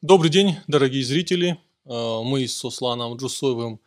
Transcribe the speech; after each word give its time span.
Добрый 0.00 0.30
день, 0.30 0.54
дорогие 0.68 1.02
зрители. 1.02 1.58
Э, 1.84 2.20
мы 2.22 2.46
с 2.46 2.56
Сусланом 2.56 3.16
Джусоевым 3.16 3.80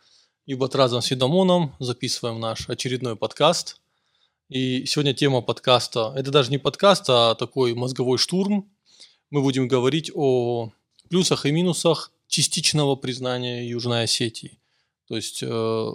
и 0.44 0.52
Батразом 0.52 1.00
Сидамоном 1.00 1.74
записываем 1.78 2.38
наш 2.38 2.68
очередной 2.68 3.16
подкаст. 3.16 3.80
И 4.50 4.84
сегодня 4.84 5.14
тема 5.14 5.40
подкаста, 5.40 6.12
это 6.14 6.30
даже 6.30 6.50
не 6.50 6.58
подкаст, 6.58 7.06
а 7.08 7.34
такой 7.34 7.72
мозговой 7.72 8.18
штурм. 8.18 8.70
Мы 9.30 9.40
будем 9.40 9.68
говорить 9.68 10.10
о 10.14 10.70
плюсах 11.08 11.46
и 11.46 11.50
минусах 11.50 12.12
частичного 12.28 12.94
признания 12.94 13.66
Южной 13.66 14.02
Осетии. 14.02 14.58
То 15.08 15.16
есть, 15.16 15.42
э, 15.42 15.92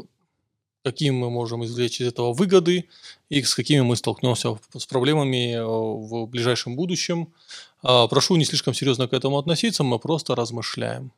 какие 0.84 1.12
мы 1.12 1.30
можем 1.30 1.64
извлечь 1.64 2.02
из 2.02 2.08
этого 2.08 2.34
выгоды 2.34 2.90
и 3.30 3.44
с 3.44 3.54
какими 3.54 3.82
мы 3.82 3.96
столкнемся 3.96 4.58
с 4.76 4.88
проблемами 4.88 5.58
э, 5.58 5.64
в 5.64 6.26
ближайшем 6.26 6.76
будущем. 6.76 7.32
А, 7.84 8.08
прошу 8.08 8.36
не 8.36 8.46
слишком 8.46 8.74
серьезно 8.74 9.08
к 9.08 9.14
этому 9.14 9.38
относиться, 9.38 9.84
мы 9.84 10.00
просто 10.00 10.36
размышляем. 10.36 11.12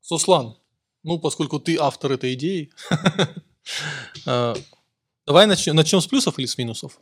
Суслан, 0.00 0.56
ну, 1.02 1.18
поскольку 1.18 1.58
ты 1.60 1.76
автор 1.78 2.12
этой 2.12 2.34
идеи, 2.34 2.70
а, 4.26 4.54
давай 5.26 5.46
начнем, 5.46 6.00
с 6.00 6.06
плюсов 6.06 6.38
или 6.38 6.46
с 6.46 6.58
минусов? 6.58 6.98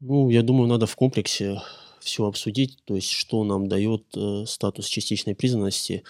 Ну, 0.00 0.30
я 0.30 0.42
думаю, 0.42 0.68
надо 0.68 0.86
в 0.86 0.96
комплексе 0.96 1.60
все 2.00 2.26
обсудить, 2.26 2.78
то 2.84 2.94
есть 2.94 3.10
что 3.10 3.42
нам 3.44 3.68
дает 3.68 4.04
э, 4.16 4.44
статус 4.46 4.86
частичной 4.86 5.34
признанности. 5.34 6.04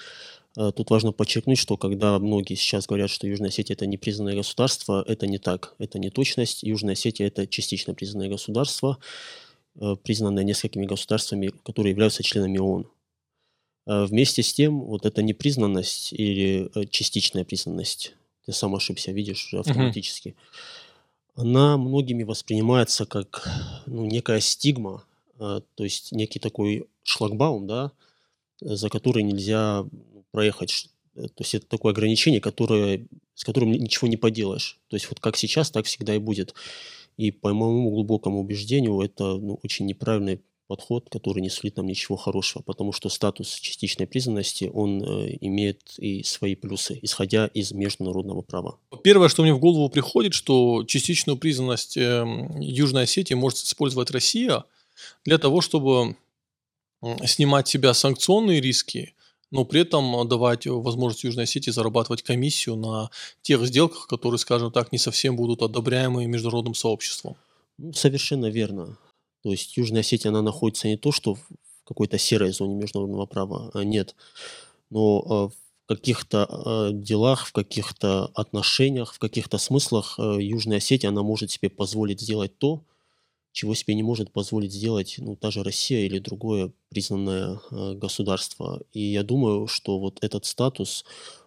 Э, 0.56 0.72
тут 0.74 0.90
важно 0.90 1.12
подчеркнуть, 1.12 1.58
что 1.58 1.76
когда 1.76 2.18
многие 2.18 2.54
сейчас 2.54 2.86
говорят, 2.86 3.10
что 3.10 3.26
Южная 3.26 3.50
Осетия 3.50 3.74
это 3.74 3.86
непризнанное 3.86 4.34
государство, 4.34 5.04
это 5.06 5.26
не 5.26 5.38
так, 5.38 5.74
это 5.78 5.98
не 5.98 6.10
точность. 6.10 6.62
Южная 6.62 6.94
Осетия 6.94 7.26
это 7.26 7.46
частично 7.46 7.94
признанное 7.94 8.28
государство, 8.28 8.98
э, 9.78 9.96
признанное 10.02 10.44
несколькими 10.44 10.86
государствами, 10.86 11.52
которые 11.62 11.90
являются 11.90 12.22
членами 12.22 12.58
ООН. 12.58 12.86
Э, 13.86 14.04
вместе 14.06 14.42
с 14.42 14.52
тем, 14.52 14.80
вот 14.80 15.04
эта 15.04 15.22
непризнанность 15.22 16.12
или 16.12 16.70
частичная 16.90 17.44
признанность, 17.44 18.14
ты 18.46 18.52
сам 18.52 18.74
ошибся, 18.74 19.12
видишь, 19.12 19.46
уже 19.46 19.60
автоматически, 19.60 20.34
угу. 21.34 21.42
она 21.42 21.76
многими 21.76 22.22
воспринимается 22.22 23.04
как 23.04 23.46
ну, 23.86 24.06
некая 24.06 24.40
стигма, 24.40 25.04
то 25.38 25.62
есть 25.84 26.12
некий 26.12 26.38
такой 26.38 26.86
шлагбаум, 27.02 27.66
да, 27.66 27.92
за 28.60 28.88
который 28.88 29.22
нельзя 29.22 29.84
проехать. 30.36 30.90
То 31.14 31.38
есть 31.38 31.54
это 31.54 31.66
такое 31.66 31.92
ограничение, 31.92 32.42
которое, 32.42 33.06
с 33.34 33.42
которым 33.42 33.72
ничего 33.72 34.06
не 34.06 34.18
поделаешь. 34.18 34.78
То 34.88 34.96
есть 34.96 35.08
вот 35.08 35.18
как 35.18 35.38
сейчас, 35.38 35.70
так 35.70 35.86
всегда 35.86 36.14
и 36.14 36.18
будет. 36.18 36.54
И 37.16 37.30
по 37.30 37.54
моему 37.54 37.90
глубокому 37.90 38.40
убеждению, 38.40 39.00
это 39.00 39.24
ну, 39.38 39.58
очень 39.62 39.86
неправильный 39.86 40.42
подход, 40.66 41.08
который 41.08 41.40
не 41.40 41.48
сулит 41.48 41.78
нам 41.78 41.86
ничего 41.86 42.16
хорошего, 42.16 42.60
потому 42.60 42.92
что 42.92 43.08
статус 43.08 43.54
частичной 43.54 44.06
признанности, 44.06 44.70
он 44.74 45.02
э, 45.02 45.38
имеет 45.40 45.94
и 45.96 46.22
свои 46.22 46.54
плюсы, 46.54 46.98
исходя 47.00 47.46
из 47.46 47.72
международного 47.72 48.42
права. 48.42 48.78
Первое, 49.02 49.30
что 49.30 49.42
мне 49.42 49.54
в 49.54 49.58
голову 49.58 49.88
приходит, 49.88 50.34
что 50.34 50.84
частичную 50.84 51.38
признанность 51.38 51.96
э, 51.96 52.26
Южной 52.60 53.04
Осетии 53.04 53.34
может 53.34 53.60
использовать 53.60 54.10
Россия 54.10 54.64
для 55.24 55.38
того, 55.38 55.62
чтобы 55.62 56.16
снимать 57.24 57.68
с 57.68 57.70
себя 57.70 57.94
санкционные 57.94 58.60
риски, 58.60 59.14
но 59.50 59.64
при 59.64 59.82
этом 59.82 60.26
давать 60.28 60.66
возможность 60.66 61.24
Южной 61.24 61.44
Осетии 61.44 61.70
зарабатывать 61.70 62.22
комиссию 62.22 62.76
на 62.76 63.10
тех 63.42 63.64
сделках, 63.66 64.06
которые, 64.06 64.38
скажем 64.38 64.72
так, 64.72 64.92
не 64.92 64.98
совсем 64.98 65.36
будут 65.36 65.62
одобряемы 65.62 66.26
международным 66.26 66.74
сообществом. 66.74 67.36
Ну, 67.78 67.92
совершенно 67.92 68.46
верно. 68.46 68.98
То 69.42 69.50
есть 69.50 69.76
Южная 69.76 70.00
Осетия, 70.00 70.30
она 70.30 70.42
находится 70.42 70.88
не 70.88 70.96
то, 70.96 71.12
что 71.12 71.34
в 71.34 71.40
какой-то 71.84 72.18
серой 72.18 72.52
зоне 72.52 72.74
международного 72.74 73.26
права, 73.26 73.70
а 73.74 73.84
нет, 73.84 74.16
но 74.90 75.24
а, 75.28 75.48
в 75.48 75.54
каких-то 75.86 76.46
а, 76.48 76.90
делах, 76.92 77.46
в 77.46 77.52
каких-то 77.52 78.26
отношениях, 78.34 79.14
в 79.14 79.18
каких-то 79.18 79.58
смыслах 79.58 80.18
а, 80.18 80.36
Южная 80.38 80.78
Осетия, 80.78 81.10
она 81.10 81.22
может 81.22 81.52
себе 81.52 81.70
позволить 81.70 82.20
сделать 82.20 82.58
то, 82.58 82.82
чего 83.56 83.74
себе 83.74 83.94
не 83.94 84.02
может 84.02 84.32
позволить 84.32 84.74
сделать 84.74 85.14
ну, 85.16 85.34
та 85.34 85.50
же 85.50 85.62
Россия 85.62 86.04
или 86.04 86.18
другое 86.18 86.72
признанное 86.90 87.58
государство. 87.94 88.82
И 88.92 89.00
я 89.00 89.22
думаю, 89.22 89.66
что 89.66 89.98
вот 89.98 90.18
этот 90.22 90.44
статус, 90.44 91.06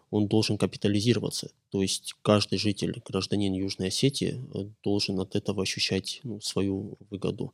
он 0.10 0.28
должен 0.28 0.58
капитализироваться. 0.58 1.52
То 1.70 1.84
есть 1.84 2.16
каждый 2.24 2.58
житель, 2.58 3.00
гражданин 3.08 3.54
Южной 3.54 3.90
Осетии 3.90 4.44
э, 4.56 4.66
должен 4.84 5.20
от 5.20 5.36
этого 5.36 5.62
ощущать 5.62 6.20
ну, 6.24 6.42
свою 6.42 6.98
выгоду. 7.12 7.54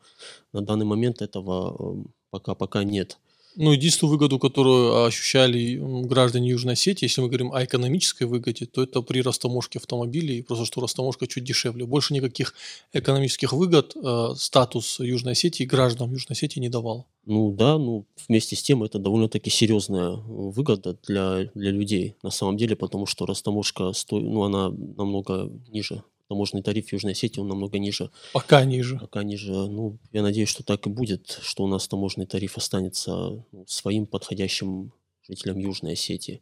На 0.54 0.62
данный 0.62 0.86
момент 0.86 1.22
этого 1.22 1.76
эм, 1.78 2.14
пока 2.30 2.56
пока 2.56 2.86
нет. 2.86 3.20
Ну, 3.58 3.72
единственную 3.72 4.12
выгоду, 4.12 4.38
которую 4.38 5.06
ощущали 5.06 5.80
граждане 6.08 6.50
Южной 6.50 6.74
Осетии, 6.74 7.06
если 7.06 7.22
мы 7.22 7.28
говорим 7.28 7.54
о 7.54 7.64
экономической 7.64 8.24
выгоде, 8.24 8.66
то 8.66 8.84
это 8.84 9.02
при 9.02 9.22
растаможке 9.22 9.80
автомобилей, 9.80 10.44
просто 10.44 10.66
что 10.66 10.82
растаможка 10.82 11.26
чуть 11.28 11.44
дешевле. 11.44 11.86
Больше 11.86 12.14
никаких 12.14 12.54
экономических 12.94 13.54
выгод 13.54 13.96
э, 13.96 14.30
статус 14.36 15.00
Южной 15.00 15.34
Осетии 15.34 15.64
гражданам 15.64 16.14
Южной 16.14 16.34
Осетии 16.34 16.60
не 16.60 16.70
давал. 16.70 17.08
Ну 17.26 17.52
да, 17.52 17.78
ну 17.78 18.06
вместе 18.28 18.56
с 18.56 18.62
тем 18.62 18.84
это 18.84 19.00
довольно-таки 19.00 19.50
серьезная 19.50 20.12
выгода 20.12 20.98
для, 21.08 21.50
для 21.56 21.72
людей 21.72 22.16
на 22.24 22.32
самом 22.32 22.58
деле, 22.58 22.76
потому 22.76 23.06
что 23.06 23.26
растаможка 23.26 23.94
сто... 23.94 24.20
ну, 24.20 24.44
она 24.44 24.70
намного 24.70 25.50
ниже 25.70 26.04
таможенный 26.28 26.64
тариф 26.64 26.92
Южной 26.92 27.14
Осетии, 27.14 27.40
он 27.40 27.48
намного 27.48 27.80
ниже. 27.80 28.12
Пока 28.34 28.64
ниже. 28.66 28.98
Пока 29.00 29.24
ниже. 29.24 29.52
Ну, 29.52 29.98
я 30.12 30.22
надеюсь, 30.22 30.50
что 30.50 30.64
так 30.64 30.86
и 30.88 30.90
будет, 30.90 31.40
что 31.42 31.64
у 31.64 31.68
нас 31.68 31.88
таможенный 31.88 32.26
тариф 32.26 32.58
останется 32.58 33.44
ну, 33.52 33.66
своим 33.68 34.06
подходящим 34.06 34.92
жителям 35.28 35.60
Южной 35.60 35.94
Осетии. 35.94 36.42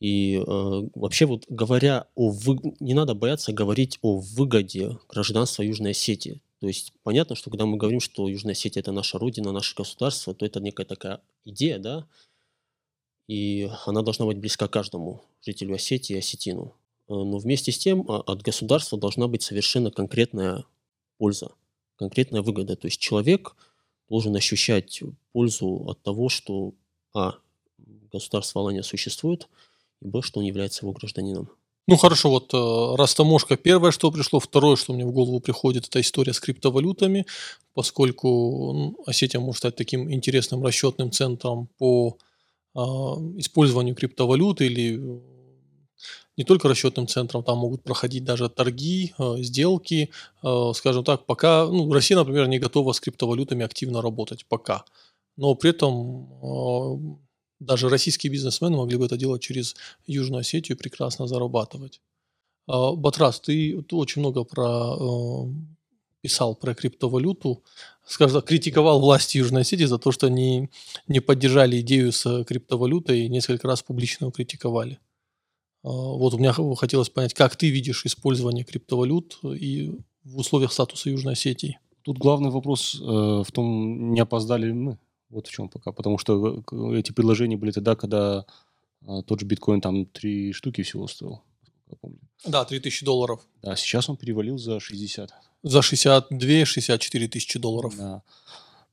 И 0.00 0.34
э, 0.36 0.42
вообще 0.94 1.26
вот 1.26 1.44
говоря 1.48 2.06
о 2.16 2.30
вы... 2.30 2.58
не 2.80 2.94
надо 2.94 3.14
бояться 3.14 3.52
говорить 3.52 3.98
о 4.02 4.18
выгоде 4.18 4.98
гражданства 5.08 5.62
Южной 5.62 5.92
Осетии. 5.92 6.40
То 6.60 6.66
есть 6.66 6.92
понятно, 7.02 7.36
что 7.36 7.50
когда 7.50 7.66
мы 7.66 7.76
говорим, 7.76 8.00
что 8.00 8.28
Южная 8.28 8.52
Осетия 8.52 8.80
это 8.80 8.92
наша 8.92 9.18
родина, 9.18 9.52
наше 9.52 9.76
государство, 9.76 10.34
то 10.34 10.44
это 10.44 10.60
некая 10.60 10.86
такая 10.86 11.20
идея, 11.44 11.78
да, 11.78 12.06
и 13.28 13.70
она 13.86 14.02
должна 14.02 14.26
быть 14.26 14.38
близка 14.38 14.68
каждому 14.68 15.22
жителю 15.40 15.74
Осетии 15.74 16.14
и 16.14 16.18
осетину. 16.18 16.74
Э, 17.12 17.24
но 17.24 17.38
вместе 17.38 17.72
с 17.72 17.78
тем 17.78 18.04
а, 18.08 18.20
от 18.20 18.42
государства 18.42 18.98
должна 18.98 19.28
быть 19.28 19.42
совершенно 19.42 19.90
конкретная 19.90 20.64
польза, 21.18 21.52
конкретная 21.96 22.42
выгода. 22.42 22.74
То 22.74 22.86
есть 22.86 23.00
человек 23.00 23.54
должен 24.08 24.34
ощущать 24.34 25.02
пользу 25.32 25.84
от 25.86 26.02
того, 26.02 26.28
что 26.28 26.72
а. 27.14 27.34
государство 28.10 28.62
Алания 28.62 28.82
существует, 28.82 29.48
и 30.00 30.06
б. 30.06 30.22
что 30.22 30.40
он 30.40 30.46
является 30.46 30.84
его 30.84 30.92
гражданином. 30.92 31.50
Ну 31.88 31.96
хорошо, 31.96 32.30
вот 32.30 32.54
э, 32.54 32.96
растаможка 32.96 33.56
первое, 33.56 33.90
что 33.90 34.10
пришло, 34.10 34.38
второе, 34.38 34.76
что 34.76 34.92
мне 34.94 35.04
в 35.04 35.12
голову 35.12 35.40
приходит, 35.40 35.88
это 35.88 36.00
история 36.00 36.32
с 36.32 36.40
криптовалютами, 36.40 37.26
поскольку 37.74 38.28
ну, 38.72 38.96
Осетия 39.04 39.40
может 39.40 39.58
стать 39.58 39.76
таким 39.76 40.10
интересным 40.10 40.64
расчетным 40.64 41.10
центром 41.10 41.68
по 41.78 42.16
э, 42.74 42.78
использованию 42.78 43.96
криптовалют 43.96 44.60
или 44.60 45.20
не 46.36 46.44
только 46.44 46.68
расчетным 46.68 47.06
центром, 47.06 47.42
там 47.42 47.58
могут 47.58 47.82
проходить 47.82 48.24
даже 48.24 48.48
торги, 48.48 49.14
э, 49.18 49.42
сделки, 49.42 50.10
э, 50.42 50.72
скажем 50.74 51.04
так, 51.04 51.26
пока, 51.26 51.66
ну, 51.66 51.92
Россия, 51.92 52.16
например, 52.16 52.48
не 52.48 52.58
готова 52.58 52.92
с 52.92 53.00
криптовалютами 53.00 53.64
активно 53.64 54.00
работать, 54.02 54.46
пока. 54.46 54.84
Но 55.36 55.54
при 55.54 55.70
этом 55.70 56.28
э, 56.42 57.16
даже 57.60 57.88
российские 57.88 58.32
бизнесмены 58.32 58.76
могли 58.76 58.96
бы 58.96 59.06
это 59.06 59.16
делать 59.16 59.42
через 59.42 59.76
Южную 60.06 60.40
Осетию 60.40 60.76
и 60.76 60.80
прекрасно 60.80 61.26
зарабатывать. 61.26 62.00
Батрас, 62.66 63.40
ты, 63.40 63.82
ты 63.82 63.96
очень 63.96 64.20
много 64.20 64.44
про, 64.44 65.48
писал 66.20 66.54
про 66.54 66.74
криптовалюту, 66.74 67.62
скажем 68.06 68.36
так, 68.36 68.48
критиковал 68.48 69.00
власти 69.00 69.38
Южной 69.38 69.62
Осетии 69.62 69.84
за 69.84 69.98
то, 69.98 70.12
что 70.12 70.28
они 70.28 70.70
не 71.08 71.20
поддержали 71.20 71.80
идею 71.80 72.12
с 72.12 72.44
криптовалютой 72.44 73.22
и 73.22 73.28
несколько 73.28 73.66
раз 73.66 73.82
публично 73.82 74.30
критиковали. 74.30 75.00
А, 75.82 75.88
вот 75.88 76.34
у 76.34 76.38
меня 76.38 76.52
хотелось 76.76 77.08
понять, 77.08 77.34
как 77.34 77.56
ты 77.56 77.70
видишь 77.70 78.04
использование 78.06 78.64
криптовалют 78.64 79.38
и 79.42 79.92
в 80.24 80.38
условиях 80.38 80.72
статуса 80.72 81.10
Южной 81.10 81.34
Осетии? 81.34 81.78
Тут 82.02 82.18
главный 82.18 82.50
вопрос 82.50 82.98
э, 83.00 83.04
в 83.04 83.52
том, 83.52 84.12
не 84.12 84.20
опоздали 84.20 84.66
ли 84.66 84.72
мы. 84.72 84.98
Вот 85.30 85.46
в 85.46 85.50
чем 85.50 85.68
пока. 85.68 85.92
Потому 85.92 86.18
что 86.18 86.62
э, 86.72 86.98
эти 86.98 87.12
предложения 87.12 87.56
были 87.56 87.70
тогда, 87.70 87.94
когда 87.94 88.44
э, 89.06 89.22
тот 89.26 89.40
же 89.40 89.46
биткоин 89.46 89.80
там 89.80 90.06
три 90.06 90.52
штуки 90.52 90.82
всего 90.82 91.06
стоил. 91.06 91.42
Я 91.88 91.96
помню. 92.00 92.18
Да, 92.44 92.64
3000 92.64 93.04
долларов. 93.04 93.40
Да, 93.62 93.76
сейчас 93.76 94.08
он 94.08 94.16
перевалил 94.16 94.58
за 94.58 94.80
60. 94.80 95.32
За 95.62 95.78
62-64 95.78 97.28
тысячи 97.28 97.58
долларов. 97.58 97.96
Да. 97.96 98.22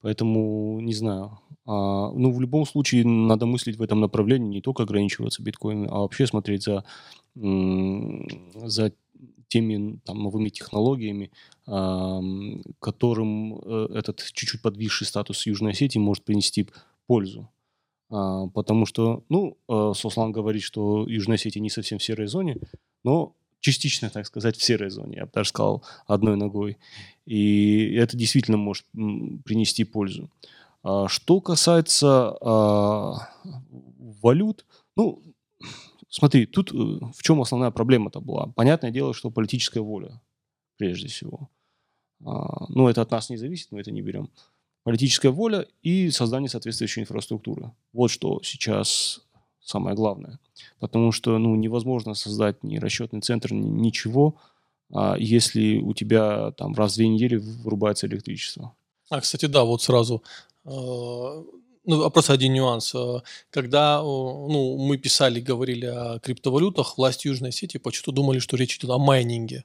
Поэтому, 0.01 0.79
не 0.79 0.93
знаю. 0.93 1.39
А, 1.65 2.11
ну, 2.11 2.31
в 2.31 2.39
любом 2.39 2.65
случае, 2.65 3.05
надо 3.05 3.45
мыслить 3.45 3.77
в 3.77 3.81
этом 3.81 3.99
направлении, 3.99 4.55
не 4.55 4.61
только 4.61 4.83
ограничиваться 4.83 5.43
биткоином, 5.43 5.93
а 5.93 5.99
вообще 5.99 6.25
смотреть 6.25 6.63
за, 6.63 6.83
за 7.35 8.93
теми 9.49 9.99
там, 10.05 10.23
новыми 10.23 10.49
технологиями, 10.49 11.31
которым 12.79 13.59
э, 13.59 13.87
этот 13.95 14.23
чуть-чуть 14.33 14.61
подвисший 14.61 15.07
статус 15.07 15.45
Южной 15.45 15.71
Осетии 15.71 15.99
может 15.99 16.23
принести 16.23 16.67
пользу. 17.07 17.49
А, 18.09 18.47
потому 18.47 18.85
что, 18.85 19.23
ну, 19.29 19.57
э, 19.67 19.93
Сослан 19.95 20.31
говорит, 20.31 20.63
что 20.63 21.07
Южная 21.07 21.35
Осетия 21.35 21.61
не 21.61 21.69
совсем 21.69 21.99
в 21.99 22.03
серой 22.03 22.27
зоне, 22.27 22.57
но 23.03 23.35
частично, 23.59 24.09
так 24.09 24.25
сказать, 24.25 24.57
в 24.57 24.63
серой 24.63 24.89
зоне, 24.89 25.17
я 25.17 25.25
бы 25.25 25.31
даже 25.33 25.49
сказал, 25.49 25.83
одной 26.07 26.35
ногой. 26.37 26.77
И 27.25 27.93
это 27.93 28.17
действительно 28.17 28.57
может 28.57 28.85
принести 28.91 29.83
пользу. 29.83 30.29
А 30.83 31.07
что 31.07 31.41
касается 31.41 32.37
а, 32.41 33.29
валют, 34.21 34.65
ну, 34.95 35.21
смотри, 36.09 36.45
тут 36.45 36.71
э, 36.71 36.75
в 36.75 37.21
чем 37.21 37.41
основная 37.41 37.71
проблема-то 37.71 38.21
была? 38.21 38.47
Понятное 38.55 38.91
дело, 38.91 39.13
что 39.13 39.29
политическая 39.29 39.81
воля, 39.81 40.21
прежде 40.77 41.07
всего. 41.07 41.49
А, 42.25 42.65
ну, 42.69 42.87
это 42.87 43.01
от 43.01 43.11
нас 43.11 43.29
не 43.29 43.37
зависит, 43.37 43.71
мы 43.71 43.81
это 43.81 43.91
не 43.91 44.01
берем. 44.01 44.29
Политическая 44.83 45.29
воля 45.29 45.67
и 45.83 46.09
создание 46.09 46.49
соответствующей 46.49 47.01
инфраструктуры. 47.01 47.71
Вот 47.91 48.09
что 48.09 48.41
сейчас 48.43 49.21
самое 49.63 49.95
главное. 49.95 50.39
Потому 50.79 51.11
что 51.11 51.37
ну, 51.37 51.55
невозможно 51.55 52.13
создать 52.13 52.63
ни 52.63 52.77
расчетный 52.77 53.21
центр, 53.21 53.53
ни 53.53 53.67
ничего, 53.67 54.35
если 55.17 55.77
у 55.77 55.93
тебя 55.93 56.51
там 56.57 56.73
раз 56.73 56.93
в 56.93 56.95
две 56.95 57.07
недели 57.07 57.35
вырубается 57.35 58.07
электричество. 58.07 58.73
А, 59.09 59.21
кстати, 59.21 59.45
да, 59.45 59.63
вот 59.63 59.83
сразу 59.83 60.23
Э, 60.69 61.43
ну, 61.85 62.03
а 62.03 62.09
просто 62.09 62.33
один 62.33 62.53
нюанс. 62.53 62.93
Э, 62.93 63.21
когда 63.49 64.01
ну, 64.01 64.77
мы 64.77 64.97
писали, 64.97 65.39
говорили 65.39 65.85
о 65.85 66.19
криптовалютах, 66.19 66.97
власти 66.97 67.27
Южной 67.27 67.49
Осетии 67.49 67.77
почему-то 67.77 68.11
думали, 68.11 68.39
что 68.39 68.57
речь 68.57 68.77
идет 68.77 68.91
о 68.91 68.97
майнинге. 68.97 69.63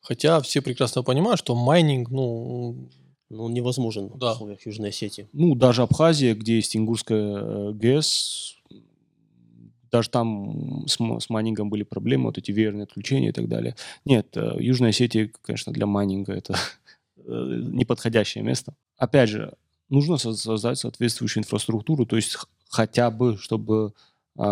Хотя 0.00 0.40
все 0.40 0.62
прекрасно 0.62 1.02
понимают, 1.02 1.38
что 1.38 1.54
майнинг, 1.54 2.10
ну... 2.10 2.88
Ну, 3.30 3.50
невозможен 3.50 4.10
да. 4.14 4.32
в 4.32 4.36
условиях 4.36 4.64
Южной 4.64 4.88
Осетии. 4.88 5.28
Ну, 5.34 5.54
даже 5.54 5.82
Абхазия, 5.82 6.34
где 6.34 6.56
есть 6.56 6.74
Ингурская 6.74 7.36
э, 7.36 7.72
ГЭС, 7.74 8.56
даже 9.90 10.10
там 10.10 10.86
с, 10.86 10.96
с 10.96 11.30
майнингом 11.30 11.70
были 11.70 11.82
проблемы, 11.82 12.26
вот 12.26 12.38
эти 12.38 12.50
веерные 12.50 12.84
отключения 12.84 13.30
и 13.30 13.32
так 13.32 13.48
далее. 13.48 13.74
Нет, 14.04 14.36
Южная 14.36 14.90
Осетия, 14.90 15.30
конечно, 15.42 15.72
для 15.72 15.86
майнинга 15.86 16.32
это 16.32 16.56
неподходящее 17.16 18.44
место. 18.44 18.74
Опять 18.96 19.30
же, 19.30 19.54
нужно 19.88 20.16
создать 20.18 20.78
соответствующую 20.78 21.42
инфраструктуру, 21.42 22.06
то 22.06 22.16
есть 22.16 22.36
хотя 22.68 23.10
бы, 23.10 23.36
чтобы 23.38 23.92
э, 24.36 24.42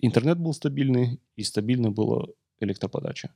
интернет 0.00 0.38
был 0.38 0.54
стабильный 0.54 1.20
и 1.36 1.42
стабильно 1.42 1.90
была 1.90 2.26
электроподача. 2.60 3.30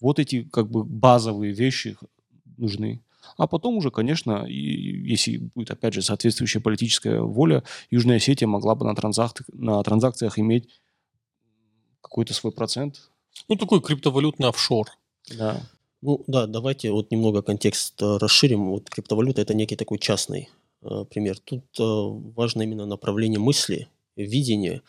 Вот 0.00 0.18
эти 0.18 0.42
как 0.44 0.70
бы 0.70 0.84
базовые 0.84 1.52
вещи 1.52 1.96
нужны. 2.56 3.00
А 3.36 3.46
потом 3.46 3.76
уже, 3.76 3.90
конечно, 3.90 4.44
и, 4.46 4.54
если 4.54 5.38
будет, 5.54 5.70
опять 5.70 5.94
же, 5.94 6.02
соответствующая 6.02 6.60
политическая 6.60 7.20
воля, 7.20 7.62
Южная 7.90 8.16
Осетия 8.16 8.46
могла 8.46 8.74
бы 8.74 8.84
на, 8.84 8.94
транзак... 8.94 9.42
на 9.52 9.82
транзакциях 9.82 10.38
иметь 10.38 10.68
какой-то 12.00 12.34
свой 12.34 12.52
процент. 12.52 13.10
Ну, 13.48 13.56
такой 13.56 13.80
криптовалютный 13.80 14.48
офшор. 14.48 14.88
Да. 15.36 15.60
Ну 16.02 16.22
да, 16.26 16.46
давайте 16.46 16.90
вот 16.92 17.10
немного 17.10 17.40
контекст 17.40 18.00
э, 18.02 18.18
расширим. 18.18 18.68
Вот 18.68 18.90
криптовалюта 18.90 19.40
это 19.40 19.54
некий 19.54 19.74
такой 19.74 19.98
частный 19.98 20.50
э, 20.82 21.04
пример. 21.10 21.38
Тут 21.38 21.64
э, 21.80 21.82
важно 21.82 22.60
именно 22.60 22.84
направление 22.84 23.40
мысли, 23.40 23.88
видение 24.14 24.82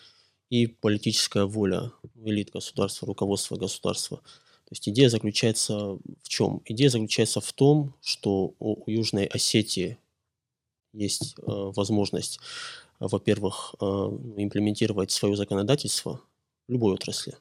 и 0.50 0.68
политическая 0.68 1.46
воля 1.46 1.94
элит 2.24 2.52
государства, 2.52 3.08
руководства 3.08 3.56
государства. 3.56 4.20
То 4.66 4.72
есть 4.72 4.90
идея 4.90 5.10
заключается 5.10 5.76
в 6.24 6.28
чем? 6.28 6.62
Идея 6.66 6.90
заключается 6.90 7.40
в 7.40 7.54
том, 7.54 7.94
что 8.02 8.56
у, 8.60 8.90
Южной 8.90 9.26
Осетии 9.26 10.00
есть 10.92 11.36
э, 11.38 11.44
возможность, 11.46 12.40
во-первых, 13.00 13.76
э, 13.80 13.86
имплементировать 13.86 15.12
свое 15.12 15.36
законодательство 15.36 16.22
в 16.68 16.72
любой 16.72 16.96
отрасли. 16.96 17.34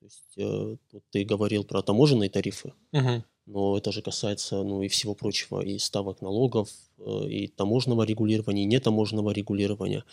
То 0.00 0.04
есть 0.04 0.32
э, 0.36 0.76
вот 0.92 1.04
ты 1.10 1.24
говорил 1.24 1.62
про 1.62 1.80
таможенные 1.80 2.28
тарифы, 2.28 2.72
угу. 2.92 3.24
но 3.46 3.78
это 3.78 3.92
же 3.92 4.02
касается 4.02 4.64
ну, 4.64 4.82
и 4.82 4.88
всего 4.88 5.14
прочего, 5.14 5.60
и 5.60 5.78
ставок 5.78 6.22
налогов, 6.22 6.70
э, 6.98 7.28
и 7.28 7.46
таможенного 7.46 8.02
регулирования, 8.02 8.64
и 8.64 8.66
нетаможенного 8.66 9.30
регулирования. 9.30 10.04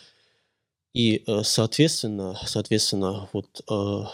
И, 0.92 1.24
э, 1.26 1.42
соответственно, 1.42 2.38
соответственно, 2.46 3.28
вот 3.32 3.62
э, 3.68 4.04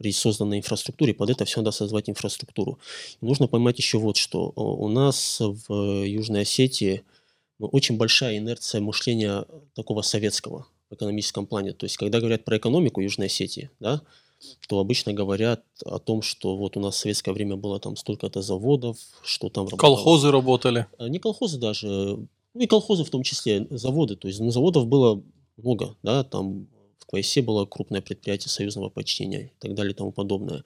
при 0.00 0.12
созданной 0.12 0.56
инфраструктуре, 0.56 1.12
под 1.12 1.28
это 1.28 1.44
все 1.44 1.60
надо 1.60 1.72
создавать 1.72 2.08
инфраструктуру. 2.08 2.78
И 3.20 3.26
нужно 3.26 3.48
понимать 3.48 3.76
еще 3.76 3.98
вот 3.98 4.16
что. 4.16 4.50
У 4.56 4.88
нас 4.88 5.40
в 5.40 6.04
Южной 6.06 6.40
Осетии 6.40 7.02
ну, 7.58 7.66
очень 7.66 7.98
большая 7.98 8.38
инерция 8.38 8.80
мышления 8.80 9.44
такого 9.74 10.00
советского 10.00 10.66
в 10.88 10.94
экономическом 10.94 11.46
плане. 11.46 11.74
То 11.74 11.84
есть, 11.84 11.98
когда 11.98 12.18
говорят 12.18 12.46
про 12.46 12.56
экономику 12.56 13.02
Южной 13.02 13.26
Осетии, 13.26 13.68
да, 13.78 14.00
то 14.68 14.78
обычно 14.78 15.12
говорят 15.12 15.64
о 15.84 15.98
том, 15.98 16.22
что 16.22 16.56
вот 16.56 16.78
у 16.78 16.80
нас 16.80 16.94
в 16.94 16.98
советское 17.00 17.32
время 17.32 17.56
было 17.56 17.78
там 17.78 17.94
столько-то 17.94 18.40
заводов, 18.40 18.96
что 19.22 19.50
там 19.50 19.66
работало... 19.66 19.96
Колхозы 19.96 20.30
работали. 20.30 20.86
А, 20.96 21.10
не 21.10 21.18
колхозы 21.18 21.58
даже, 21.58 21.86
ну 22.54 22.60
и 22.60 22.66
колхозы 22.66 23.04
в 23.04 23.10
том 23.10 23.22
числе, 23.22 23.66
заводы. 23.68 24.16
То 24.16 24.28
есть 24.28 24.40
ну, 24.40 24.50
заводов 24.50 24.86
было 24.86 25.22
много, 25.58 25.94
да, 26.02 26.24
там 26.24 26.68
в 27.10 27.42
было 27.42 27.66
крупное 27.66 28.00
предприятие 28.00 28.48
союзного 28.50 28.88
почтения 28.88 29.46
и 29.46 29.52
так 29.58 29.74
далее 29.74 29.92
и 29.92 29.96
тому 29.96 30.12
подобное. 30.12 30.64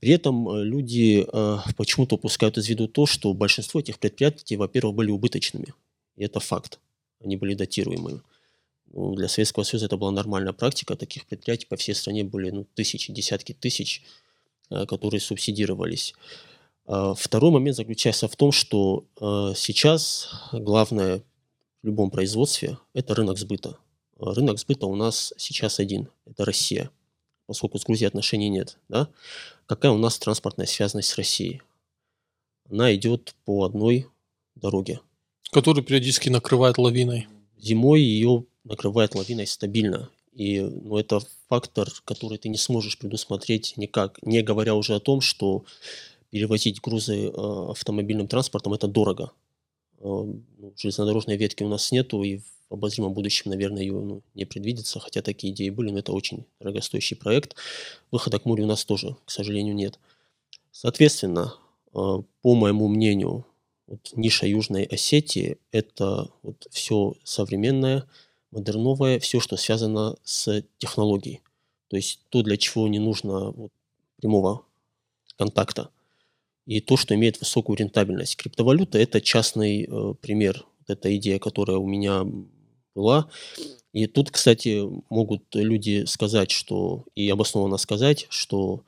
При 0.00 0.10
этом 0.10 0.48
э, 0.48 0.64
люди 0.64 1.26
э, 1.26 1.56
почему-то 1.76 2.16
упускают 2.16 2.58
из 2.58 2.68
виду 2.68 2.88
то, 2.88 3.06
что 3.06 3.32
большинство 3.32 3.80
этих 3.80 3.98
предприятий, 3.98 4.56
во-первых, 4.56 4.94
были 4.94 5.10
убыточными. 5.10 5.74
И 6.16 6.24
это 6.24 6.40
факт. 6.40 6.78
Они 7.22 7.36
были 7.36 7.54
датируемыми. 7.54 8.20
Ну, 8.92 9.14
для 9.14 9.28
Советского 9.28 9.64
Союза 9.64 9.86
это 9.86 9.96
была 9.96 10.12
нормальная 10.12 10.52
практика. 10.52 10.94
Таких 10.94 11.26
предприятий 11.26 11.66
по 11.66 11.76
всей 11.76 11.94
стране 11.94 12.22
были 12.22 12.50
ну, 12.50 12.66
тысячи, 12.74 13.12
десятки 13.12 13.52
тысяч, 13.52 14.02
э, 14.70 14.86
которые 14.86 15.20
субсидировались. 15.20 16.14
А, 16.86 17.14
второй 17.14 17.50
момент 17.50 17.76
заключается 17.76 18.28
в 18.28 18.36
том, 18.36 18.52
что 18.52 19.04
э, 19.20 19.52
сейчас 19.56 20.28
главное 20.52 21.22
в 21.82 21.86
любом 21.86 22.10
производстве– 22.10 22.78
это 22.94 23.14
рынок 23.14 23.38
сбыта. 23.38 23.78
Рынок 24.18 24.58
сбыта 24.58 24.86
у 24.86 24.94
нас 24.94 25.34
сейчас 25.36 25.80
один– 25.80 26.08
это 26.26 26.44
Россия. 26.44 26.90
Поскольку 27.46 27.78
с 27.78 27.84
Грузией 27.84 28.08
отношений 28.08 28.48
нет, 28.48 28.78
да? 28.88 29.08
какая 29.66 29.92
у 29.92 29.98
нас 29.98 30.18
транспортная 30.18 30.66
связанность 30.66 31.08
с 31.08 31.16
Россией? 31.16 31.62
Она 32.70 32.94
идет 32.94 33.34
по 33.44 33.64
одной 33.64 34.06
дороге. 34.54 35.00
Которая 35.50 35.84
периодически 35.84 36.30
накрывает 36.30 36.78
лавиной. 36.78 37.28
Зимой 37.58 38.00
ее 38.00 38.44
накрывает 38.64 39.14
лавиной 39.14 39.46
стабильно. 39.46 40.08
И 40.32 40.60
ну, 40.60 40.96
это 40.96 41.20
фактор, 41.48 41.88
который 42.04 42.38
ты 42.38 42.48
не 42.48 42.56
сможешь 42.56 42.98
предусмотреть 42.98 43.74
никак, 43.76 44.18
не 44.22 44.42
говоря 44.42 44.74
уже 44.74 44.94
о 44.94 45.00
том, 45.00 45.20
что 45.20 45.64
перевозить 46.30 46.80
грузы 46.80 47.26
э, 47.26 47.30
автомобильным 47.70 48.26
транспортом 48.26 48.74
это 48.74 48.88
дорого. 48.88 49.30
Э, 50.00 50.02
ну, 50.02 50.72
железнодорожной 50.76 51.36
ветки 51.36 51.62
у 51.62 51.68
нас 51.68 51.92
нету, 51.92 52.22
и 52.24 52.40
обозримом 52.74 53.14
будущем, 53.14 53.50
наверное, 53.50 53.82
ее 53.82 53.94
ну, 53.94 54.22
не 54.34 54.44
предвидится, 54.44 55.00
хотя 55.00 55.22
такие 55.22 55.52
идеи 55.52 55.70
были, 55.70 55.90
но 55.90 55.98
это 55.98 56.12
очень 56.12 56.44
дорогостоящий 56.60 57.16
проект. 57.16 57.56
Выхода 58.10 58.38
к 58.38 58.44
морю 58.44 58.64
у 58.64 58.66
нас 58.66 58.84
тоже, 58.84 59.16
к 59.24 59.30
сожалению, 59.30 59.74
нет. 59.74 59.98
Соответственно, 60.70 61.54
э, 61.94 62.22
по 62.42 62.54
моему 62.54 62.88
мнению, 62.88 63.46
вот 63.86 64.10
ниша 64.14 64.46
Южной 64.46 64.84
Осетии– 64.84 65.58
это 65.72 66.28
вот 66.42 66.66
все 66.70 67.14
современное, 67.22 68.08
модерновое 68.50 69.18
все, 69.18 69.40
что 69.40 69.56
связано 69.56 70.16
с 70.24 70.62
технологией. 70.78 71.42
То 71.88 71.96
есть 71.96 72.20
то, 72.30 72.42
для 72.42 72.56
чего 72.56 72.88
не 72.88 72.98
нужно 72.98 73.50
вот, 73.50 73.72
прямого 74.16 74.64
контакта. 75.36 75.90
И 76.66 76.80
то, 76.80 76.96
что 76.96 77.14
имеет 77.14 77.38
высокую 77.40 77.76
рентабельность. 77.76 78.36
Криптовалюта– 78.36 78.98
это 79.00 79.20
частный 79.20 79.84
э, 79.84 80.14
пример. 80.20 80.64
Эта 80.86 81.14
идея, 81.16 81.38
которая 81.38 81.76
у 81.76 81.86
меня 81.86 82.26
была. 82.94 83.28
И 83.92 84.06
тут, 84.06 84.30
кстати, 84.30 84.82
могут 85.10 85.42
люди 85.54 86.04
сказать, 86.06 86.50
что, 86.50 87.04
и 87.14 87.28
обоснованно 87.28 87.76
сказать, 87.76 88.26
что 88.28 88.82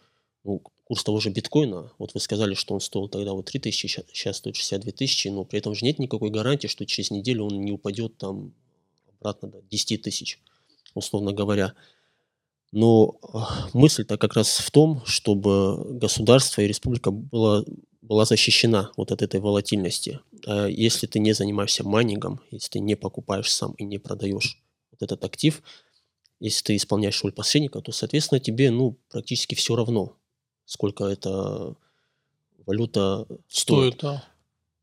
ну, 0.44 0.62
курс 0.84 1.02
того 1.02 1.20
же 1.20 1.30
биткоина, 1.30 1.92
вот 1.98 2.14
вы 2.14 2.20
сказали, 2.20 2.54
что 2.54 2.74
он 2.74 2.80
стоил 2.80 3.08
тогда 3.08 3.32
вот 3.32 3.46
3 3.46 3.60
тысячи, 3.60 3.86
сейчас 4.12 4.36
стоит 4.36 4.56
62 4.56 4.92
тысячи, 4.92 5.28
но 5.28 5.44
при 5.44 5.58
этом 5.58 5.74
же 5.74 5.84
нет 5.84 5.98
никакой 5.98 6.30
гарантии, 6.30 6.68
что 6.68 6.86
через 6.86 7.10
неделю 7.10 7.44
он 7.44 7.60
не 7.60 7.72
упадет 7.72 8.16
там 8.18 8.52
обратно 9.18 9.48
до 9.48 9.62
10 9.62 10.02
тысяч, 10.02 10.40
условно 10.94 11.32
говоря. 11.32 11.74
Но 12.72 13.18
а, 13.32 13.68
мысль-то 13.72 14.18
как 14.18 14.34
раз 14.34 14.58
в 14.58 14.70
том, 14.70 15.02
чтобы 15.06 15.98
государство 15.98 16.60
и 16.60 16.68
республика 16.68 17.10
была, 17.10 17.64
была 18.06 18.24
защищена 18.24 18.92
вот 18.96 19.12
от 19.12 19.22
этой 19.22 19.40
волатильности. 19.40 20.20
А 20.46 20.66
если 20.66 21.06
ты 21.06 21.18
не 21.18 21.32
занимаешься 21.32 21.84
майнингом, 21.84 22.40
если 22.50 22.70
ты 22.70 22.80
не 22.80 22.94
покупаешь 22.94 23.52
сам 23.52 23.72
и 23.72 23.84
не 23.84 23.98
продаешь 23.98 24.62
вот 24.92 25.02
этот 25.02 25.24
актив, 25.24 25.62
если 26.38 26.62
ты 26.62 26.76
исполняешь 26.76 27.22
роль 27.24 27.32
посредника, 27.32 27.80
то, 27.80 27.92
соответственно, 27.92 28.40
тебе 28.40 28.70
ну, 28.70 28.96
практически 29.10 29.54
все 29.54 29.74
равно. 29.74 30.16
сколько 30.64 31.04
эта 31.04 31.74
валюта 32.66 33.26
Стоит, 33.48 33.94
стоит. 33.94 34.02
да. 34.02 34.24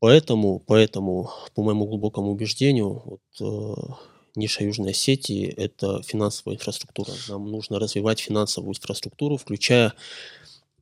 Поэтому, 0.00 0.58
поэтому, 0.58 1.30
по 1.54 1.62
моему 1.62 1.86
глубокому 1.86 2.30
убеждению, 2.30 3.02
вот, 3.04 3.20
э, 3.40 3.92
ниша 4.34 4.64
Южной 4.64 4.90
Осетии– 4.90 5.46
это 5.46 6.02
финансовая 6.02 6.56
инфраструктура. 6.56 7.12
Нам 7.28 7.50
нужно 7.50 7.78
развивать 7.78 8.20
финансовую 8.20 8.72
инфраструктуру, 8.72 9.36
включая 9.36 9.94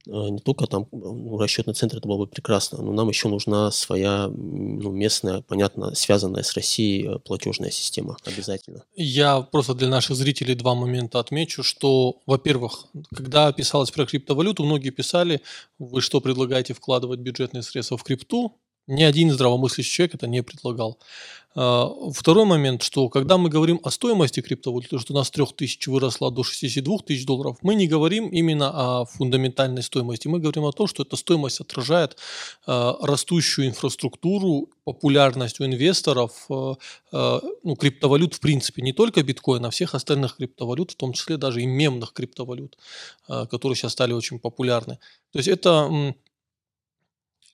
не 0.06 0.38
только 0.38 0.66
там 0.66 0.87
ну, 0.90 1.38
расчетный 1.38 1.75
центр, 1.75 1.99
это 1.99 2.09
было 2.09 2.18
бы 2.18 2.26
прекрасно, 2.26 2.82
но 2.82 2.92
нам 2.92 3.09
еще 3.09 3.28
нужна 3.28 3.71
своя 3.71 4.28
ну, 4.28 4.90
местная, 4.90 5.42
понятно, 5.42 5.94
связанная 5.94 6.42
с 6.42 6.54
Россией 6.54 7.06
э, 7.06 7.18
платежная 7.18 7.71
система 7.71 8.16
обязательно. 8.25 8.85
Я 8.97 9.40
просто 9.40 9.75
для 9.75 9.88
наших 9.88 10.16
зрителей 10.16 10.54
два 10.54 10.75
момента 10.75 11.21
отмечу, 11.21 11.62
что, 11.62 12.21
во-первых, 12.26 12.87
когда 13.14 13.52
писалось 13.52 13.90
про 13.90 14.06
криптовалюту, 14.06 14.64
многие 14.64 14.90
писали, 14.90 15.40
вы 15.78 16.00
что 16.00 16.21
предлагаете 16.21 16.75
вкладывать 16.75 17.21
бюджетные 17.21 17.62
средства 17.62 17.97
в 17.97 18.02
крипту? 18.02 18.56
Ни 18.88 19.04
один 19.04 19.30
здравомыслящий 19.30 19.92
человек 19.92 20.16
это 20.16 20.26
не 20.26 20.42
предлагал. 20.42 20.98
А, 21.54 21.88
Второй 22.12 22.46
момент, 22.46 22.82
что 22.82 23.08
когда 23.08 23.38
мы 23.38 23.48
говорим 23.48 23.80
о 23.84 23.90
стоимости 23.90 24.40
криптовалюты, 24.40 24.98
что 24.98 25.12
у 25.12 25.16
нас 25.16 25.28
с 25.28 25.30
3 25.30 25.46
тысяч 25.56 25.86
выросла 25.86 26.32
до 26.32 26.42
62 26.42 26.98
тысяч 26.98 27.26
долларов, 27.26 27.58
мы 27.62 27.74
не 27.74 27.86
говорим 27.86 28.28
именно 28.28 28.70
о 29.00 29.04
фундаментальной 29.04 29.82
стоимости. 29.82 30.28
Мы 30.28 30.40
говорим 30.40 30.64
о 30.64 30.72
том, 30.72 30.86
что 30.86 31.02
эта 31.02 31.16
стоимость 31.16 31.60
отражает 31.60 32.16
а, 32.66 32.96
растущую 33.02 33.68
инфраструктуру, 33.68 34.70
популярность 34.84 35.60
у 35.60 35.64
инвесторов, 35.64 36.46
а, 36.50 36.74
ну, 37.62 37.76
криптовалют 37.76 38.34
в 38.34 38.40
принципе, 38.40 38.82
не 38.82 38.92
только 38.92 39.22
биткоина, 39.22 39.68
а 39.68 39.70
всех 39.70 39.94
остальных 39.94 40.36
криптовалют, 40.36 40.92
в 40.92 40.96
том 40.96 41.12
числе 41.12 41.36
даже 41.36 41.62
и 41.62 41.66
мемных 41.66 42.12
криптовалют, 42.14 42.78
которые 43.28 43.76
сейчас 43.76 43.92
стали 43.92 44.12
очень 44.12 44.38
популярны. 44.38 44.98
То 45.32 45.38
есть 45.38 45.48
это 45.48 46.14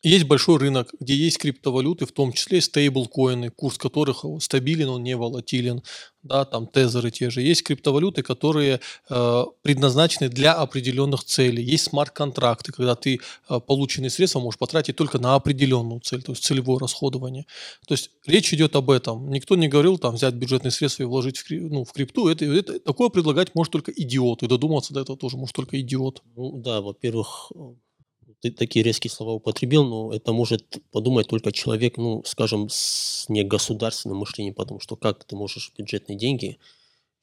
есть 0.02 0.24
большой 0.24 0.58
рынок, 0.58 0.90
где 1.00 1.14
есть 1.14 1.38
криптовалюты, 1.38 2.06
в 2.06 2.12
том 2.12 2.32
числе 2.32 2.60
стейблкоины, 2.60 3.50
курс 3.50 3.78
которых 3.78 4.24
стабилен, 4.40 4.88
он 4.88 5.02
не 5.02 5.16
волатилен, 5.16 5.82
да, 6.22 6.44
там 6.44 6.66
тезеры 6.66 7.10
те 7.10 7.30
же. 7.30 7.42
Есть 7.42 7.64
криптовалюты, 7.64 8.22
которые 8.22 8.80
э, 9.10 9.44
предназначены 9.62 10.28
для 10.28 10.52
определенных 10.54 11.24
целей. 11.24 11.64
Есть 11.64 11.84
смарт-контракты, 11.84 12.72
когда 12.72 12.94
ты 12.94 13.20
э, 13.48 13.60
полученные 13.60 14.10
средства 14.10 14.40
можешь 14.40 14.58
потратить 14.58 14.96
только 14.96 15.18
на 15.18 15.34
определенную 15.34 16.00
цель, 16.00 16.22
то 16.22 16.32
есть 16.32 16.44
целевое 16.44 16.78
расходование. 16.78 17.46
То 17.86 17.94
есть 17.94 18.10
речь 18.26 18.52
идет 18.52 18.76
об 18.76 18.90
этом. 18.90 19.30
Никто 19.30 19.56
не 19.56 19.68
говорил 19.68 19.98
там 19.98 20.14
взять 20.14 20.34
бюджетные 20.34 20.70
средства 20.70 21.02
и 21.02 21.06
вложить 21.06 21.38
в, 21.38 21.50
ну, 21.50 21.84
в 21.84 21.92
крипту. 21.92 22.28
Это, 22.28 22.44
это, 22.44 22.78
такое 22.78 23.08
предлагать 23.08 23.54
может 23.54 23.72
только 23.72 23.90
идиот. 23.90 24.42
И 24.42 24.46
додуматься 24.46 24.94
до 24.94 25.00
этого 25.00 25.18
тоже 25.18 25.36
может 25.36 25.56
только 25.56 25.80
идиот. 25.80 26.22
Ну 26.36 26.58
да, 26.58 26.80
во-первых, 26.80 27.50
э, 27.54 27.58
ты 28.40 28.50
такие 28.52 28.84
резкие 28.84 29.10
слова 29.10 29.32
употребил, 29.32 29.84
но 29.84 30.12
это 30.12 30.32
может 30.32 30.78
подумать 30.92 31.28
только 31.28 31.52
человек, 31.52 31.96
ну, 31.96 32.22
скажем, 32.24 32.68
с 32.70 33.26
негосударственным 33.28 34.18
мышлением, 34.18 34.54
потому 34.54 34.80
что 34.80 34.96
как 34.96 35.24
ты 35.24 35.34
можешь 35.36 35.72
бюджетные 35.76 36.16
деньги 36.16 36.58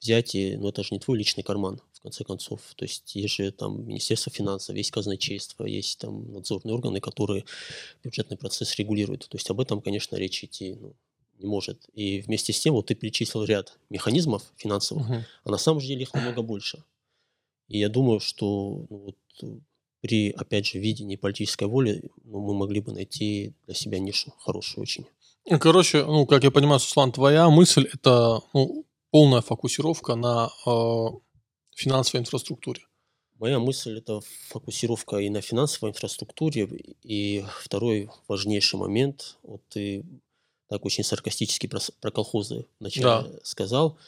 взять, 0.00 0.34
и, 0.34 0.56
ну, 0.56 0.68
это 0.68 0.82
же 0.82 0.90
не 0.92 0.98
твой 1.00 1.18
личный 1.18 1.42
карман, 1.42 1.80
в 1.94 2.02
конце 2.02 2.24
концов. 2.24 2.60
То 2.76 2.84
есть 2.84 3.14
есть 3.16 3.34
же 3.34 3.50
там 3.50 3.86
Министерство 3.88 4.30
финансов, 4.30 4.76
есть 4.76 4.90
казначейство, 4.90 5.64
есть 5.64 5.98
там 5.98 6.32
надзорные 6.32 6.74
органы, 6.74 7.00
которые 7.00 7.44
бюджетный 8.04 8.36
процесс 8.36 8.76
регулируют. 8.76 9.28
То 9.28 9.36
есть 9.38 9.48
об 9.50 9.60
этом, 9.60 9.80
конечно, 9.80 10.16
речь 10.16 10.44
идти 10.44 10.76
ну, 10.80 10.94
не 11.38 11.46
может. 11.46 11.88
И 11.94 12.20
вместе 12.20 12.52
с 12.52 12.60
тем, 12.60 12.74
вот 12.74 12.86
ты 12.86 12.94
перечислил 12.94 13.44
ряд 13.44 13.78
механизмов 13.90 14.42
финансовых, 14.56 15.08
Мгм. 15.08 15.24
а 15.44 15.50
на 15.50 15.58
самом 15.58 15.80
деле 15.80 16.02
их 16.02 16.14
намного 16.14 16.42
больше. 16.42 16.84
И 17.68 17.78
я 17.78 17.88
думаю, 17.88 18.20
что 18.20 18.86
ну, 18.90 18.98
вот, 19.06 19.16
при, 20.00 20.30
опять 20.30 20.66
же, 20.66 20.78
видении 20.78 21.16
политической 21.16 21.68
воли 21.68 22.10
ну, 22.24 22.40
мы 22.40 22.54
могли 22.54 22.80
бы 22.80 22.92
найти 22.92 23.54
для 23.66 23.74
себя 23.74 23.98
нишу 23.98 24.32
хорошую 24.38 24.82
очень. 24.82 25.06
Ну, 25.48 25.58
Короче, 25.58 26.04
ну, 26.04 26.26
как 26.26 26.44
я 26.44 26.50
понимаю, 26.50 26.80
Суслан, 26.80 27.12
твоя 27.12 27.48
мысль– 27.48 27.88
это 27.92 28.40
ну, 28.52 28.84
полная 29.10 29.40
фокусировка 29.40 30.16
на 30.16 30.50
э, 30.66 31.06
финансовой 31.74 32.20
инфраструктуре. 32.20 32.82
Моя 33.38 33.58
мысль– 33.58 33.98
это 34.00 34.20
фокусировка 34.48 35.18
и 35.18 35.28
на 35.28 35.40
финансовой 35.40 35.90
инфраструктуре. 35.90 36.64
И 37.02 37.44
второй 37.60 38.10
важнейший 38.28 38.78
момент, 38.78 39.38
вот 39.42 39.62
ты 39.68 40.04
так 40.68 40.84
очень 40.84 41.04
саркастически 41.04 41.66
про, 41.66 41.80
про 42.00 42.10
колхозы 42.10 42.66
вначале 42.80 43.38
сказал. 43.44 43.98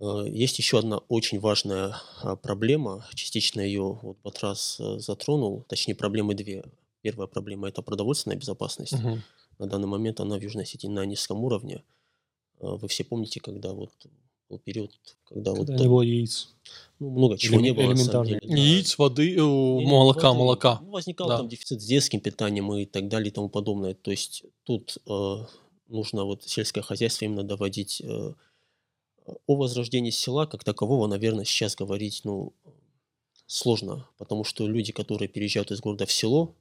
Э, 0.00 0.24
Есть 0.28 0.58
еще 0.58 0.78
одна 0.78 0.98
очень 1.08 1.38
важная 1.40 1.96
а, 2.22 2.36
проблема, 2.36 3.06
частично 3.14 3.60
ее 3.60 3.98
вот 4.02 4.16
Батрас 4.22 4.78
э, 4.80 4.98
затронул, 4.98 5.64
точнее 5.68 5.94
проблемы 5.94 6.34
две. 6.34 6.64
Первая 7.02 7.26
проблема– 7.28 7.68
это 7.68 7.82
продовольственная 7.82 8.36
безопасность. 8.38 8.92
Мгм. 8.94 9.22
На 9.58 9.66
данный 9.66 9.86
момент 9.86 10.20
она 10.20 10.36
в 10.38 10.42
Южной 10.42 10.64
Осетии 10.64 10.88
на 10.88 11.04
низком 11.04 11.44
уровне. 11.44 11.82
А, 12.60 12.76
Вы 12.76 12.88
все 12.88 13.04
помните, 13.04 13.40
когда 13.40 13.72
вот 13.72 13.90
был 14.50 14.58
период, 14.58 14.90
когда, 15.28 15.52
Когда 15.54 15.72
вот 15.72 15.80
не 15.80 15.88
было 15.88 16.02
яиц. 16.02 16.54
ну, 16.98 17.10
много 17.10 17.38
чего 17.38 17.60
не 17.60 17.70
элемен- 17.70 17.74
было 17.74 17.90
на 17.90 17.96
самом 17.96 18.26
элементарно. 18.26 18.40
деле. 18.40 18.56
да. 18.56 18.56
Яиц, 18.62 18.98
воды, 18.98 19.32
э, 19.32 19.36
Не, 19.40 19.84
не 19.84 19.86
молока, 19.90 20.28
воды. 20.28 20.38
молока. 20.38 20.80
Ну, 20.82 20.90
возникал 20.90 21.28
Да. 21.28 21.36
там 21.38 21.48
дефицит 21.48 21.80
с 21.80 21.84
детским 21.86 22.20
питанием 22.20 22.72
и 22.74 22.84
так 22.84 23.08
далее 23.08 23.28
и 23.28 23.32
тому 23.32 23.48
подобное. 23.48 23.94
То 23.94 24.10
есть 24.10 24.42
тут 24.64 24.98
э, 25.06 25.36
нужно 25.88 26.24
вот 26.24 26.42
сельское 26.44 26.82
хозяйство 26.82 27.24
именно 27.26 27.42
доводить 27.44 28.02
э, 28.04 28.34
о 29.46 29.56
возрождении 29.56 30.10
села 30.10 30.46
как 30.46 30.64
такового, 30.64 31.06
наверное, 31.06 31.44
сейчас 31.44 31.74
говорить, 31.74 32.20
ну, 32.24 32.52
сложно, 33.46 34.06
потому 34.18 34.44
что 34.44 34.66
люди, 34.66 34.92
которые 34.92 35.28
переезжают 35.28 35.70
из 35.70 35.80
города 35.80 36.06
в 36.06 36.12
село, 36.12 36.54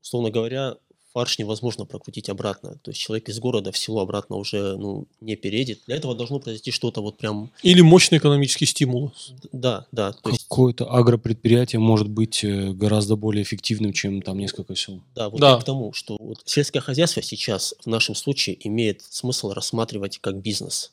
условно 0.00 0.30
говоря, 0.30 0.76
фарш 1.14 1.38
невозможно 1.38 1.86
прокрутить 1.86 2.28
обратно. 2.28 2.76
То 2.82 2.90
есть 2.90 3.00
человек 3.00 3.28
из 3.28 3.38
города 3.38 3.70
в 3.70 3.78
село 3.78 4.00
обратно 4.00 4.36
уже 4.36 4.76
ну, 4.76 5.06
не 5.20 5.36
переедет. 5.36 5.80
Для 5.86 5.96
этого 5.96 6.14
должно 6.14 6.40
произойти 6.40 6.72
что-то 6.72 7.00
вот 7.02 7.16
прям... 7.18 7.52
Или 7.62 7.82
мощный 7.82 8.18
экономический 8.18 8.66
стимул. 8.66 9.12
Да, 9.52 9.86
да. 9.92 10.12
То 10.12 10.30
есть, 10.30 10.48
Какое-то 10.48 10.90
агропредприятие 10.90 11.78
может 11.78 12.08
быть 12.08 12.42
э, 12.42 12.72
гораздо 12.72 13.14
более 13.14 13.44
эффективным, 13.44 13.92
чем 13.92 14.22
там 14.22 14.38
несколько 14.38 14.74
сел. 14.74 15.00
Да, 15.14 15.28
вот 15.30 15.40
Да. 15.40 15.56
к 15.60 15.64
тому, 15.64 15.92
что 15.92 16.16
вот 16.18 16.42
сельское 16.44 16.80
хозяйство 16.80 17.22
сейчас 17.22 17.74
в 17.84 17.86
нашем 17.86 18.16
случае 18.16 18.56
имеет 18.66 19.02
смысл 19.02 19.52
рассматривать 19.52 20.18
как 20.18 20.42
бизнес. 20.42 20.92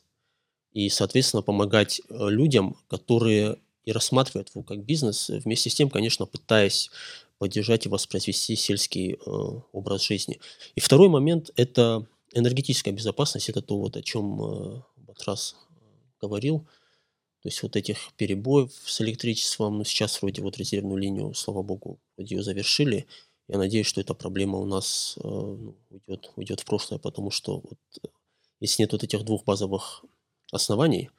И, 0.72 0.88
соответственно, 0.88 1.42
помогать 1.42 2.00
э, 2.00 2.28
людям, 2.28 2.76
которые 2.88 3.58
и 3.84 3.92
рассматривают 3.92 4.50
его 4.54 4.62
как 4.62 4.84
бизнес, 4.84 5.28
вместе 5.28 5.68
с 5.68 5.74
тем, 5.74 5.90
конечно, 5.90 6.26
пытаясь 6.26 6.90
поддержать 7.38 7.86
и 7.86 7.88
воспроизвести 7.88 8.54
сельский 8.54 9.14
э, 9.14 9.16
образ 9.72 10.02
жизни. 10.02 10.38
И 10.76 10.80
второй 10.80 11.08
момент– 11.08 11.50
это 11.56 12.06
энергетическая 12.32 12.94
безопасность. 12.94 13.48
Это 13.48 13.62
то, 13.62 13.78
вот, 13.78 13.96
о 13.96 14.02
чем 14.02 14.40
э, 14.40 14.82
Батрас 14.96 15.56
говорил. 16.20 16.60
То 17.42 17.48
есть 17.48 17.62
вот 17.64 17.74
этих 17.74 18.12
перебоев 18.16 18.70
с 18.86 19.00
электричеством, 19.00 19.78
ну 19.78 19.84
сейчас 19.84 20.22
вроде 20.22 20.42
вот 20.42 20.56
резервную 20.58 20.98
линию, 20.98 21.34
слава 21.34 21.62
богу, 21.62 21.98
вроде 22.16 22.36
ее 22.36 22.42
завершили. 22.44 23.06
Я 23.48 23.58
надеюсь, 23.58 23.86
что 23.86 24.00
эта 24.00 24.14
проблема 24.14 24.58
у 24.58 24.64
нас 24.64 25.18
э, 25.18 25.28
ну, 25.28 25.74
уйдет, 25.90 26.30
уйдет 26.36 26.60
в 26.60 26.64
прошлое, 26.64 27.00
потому 27.00 27.32
что 27.32 27.56
вот, 27.56 27.78
э, 28.04 28.08
если 28.60 28.82
нет 28.82 28.92
вот 28.92 29.02
этих 29.02 29.24
двух 29.24 29.44
базовых 29.44 30.04
оснований 30.52 31.10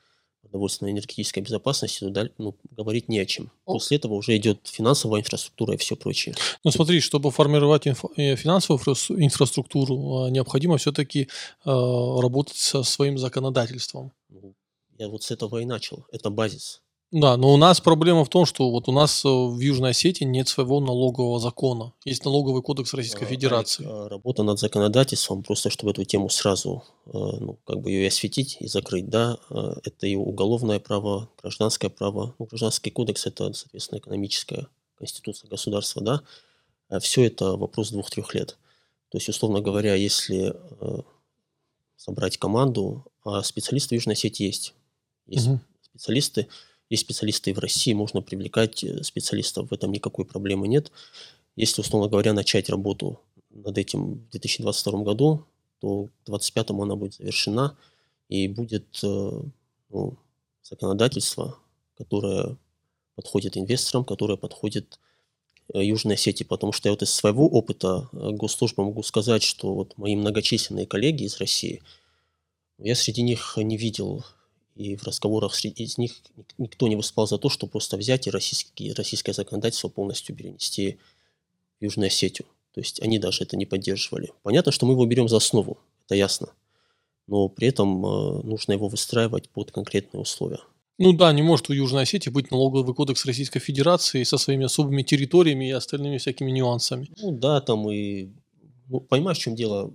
продовольственной 0.41 0.91
энергетической 0.91 1.39
безопасности, 1.39 1.99
то 1.99 2.09
даль- 2.09 2.31
ну, 2.37 2.55
говорить 2.71 3.09
не 3.09 3.17
о 3.19 3.25
чем. 3.25 3.49
После 3.65 3.97
этого 3.97 4.13
уже 4.13 4.35
идет 4.37 4.59
финансовая 4.65 5.21
инфраструктура 5.21 5.73
и 5.73 5.77
все 5.77 5.95
прочее. 5.95 6.35
Ну 6.63 6.69
смотри, 6.71 6.99
чтобы 6.99 7.31
формировать 7.31 7.87
инфо- 7.87 8.11
э, 8.17 8.35
финансовую 8.35 8.79
инфра- 8.79 9.15
инфраструктуру, 9.23 10.27
э, 10.27 10.31
необходимо 10.31 10.77
все-таки 10.77 11.27
работать 11.65 12.57
со 12.57 12.83
своим 12.83 13.17
законодательством. 13.17 14.11
Ну, 14.29 14.53
я 14.99 15.07
вот 15.07 15.23
с 15.23 15.31
этого 15.31 15.57
и 15.59 15.65
начал. 15.65 16.05
Это 16.11 16.29
базис. 16.29 16.82
Да, 17.13 17.37
но 17.37 17.53
у 17.53 17.57
нас 17.57 17.79
проблема 17.79 18.25
в 18.25 18.29
том, 18.29 18.47
что 18.47 18.71
вот 18.71 18.89
у 18.89 18.91
нас 18.91 19.23
э, 19.23 19.29
в 19.29 19.59
Южной 19.59 19.91
Осетии 19.91 20.23
нет 20.23 20.47
своего 20.47 20.79
налогового 20.79 21.39
закона. 21.39 21.93
Есть 22.05 22.25
налоговый 22.25 22.63
кодекс 22.63 22.91
Российской 22.95 23.25
А, 23.25 23.27
Федерации. 23.27 23.85
А, 23.87 24.09
Работа 24.09 24.41
над 24.41 24.57
законодательством, 24.57 25.43
просто 25.43 25.69
чтобы 25.69 25.91
эту 25.91 26.05
тему 26.05 26.29
сразу, 26.29 26.83
э, 27.05 27.11
ну, 27.13 27.59
как 27.67 27.81
бы 27.81 27.91
ее 27.91 28.05
и 28.05 28.07
осветить 28.07 28.57
и 28.59 28.67
закрыть, 28.67 29.09
да, 29.09 29.37
э, 29.51 29.75
это 29.83 30.07
и 30.07 30.15
уголовное 30.15 30.79
право, 30.79 31.29
гражданское 31.39 31.89
право. 31.89 32.33
Ну, 32.39 32.47
гражданский 32.47 32.89
кодекс– 32.89 33.25
это, 33.27 33.53
соответственно, 33.53 33.99
экономическая 33.99 34.65
конституция 34.97 35.47
государства, 35.47 36.01
да. 36.01 36.99
Все 36.99 37.25
это 37.27 37.55
вопрос 37.57 37.91
двух-трех 37.91 38.33
лет. 38.33 38.57
То 39.09 39.19
есть, 39.19 39.29
условно 39.29 39.61
говоря, 39.61 39.93
если 39.93 40.55
собрать 41.95 42.37
команду, 42.37 43.05
а 43.23 43.43
специалисты 43.43 43.89
в 43.89 43.99
Южной 43.99 44.13
Осетии 44.13 44.45
есть. 44.45 44.73
Есть 45.27 45.47
Мгм. 45.47 45.61
специалисты, 45.81 46.47
есть 46.89 47.03
специалисты 47.03 47.51
и 47.51 47.53
в 47.53 47.59
России, 47.59 47.93
можно 47.93 48.21
привлекать 48.21 48.83
э, 48.83 49.03
специалистов, 49.03 49.69
в 49.69 49.73
этом 49.73 49.91
никакой 49.91 50.25
проблемы 50.25 50.67
нет. 50.67 50.91
Если, 51.55 51.81
условно 51.81 52.09
говоря, 52.09 52.33
начать 52.33 52.69
работу 52.69 53.19
над 53.49 53.77
этим 53.77 54.15
в 54.15 54.29
2022 54.29 55.03
году, 55.03 55.45
то 55.79 56.05
к 56.05 56.25
2025 56.25 56.69
она 56.71 56.95
будет 56.95 57.15
завершена, 57.15 57.77
и 58.29 58.47
будет 58.47 58.99
э, 59.03 59.41
ну, 59.89 60.17
законодательство, 60.61 61.57
которое 61.97 62.57
подходит 63.15 63.57
инвесторам, 63.57 64.05
которое 64.05 64.37
подходит 64.37 64.99
э, 65.73 65.83
Южной 65.83 66.15
Осетии, 66.15 66.43
потому 66.43 66.71
что 66.71 66.89
я 66.89 66.93
вот 66.93 67.03
из 67.03 67.13
своего 67.13 67.47
опыта 67.47 68.09
госслужбы 68.11 68.83
могу 68.83 69.03
сказать, 69.03 69.43
что 69.43 69.73
вот 69.73 69.97
мои 69.97 70.15
многочисленные 70.15 70.87
коллеги 70.87 71.23
из 71.23 71.37
России, 71.37 71.81
я 72.79 72.95
среди 72.95 73.21
них 73.21 73.53
не 73.57 73.77
видел 73.77 74.25
и 74.75 74.95
в 74.95 75.03
разговорах 75.03 75.55
среди 75.55 75.83
из 75.83 75.97
них 75.97 76.13
никто 76.57 76.87
не 76.87 76.95
выступал 76.95 77.27
за 77.27 77.37
то, 77.37 77.49
что 77.49 77.67
просто 77.67 77.97
взять 77.97 78.27
и 78.27 78.31
российский, 78.31 78.93
российское 78.93 79.33
законодательство 79.33 79.87
полностью 79.87 80.35
перенести 80.35 80.97
в 81.79 81.83
Южную 81.83 82.07
Осетию. 82.07 82.47
То 82.73 82.81
есть 82.81 83.01
они 83.01 83.19
даже 83.19 83.43
это 83.43 83.55
не 83.55 83.65
поддерживали. 83.65 84.31
Понятно, 84.41 84.71
что 84.71 84.85
мы 84.85 84.93
его 84.93 85.05
берем 85.05 85.29
за 85.29 85.37
основу, 85.37 85.77
это 86.05 86.15
ясно. 86.15 86.53
Но 87.27 87.47
при 87.47 87.67
этом 87.67 88.05
э, 88.05 88.41
нужно 88.43 88.73
его 88.73 88.87
выстраивать 88.87 89.49
под 89.49 89.71
конкретные 89.71 90.21
условия. 90.21 90.59
Ну 90.97 91.13
да, 91.13 91.31
не 91.33 91.41
может 91.41 91.69
у 91.69 91.73
Южной 91.73 92.03
Осетии 92.03 92.29
быть 92.29 92.51
налоговый 92.51 92.93
кодекс 92.93 93.25
Российской 93.25 93.59
Федерации 93.59 94.23
со 94.23 94.37
своими 94.37 94.65
особыми 94.65 95.03
территориями 95.03 95.69
и 95.69 95.71
остальными 95.71 96.17
всякими 96.17 96.51
нюансами. 96.51 97.09
Ну 97.21 97.31
да, 97.31 97.61
там 97.61 97.89
и... 97.89 98.29
Ну, 98.89 98.99
понимаешь, 98.99 99.37
в 99.37 99.41
чем 99.41 99.55
дело? 99.55 99.93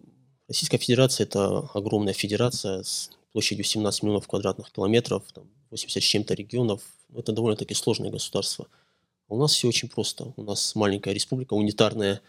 Российская 0.49 0.79
Федерация– 0.79 1.25
это 1.27 1.69
огромная 1.75 2.15
федерация 2.15 2.83
с 2.83 3.11
площадью 3.33 3.65
17 3.65 4.03
миллионов 4.03 4.27
квадратных 4.27 4.71
километров, 4.73 5.25
там 5.33 5.49
80 5.71 6.03
с 6.03 6.07
чем-то 6.07 6.35
регионов. 6.35 6.83
Это 7.15 7.33
довольно-таки 7.33 7.75
сложное 7.75 8.11
государство. 8.11 8.67
А 9.29 9.35
у 9.35 9.39
нас 9.39 9.53
все 9.53 9.69
очень 9.69 9.89
просто. 9.89 10.33
У 10.37 10.43
нас 10.43 10.75
маленькая 10.75 11.13
республика, 11.13 11.55
унитарная, 11.55 12.21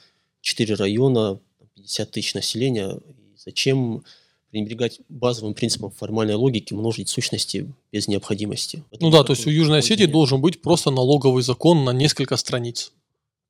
4 0.41 0.75
района, 0.75 1.39
50 1.75 2.11
тысяч 2.11 2.33
населения. 2.33 2.99
И 3.07 3.37
зачем 3.37 4.03
пренебрегать 4.51 4.99
базовым 5.09 5.53
принципом 5.53 5.91
формальной 5.91 6.35
логики, 6.35 6.73
множить 6.73 7.09
сущности 7.09 7.73
без 7.91 8.07
необходимости? 8.07 8.83
Это 8.91 9.03
ну 9.03 9.11
да, 9.11 9.23
то 9.23 9.33
есть 9.33 9.45
у 9.45 9.49
Южной 9.49 9.79
Осетии 9.79 10.05
должен 10.05 10.41
быть 10.41 10.61
просто 10.61 10.91
налоговый 10.91 11.43
закон 11.43 11.85
на 11.85 11.91
несколько 11.91 12.35
страниц 12.35 12.91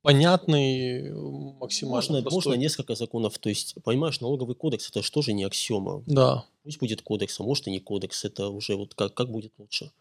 понятный, 0.02 1.12
максимально 1.60 1.96
можно, 1.96 2.22
простой. 2.22 2.36
можно 2.36 2.54
несколько 2.54 2.96
законов. 2.96 3.38
То 3.38 3.50
есть, 3.50 3.76
понимаешь, 3.84 4.20
налоговый 4.22 4.56
кодекс 4.56 4.90
это 4.90 5.02
же 5.22 5.34
не 5.34 5.44
аксиома. 5.44 6.04
Да. 6.06 6.46
Пусть 6.70 6.80
будет 6.80 7.02
кодекс, 7.02 7.40
а 7.40 7.44
может 7.44 7.66
и 7.66 7.72
не 7.72 7.80
кодекс. 7.80 8.26
Это 8.26 8.50
уже 8.50 8.76
вот 8.76 8.94
как, 8.94 9.16
как 9.16 9.32
будет 9.32 9.52
лучше. 9.58 9.92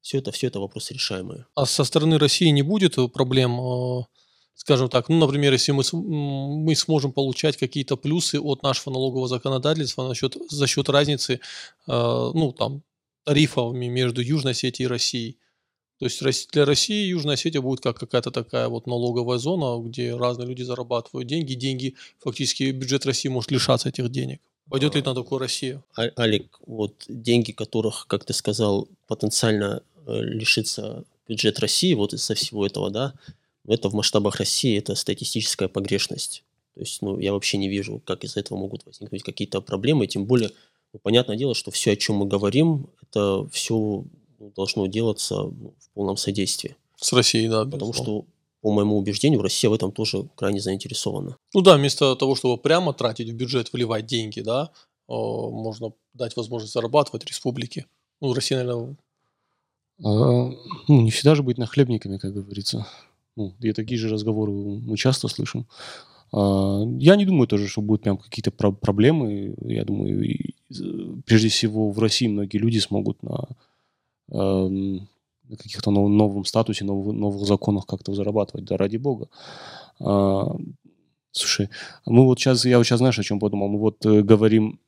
Все 0.00 0.18
это, 0.18 0.32
все 0.32 0.48
это 0.48 0.58
вопросы 0.58 0.94
решаемые. 0.94 1.46
А 1.54 1.64
со 1.64 1.84
стороны 1.84 2.18
России 2.18 2.48
не 2.48 2.62
будет 2.62 2.96
проблем, 3.12 3.60
э, 3.60 4.04
скажем 4.56 4.88
так, 4.88 5.08
ну, 5.08 5.18
например, 5.18 5.52
если 5.52 5.70
мы, 5.70 5.84
мы 5.92 6.74
сможем 6.74 7.12
получать 7.12 7.56
какие-то 7.56 7.96
плюсы 7.96 8.40
от 8.40 8.64
нашего 8.64 8.92
налогового 8.92 9.28
законодательства 9.28 10.08
насчет, 10.08 10.36
за 10.50 10.66
счет 10.66 10.88
разницы, 10.88 11.34
э, 11.34 11.38
ну, 11.86 12.52
там, 12.52 12.82
тарифами 13.22 13.86
между 13.86 14.22
Южной 14.22 14.54
Осетией 14.54 14.86
и 14.86 14.88
Россией. 14.88 15.38
То 16.00 16.06
есть 16.06 16.50
для 16.50 16.64
России 16.64 17.06
Южная 17.06 17.34
Осетия 17.34 17.60
будет 17.60 17.78
как 17.78 17.96
какая-то 17.96 18.32
такая 18.32 18.68
вот 18.68 18.88
налоговая 18.88 19.38
зона, 19.38 19.80
где 19.80 20.16
разные 20.16 20.48
люди 20.48 20.62
зарабатывают 20.62 21.28
деньги. 21.28 21.54
Деньги, 21.54 21.94
фактически 22.18 22.72
бюджет 22.72 23.06
России 23.06 23.28
может 23.28 23.52
лишаться 23.52 23.90
этих 23.90 24.10
денег. 24.10 24.40
Пойдет 24.72 24.94
ли 24.94 25.02
на 25.02 25.14
такую 25.14 25.38
Россия? 25.38 25.82
А, 25.96 26.08
Алик, 26.18 26.58
вот 26.66 27.04
деньги, 27.06 27.52
которых, 27.52 28.06
как 28.06 28.24
ты 28.24 28.32
сказал, 28.32 28.88
потенциально 29.06 29.82
э, 30.06 30.20
лишится 30.22 31.04
бюджет 31.28 31.58
России 31.58 31.92
вот 31.92 32.14
из-за 32.14 32.34
всего 32.34 32.64
этого, 32.64 32.88
да, 32.88 33.12
это 33.68 33.90
в 33.90 33.94
масштабах 33.94 34.36
России 34.36 34.78
это 34.78 34.94
статистическая 34.94 35.68
погрешность. 35.68 36.42
То 36.74 36.80
есть, 36.80 37.02
ну, 37.02 37.18
я 37.18 37.34
вообще 37.34 37.58
не 37.58 37.68
вижу, 37.68 38.00
как 38.06 38.24
из-за 38.24 38.40
этого 38.40 38.56
могут 38.56 38.86
возникнуть 38.86 39.22
какие-то 39.22 39.60
проблемы. 39.60 40.06
Тем 40.06 40.24
более, 40.24 40.52
ну, 40.94 41.00
понятное 41.02 41.36
дело, 41.36 41.54
что 41.54 41.70
все, 41.70 41.92
о 41.92 41.96
чем 41.96 42.16
мы 42.16 42.26
говорим, 42.26 42.86
это 43.02 43.46
все 43.52 44.04
должно 44.56 44.86
делаться 44.86 45.34
ну, 45.34 45.74
в 45.78 45.90
полном 45.90 46.16
содействии. 46.16 46.76
С 46.96 47.12
Россией, 47.12 47.48
да. 47.48 47.66
Потому 47.66 47.92
что, 47.92 48.24
по 48.62 48.72
моему 48.72 48.96
убеждению, 48.96 49.42
Россия 49.42 49.70
в 49.70 49.74
этом 49.74 49.92
тоже 49.92 50.28
крайне 50.34 50.60
заинтересована. 50.60 51.36
Ну 51.54 51.60
да, 51.60 51.76
вместо 51.76 52.14
того, 52.16 52.34
чтобы 52.34 52.56
прямо 52.56 52.92
тратить 52.92 53.28
в 53.28 53.34
бюджет, 53.34 53.72
вливать 53.72 54.06
деньги, 54.06 54.40
да, 54.40 54.70
можно 55.08 55.92
дать 56.14 56.36
возможность 56.36 56.72
зарабатывать 56.72 57.26
республике. 57.26 57.86
Ну, 58.20 58.32
Россия, 58.32 58.58
наверное... 58.58 58.96
А, 60.04 60.50
ну, 60.88 61.00
не 61.02 61.10
всегда 61.10 61.34
же 61.34 61.42
быть 61.42 61.58
нахлебниками, 61.58 62.18
как 62.18 62.32
говорится. 62.32 62.86
Ну, 63.36 63.52
и 63.60 63.72
такие 63.72 63.98
же 63.98 64.08
разговоры 64.08 64.52
мы 64.52 64.96
часто 64.96 65.28
слышим. 65.28 65.66
А, 66.32 66.82
я 66.98 67.16
не 67.16 67.26
думаю 67.26 67.46
тоже, 67.46 67.68
что 67.68 67.82
будут 67.82 68.02
прям 68.02 68.16
какие-то 68.16 68.50
про- 68.52 68.72
проблемы. 68.72 69.54
Я 69.60 69.84
думаю, 69.84 70.24
и, 70.24 70.54
прежде 71.26 71.48
всего 71.48 71.90
в 71.90 71.98
России 71.98 72.28
многие 72.28 72.58
люди 72.58 72.78
смогут 72.78 73.22
на 73.22 73.48
Эм, 74.32 74.96
на 74.96 75.06
каких-то 75.56 75.90
нов, 75.90 76.08
новом 76.08 76.44
статусе, 76.44 76.84
нов, 76.84 77.12
новых 77.12 77.46
законах 77.46 77.86
как-то 77.86 78.14
зарабатывать, 78.14 78.64
да 78.64 78.76
ради 78.76 78.96
бога. 78.96 79.28
А, 80.00 80.56
слушай, 81.30 81.68
мы 82.06 82.24
вот 82.24 82.38
сейчас, 82.38 82.64
я 82.64 82.78
вот 82.78 82.84
сейчас 82.84 82.98
знаешь, 82.98 83.18
о 83.18 83.22
чем 83.22 83.40
подумал? 83.40 83.68
Мы 83.68 83.78
вот 83.78 84.04
э, 84.06 84.22
говорим 84.22 84.80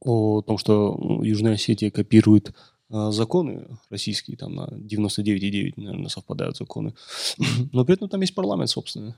о 0.00 0.42
том, 0.42 0.58
что 0.58 1.20
Южная 1.22 1.54
Осетия 1.54 1.90
копирует 1.90 2.54
э, 2.90 3.10
законы 3.10 3.66
российские, 3.90 4.36
там 4.36 4.54
на 4.54 4.68
99,9, 4.68 5.74
наверное, 5.76 6.08
совпадают 6.08 6.56
законы. 6.56 6.94
Но 7.72 7.84
при 7.84 7.94
этом 7.94 8.08
там 8.08 8.20
есть 8.20 8.34
парламент 8.34 8.70
собственный. 8.70 9.14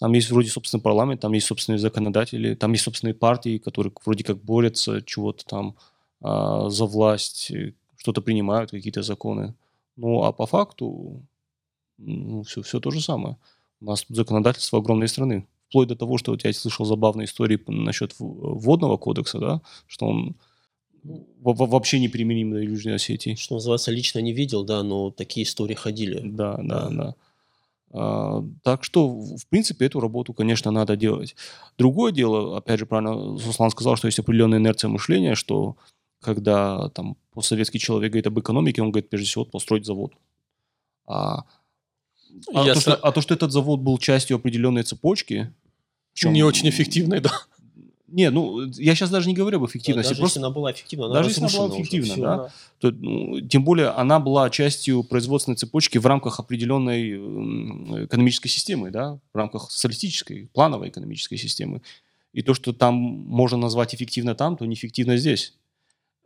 Там 0.00 0.12
есть 0.12 0.30
вроде 0.30 0.50
собственный 0.50 0.82
парламент, 0.82 1.20
там 1.20 1.32
есть 1.32 1.46
собственные 1.46 1.78
законодатели, 1.78 2.54
там 2.54 2.72
есть 2.72 2.84
собственные 2.84 3.14
партии, 3.14 3.58
которые 3.58 3.92
вроде 4.04 4.24
как 4.24 4.42
борются 4.42 5.00
чего-то 5.02 5.44
там 5.44 5.76
а, 6.20 6.68
за 6.68 6.84
власть, 6.86 7.52
что-то 8.04 8.20
принимают, 8.20 8.70
какие-то 8.70 9.02
законы. 9.02 9.54
Ну, 9.96 10.24
а 10.24 10.32
по 10.32 10.46
факту 10.46 11.22
ну, 11.96 12.42
все, 12.42 12.60
все 12.60 12.78
то 12.78 12.90
же 12.90 13.00
самое. 13.00 13.38
У 13.80 13.86
нас 13.86 14.02
тут 14.02 14.16
законодательство 14.16 14.78
огромной 14.78 15.08
страны. 15.08 15.46
Вплоть 15.68 15.88
до 15.88 15.96
того, 15.96 16.18
что 16.18 16.32
вот 16.32 16.44
я 16.44 16.52
слышал 16.52 16.84
забавные 16.84 17.24
истории 17.24 17.58
насчет 17.66 18.14
водного 18.18 18.98
кодекса, 18.98 19.38
да, 19.38 19.62
что 19.86 20.06
он 20.06 20.36
вообще 21.02 21.98
не 21.98 22.08
применим 22.08 22.50
на 22.50 22.58
Южной 22.58 22.96
Осетии. 22.96 23.36
Что 23.36 23.54
называется, 23.54 23.90
лично 23.90 24.18
не 24.18 24.34
видел, 24.34 24.64
да, 24.64 24.82
но 24.82 25.10
такие 25.10 25.44
истории 25.44 25.74
ходили. 25.74 26.20
Да, 26.22 26.58
да, 26.58 26.62
да. 26.62 26.90
да. 26.90 27.14
А, 27.96 28.44
так 28.62 28.84
что, 28.84 29.08
в 29.08 29.46
принципе, 29.48 29.86
эту 29.86 30.00
работу, 30.00 30.34
конечно, 30.34 30.70
надо 30.70 30.94
делать. 30.94 31.36
Другое 31.78 32.12
дело, 32.12 32.58
опять 32.58 32.80
же, 32.80 32.86
правильно 32.86 33.38
Суслан 33.38 33.70
сказал, 33.70 33.96
что 33.96 34.08
есть 34.08 34.18
определенная 34.18 34.58
инерция 34.58 34.88
мышления, 34.88 35.34
что 35.34 35.76
когда 36.24 36.88
там 36.90 37.16
постсоветский 37.32 37.78
человек 37.78 38.12
говорит 38.12 38.26
об 38.26 38.38
экономике, 38.40 38.82
он 38.82 38.90
говорит, 38.90 39.10
прежде 39.10 39.26
всего, 39.26 39.44
построить 39.44 39.86
завод. 39.86 40.12
А, 41.06 41.44
а, 42.52 42.64
то, 42.64 42.80
что, 42.80 42.94
а 42.94 43.12
то, 43.12 43.20
что 43.20 43.34
этот 43.34 43.52
завод 43.52 43.80
был 43.80 43.98
частью 43.98 44.36
определенной 44.36 44.82
цепочки... 44.82 45.52
Чем... 46.14 46.32
Не 46.32 46.44
очень 46.44 46.68
эффективной, 46.68 47.20
да. 47.20 47.32
Не, 48.06 48.30
ну, 48.30 48.62
я 48.76 48.94
сейчас 48.94 49.10
даже 49.10 49.26
не 49.26 49.34
говорю 49.34 49.58
об 49.58 49.66
эффективности. 49.66 50.10
Да, 50.10 50.10
даже 50.10 50.20
просто... 50.20 50.38
если 50.38 50.46
она 50.46 50.54
была 50.54 50.70
эффективна, 50.70 51.06
она 51.06 51.14
Даже 51.14 51.30
если 51.30 51.40
она 51.40 51.50
была 51.52 51.68
эффективна, 51.76 52.14
да. 52.16 52.36
да. 52.36 52.50
То, 52.78 52.90
ну, 52.92 53.40
тем 53.40 53.64
более, 53.64 53.88
она 53.88 54.20
была 54.20 54.48
частью 54.50 55.02
производственной 55.02 55.56
цепочки 55.56 55.98
в 55.98 56.06
рамках 56.06 56.38
определенной 56.38 57.16
экономической 58.04 58.48
системы, 58.48 58.92
да, 58.92 59.18
в 59.32 59.36
рамках 59.36 59.68
социалистической, 59.72 60.48
плановой 60.52 60.90
экономической 60.90 61.36
системы. 61.36 61.82
И 62.32 62.42
то, 62.42 62.54
что 62.54 62.72
там 62.72 62.94
можно 62.94 63.58
назвать 63.58 63.96
эффективно 63.96 64.36
там, 64.36 64.56
то 64.56 64.64
неэффективно 64.64 65.16
здесь. 65.16 65.54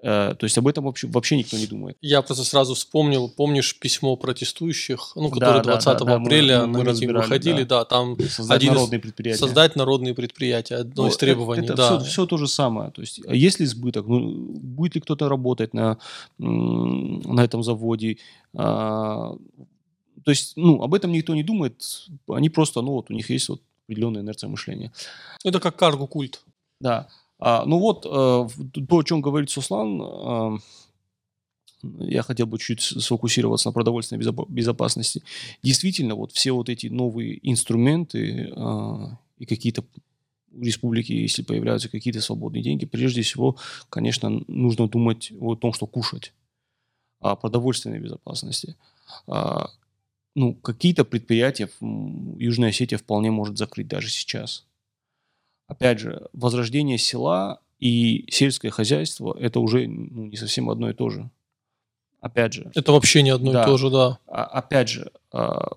Э, 0.01 0.35
то 0.39 0.45
есть 0.45 0.57
об 0.57 0.69
этом 0.69 0.85
вообще, 0.85 1.09
вообще 1.09 1.37
никто 1.37 1.57
не 1.57 1.67
думает. 1.67 1.97
Я 2.01 2.23
просто 2.23 2.45
сразу 2.45 2.75
вспомнил, 2.75 3.29
помнишь 3.29 3.77
письмо 3.79 4.17
протестующих, 4.17 5.13
ну, 5.17 5.29
которые 5.29 5.63
да, 5.63 5.73
20 5.73 5.85
да, 5.87 6.05
да, 6.05 6.15
апреля 6.17 6.67
мы, 6.67 6.85
на 6.85 6.85
мы 6.85 6.93
митинг 6.93 7.17
выходили, 7.17 7.65
да, 7.65 7.81
да 7.81 7.85
там 7.85 8.17
создать 8.21 8.59
один 8.59 8.75
народные 8.75 9.01
предприятия. 9.01 9.39
Создать 9.39 9.77
народные 9.77 10.15
предприятия, 10.15 10.77
одно 10.77 11.05
ну, 11.05 11.09
из 11.09 11.17
требований. 11.17 11.65
Это, 11.65 11.73
это 11.73 11.77
да. 11.77 11.99
все, 11.99 12.11
все 12.11 12.27
то 12.27 12.37
же 12.37 12.47
самое. 12.47 12.93
То 12.93 13.01
есть, 13.01 13.21
а 13.27 13.35
есть 13.35 13.59
ли 13.59 13.67
избыток? 13.67 14.07
Ну, 14.07 14.21
будет 14.61 14.95
ли 14.95 15.01
кто-то 15.01 15.29
работать 15.29 15.75
на, 15.75 15.99
на 16.39 17.45
этом 17.45 17.65
заводе? 17.65 18.19
А, 18.57 19.35
то 20.25 20.31
есть, 20.31 20.53
ну, 20.57 20.81
об 20.83 20.95
этом 20.95 21.11
никто 21.11 21.35
не 21.35 21.43
думает. 21.43 21.83
Они 22.29 22.51
просто, 22.51 22.83
ну, 22.83 22.93
вот 22.93 23.11
у 23.11 23.15
них 23.15 23.31
есть 23.31 23.49
вот 23.49 23.63
определенная 23.87 24.23
инерция 24.23 24.49
мышления. 24.49 24.93
Это 25.45 25.59
как 25.59 25.77
карго-культ. 25.77 26.41
Да. 26.81 27.09
А, 27.39 27.65
ну 27.65 27.79
вот, 27.79 28.05
э, 28.05 28.09
то, 28.09 28.99
о 28.99 29.05
чем 29.05 29.21
говорит 29.21 29.51
Суслан, 29.51 30.03
э, 30.03 30.59
я 32.01 32.23
хотел 32.23 32.47
бы 32.47 32.59
чуть 32.59 32.81
сфокусироваться 32.81 33.69
на 33.69 33.73
продовольственной 33.73 34.25
безопасности. 34.49 35.23
Действительно, 35.63 36.17
вот 36.17 36.33
все 36.33 36.51
вот 36.53 36.69
эти 36.69 36.89
новые 36.89 37.39
инструменты 37.49 38.53
э, 38.55 38.95
и 39.39 39.47
какие-то 39.47 39.85
в 40.51 40.63
республике, 40.63 41.21
если 41.21 41.43
появляются 41.43 41.89
какие-то 41.89 42.21
свободные 42.21 42.63
деньги, 42.63 42.87
прежде 42.87 43.23
всего, 43.23 43.57
конечно, 43.91 44.43
нужно 44.49 44.89
думать 44.89 45.31
о 45.39 45.55
том, 45.55 45.73
что 45.73 45.87
кушать, 45.87 46.33
о 47.21 47.37
продовольственной 47.37 48.01
безопасности. 48.01 48.75
А, 49.29 49.71
ну, 50.35 50.55
какие-то 50.55 51.05
предприятия 51.05 51.69
Южная 51.81 52.71
Осетия 52.71 52.99
вполне 52.99 53.31
может 53.31 53.59
закрыть 53.59 53.87
даже 53.87 54.11
сейчас 54.11 54.67
опять 55.69 56.01
же, 56.01 56.29
возрождение 56.33 56.99
села 56.99 57.61
и 57.79 58.25
сельское 58.31 58.71
хозяйство– 58.71 59.37
это 59.41 59.61
уже 59.61 59.87
ну, 59.87 60.27
не 60.27 60.37
совсем 60.37 60.69
одно 60.69 60.91
и 60.91 60.95
то 60.95 61.11
же. 61.11 61.31
Опять 62.21 62.55
же. 62.55 62.73
Это 62.75 62.91
вообще 62.91 63.23
не 63.23 63.31
одно 63.31 63.53
да, 63.53 63.63
и 63.63 63.67
то 63.67 63.77
же, 63.77 63.91
да. 63.91 64.19
А, 64.27 64.45
опять 64.45 64.89
же, 64.89 65.13
а, 65.31 65.71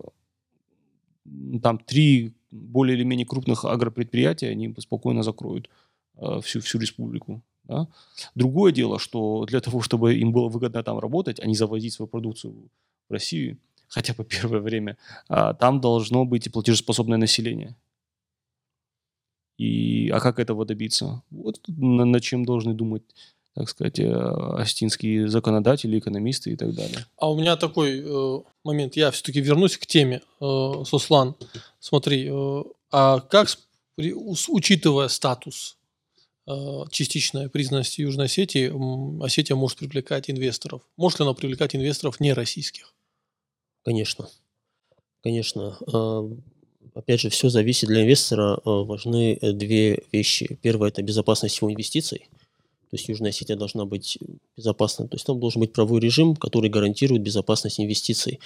там 1.62 1.77
три 1.77 2.34
более 2.49 2.97
или 2.97 3.04
менее 3.04 3.27
крупных 3.27 3.63
агропредприятия, 3.65 4.49
они 4.49 4.73
спокойно 4.80 5.23
закроют 5.23 5.69
э, 6.17 6.41
всю, 6.43 6.60
всю 6.60 6.80
республику. 6.80 7.41
Да? 7.63 7.88
Другое 8.36 8.73
дело, 8.73 8.99
что 8.99 9.45
для 9.45 9.62
того, 9.62 9.82
чтобы 9.82 10.15
им 10.15 10.34
было 10.34 10.49
выгодно 10.49 10.84
там 10.84 10.99
работать, 10.99 11.39
а 11.39 11.45
не 11.45 11.56
завозить 11.56 11.93
свою 11.93 12.10
продукцию 12.10 12.69
в 13.08 13.13
Россию, 13.13 13.58
хотя 13.88 14.13
бы 14.13 14.25
первое 14.41 14.60
время, 14.60 14.97
а, 15.30 15.54
там 15.54 15.80
должно 15.80 16.25
быть 16.25 16.47
и 16.47 16.49
платежеспособное 16.49 17.17
население. 17.17 17.75
И, 19.62 20.10
а 20.10 20.19
как 20.19 20.39
этого 20.39 20.65
добиться? 20.65 21.21
Вот 21.30 21.60
на, 21.67 22.04
над 22.04 22.24
чем 22.24 22.45
должны 22.45 22.74
думать, 22.74 23.04
так 23.54 23.69
сказать, 23.69 24.00
э, 24.00 24.12
астинские 24.12 25.30
законодатели, 25.30 26.00
экономисты 26.00 26.54
и 26.54 26.56
так 26.56 26.74
далее. 26.74 27.06
А 27.17 27.30
у 27.30 27.38
меня 27.38 27.56
такой 27.58 28.02
э, 28.04 28.39
момент, 28.63 28.95
я 28.95 29.12
все-таки 29.12 29.39
вернусь 29.39 29.78
к 29.78 29.86
теме, 29.86 30.24
э, 30.39 30.84
Сослан. 30.84 31.36
Смотри, 31.80 32.28
э, 32.28 32.63
а 32.91 33.19
как, 33.19 33.50
учитывая 33.97 35.10
статус 35.10 35.78
э, 36.47 36.52
частичной 36.89 37.47
признанности 37.47 38.02
Южной 38.02 38.26
Осетии, 38.26 39.24
Осетия 39.24 39.56
может 39.56 39.78
привлекать 39.78 40.28
инвесторов? 40.32 40.82
Может 40.97 41.19
ли 41.19 41.26
она 41.26 41.36
привлекать 41.36 41.76
инвесторов 41.76 42.19
не 42.19 42.34
российских? 42.34 42.95
Конечно. 43.84 44.28
Конечно. 45.21 45.78
Опять 46.94 47.22
же, 47.22 47.30
все 47.30 47.50
зависит 47.50 47.88
для 47.88 48.04
инвестора. 48.04 48.60
А, 48.65 48.84
важны 48.84 49.38
э, 49.41 49.52
две 49.54 50.04
вещи. 50.12 50.58
Первое– 50.62 50.89
это 50.89 51.02
безопасность 51.02 51.58
его 51.58 51.72
инвестиций. 51.72 52.28
То 52.89 52.98
есть 52.98 53.08
Южная 53.08 53.30
Осетия 53.30 53.56
должна 53.56 53.86
быть 53.86 54.17
безопасна. 54.58 55.08
То 55.08 55.15
есть 55.15 55.26
там 55.26 55.39
должен 55.39 55.62
быть 55.62 55.72
правовой 55.72 56.02
режим, 56.02 56.36
который 56.36 56.70
гарантирует 56.70 57.22
безопасность 57.22 57.80
инвестиций. 57.80 58.39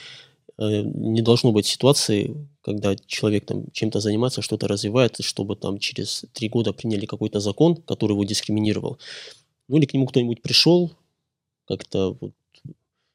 Э, 0.58 0.84
не 0.84 1.21
должно 1.21 1.52
быть 1.52 1.65
ситуации, 1.65 2.36
когда 2.62 2.95
человек 2.95 3.45
там 3.45 3.65
чем-то 3.71 4.00
занимается, 4.00 4.41
что-то 4.41 4.67
развивает, 4.67 5.17
чтобы 5.21 5.56
там 5.56 5.80
через 5.80 6.26
три 6.34 6.48
года 6.50 6.74
приняли 6.74 7.06
какой-то 7.06 7.39
закон, 7.39 7.76
который 7.76 8.13
его 8.13 8.24
дискриминировал. 8.24 9.00
Ну 9.67 9.78
или 9.78 9.86
к 9.86 9.93
нему 9.93 10.06
кто-нибудь 10.06 10.41
пришел, 10.41 10.91
как-то 11.67 12.15
вот 12.21 12.34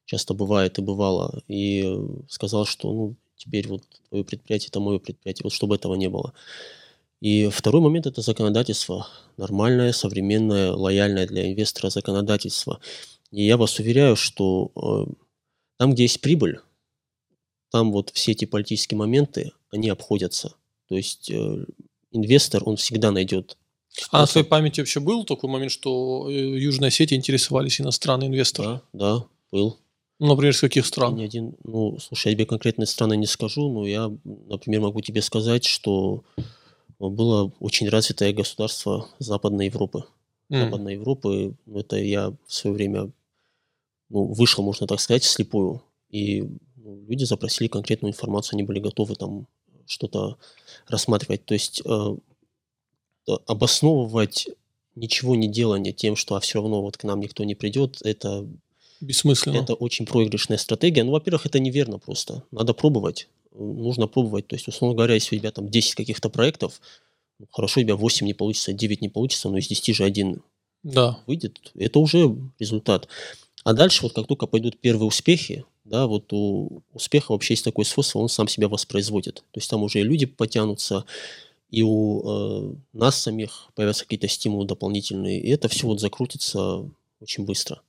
часто 0.04 0.34
бывает 0.34 0.78
и 0.78 0.82
бывало, 0.82 1.40
и 1.46 1.96
сказал, 2.28 2.66
что 2.66 2.92
ну, 2.92 3.14
теперь 3.40 3.68
вот 3.68 3.82
твое 4.08 4.22
предприятие– 4.24 4.68
это 4.70 4.80
мое 4.80 4.98
предприятие, 4.98 5.44
вот 5.44 5.52
чтобы 5.52 5.74
этого 5.74 5.94
не 5.94 6.08
было. 6.08 6.34
И 7.20 7.48
второй 7.48 7.80
момент– 7.80 8.06
это 8.06 8.20
законодательство. 8.20 9.08
Нормальное, 9.36 9.92
современное, 9.92 10.72
лояльное 10.72 11.26
для 11.26 11.50
инвестора 11.50 11.90
законодательство. 11.90 12.80
И 13.30 13.44
я 13.44 13.56
вас 13.56 13.78
уверяю, 13.78 14.16
что 14.16 14.70
э, 14.76 15.12
там, 15.78 15.92
где 15.92 16.02
есть 16.04 16.20
прибыль, 16.20 16.60
там 17.70 17.92
вот 17.92 18.10
все 18.10 18.32
эти 18.32 18.44
политические 18.44 18.98
моменты, 18.98 19.52
они 19.70 19.88
обходятся. 19.88 20.54
То 20.88 20.96
есть 20.96 21.30
э, 21.30 21.64
инвестор, 22.12 22.62
он 22.66 22.76
всегда 22.76 23.10
найдет 23.10 23.56
а 24.10 24.20
на 24.20 24.26
своей 24.26 24.46
памяти 24.46 24.80
вообще 24.80 25.00
был 25.00 25.24
такой 25.24 25.50
момент, 25.50 25.72
что 25.72 26.28
э, 26.28 26.32
Южной 26.32 26.92
сети 26.92 27.14
интересовались 27.14 27.80
иностранные 27.80 28.28
инвесторы? 28.28 28.80
Да, 28.92 29.18
да, 29.18 29.24
был. 29.50 29.78
Например, 30.20 30.54
с 30.54 30.60
каких 30.60 30.84
стран? 30.84 31.16
Ни 31.16 31.24
один, 31.24 31.54
ну, 31.64 31.98
слушай, 31.98 32.28
я 32.28 32.34
тебе 32.34 32.44
конкретные 32.44 32.86
страны 32.86 33.16
не 33.16 33.26
скажу, 33.26 33.72
но 33.72 33.86
я, 33.86 34.12
например, 34.24 34.82
могу 34.82 35.00
тебе 35.00 35.22
сказать, 35.22 35.64
что 35.64 36.24
было 36.98 37.50
очень 37.58 37.88
развитое 37.88 38.34
государство 38.34 39.08
Западной 39.18 39.66
Европы. 39.66 40.04
Mm. 40.50 40.64
Западной 40.64 40.92
Европы, 40.94 41.54
ну, 41.64 41.78
это 41.78 41.96
я 41.96 42.34
в 42.46 42.52
свое 42.52 42.74
время 42.74 43.10
ну, 44.10 44.26
вышел, 44.26 44.62
можно 44.62 44.86
так 44.86 45.00
сказать, 45.00 45.24
слепую. 45.24 45.82
И 46.10 46.42
ну, 46.76 47.02
люди 47.08 47.24
запросили 47.24 47.68
конкретную 47.68 48.12
информацию, 48.12 48.56
они 48.56 48.62
были 48.62 48.78
готовы 48.78 49.14
там 49.14 49.46
что-то 49.86 50.36
рассматривать. 50.86 51.46
То 51.46 51.54
есть 51.54 51.80
э, 51.82 52.16
обосновывать 53.46 54.48
ничего 54.96 55.34
не 55.34 55.48
делание 55.48 55.94
тем, 55.94 56.14
что 56.14 56.34
а 56.34 56.40
все 56.40 56.60
равно 56.60 56.82
вот 56.82 56.98
к 56.98 57.04
нам 57.04 57.20
никто 57.20 57.42
не 57.44 57.54
придет, 57.54 58.02
это 58.02 58.46
Бессмысленно. 59.00 59.58
Это 59.58 59.74
очень 59.74 60.06
проигрышная 60.06 60.58
стратегия. 60.58 61.04
Ну, 61.04 61.12
во-первых, 61.12 61.46
это 61.46 61.58
неверно 61.58 61.98
просто. 61.98 62.42
Надо 62.50 62.74
пробовать. 62.74 63.28
Нужно 63.52 64.06
пробовать. 64.06 64.46
То 64.46 64.56
есть, 64.56 64.68
условно 64.68 64.94
говоря, 64.96 65.14
если 65.14 65.36
у 65.36 65.38
тебя 65.38 65.50
там 65.50 65.68
10 65.68 65.94
каких-то 65.94 66.28
проектов, 66.28 66.80
ну, 67.38 67.46
хорошо, 67.50 67.80
у 67.80 67.84
тебя 67.84 67.96
8 67.96 68.26
не 68.26 68.34
получится, 68.34 68.72
9 68.72 69.00
не 69.00 69.08
получится, 69.08 69.48
но 69.48 69.58
из 69.58 69.68
10 69.68 69.96
же 69.96 70.04
один 70.04 70.42
да. 70.82 71.18
выйдет. 71.26 71.72
Это 71.74 71.98
уже 71.98 72.36
результат. 72.58 73.08
А 73.64 73.72
дальше, 73.72 74.02
вот 74.02 74.14
как 74.14 74.26
только 74.26 74.46
пойдут 74.46 74.78
первые 74.78 75.06
успехи, 75.06 75.64
да, 75.84 76.06
вот 76.06 76.32
у 76.32 76.82
успеха 76.92 77.32
вообще 77.32 77.54
есть 77.54 77.64
такое 77.64 77.84
свойство, 77.84 78.18
он 78.18 78.28
сам 78.28 78.48
себя 78.48 78.68
воспроизводит. 78.68 79.36
То 79.50 79.58
есть 79.58 79.68
там 79.68 79.82
уже 79.82 80.00
и 80.00 80.04
люди 80.04 80.26
потянутся, 80.26 81.04
и 81.70 81.82
у 81.82 82.22
э, 82.22 82.74
нас 82.92 83.20
самих 83.20 83.68
появятся 83.74 84.04
какие-то 84.04 84.28
стимулы 84.28 84.66
дополнительные, 84.66 85.40
и 85.40 85.48
это 85.50 85.68
все 85.68 85.86
вот 85.86 86.00
закрутится 86.00 86.88
очень 87.20 87.44
быстро. 87.44 87.82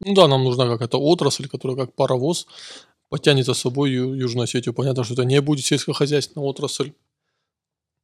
Ну 0.00 0.14
да, 0.14 0.28
нам 0.28 0.44
нужна 0.44 0.66
какая-то 0.66 0.98
отрасль, 0.98 1.48
которая 1.48 1.76
как 1.76 1.94
паровоз 1.94 2.46
потянет 3.08 3.46
за 3.46 3.54
собой 3.54 3.92
Южную 3.92 4.44
Осетию. 4.44 4.74
Понятно, 4.74 5.04
что 5.04 5.14
это 5.14 5.24
не 5.24 5.40
будет 5.40 5.64
сельскохозяйственная 5.64 6.46
отрасль. 6.46 6.92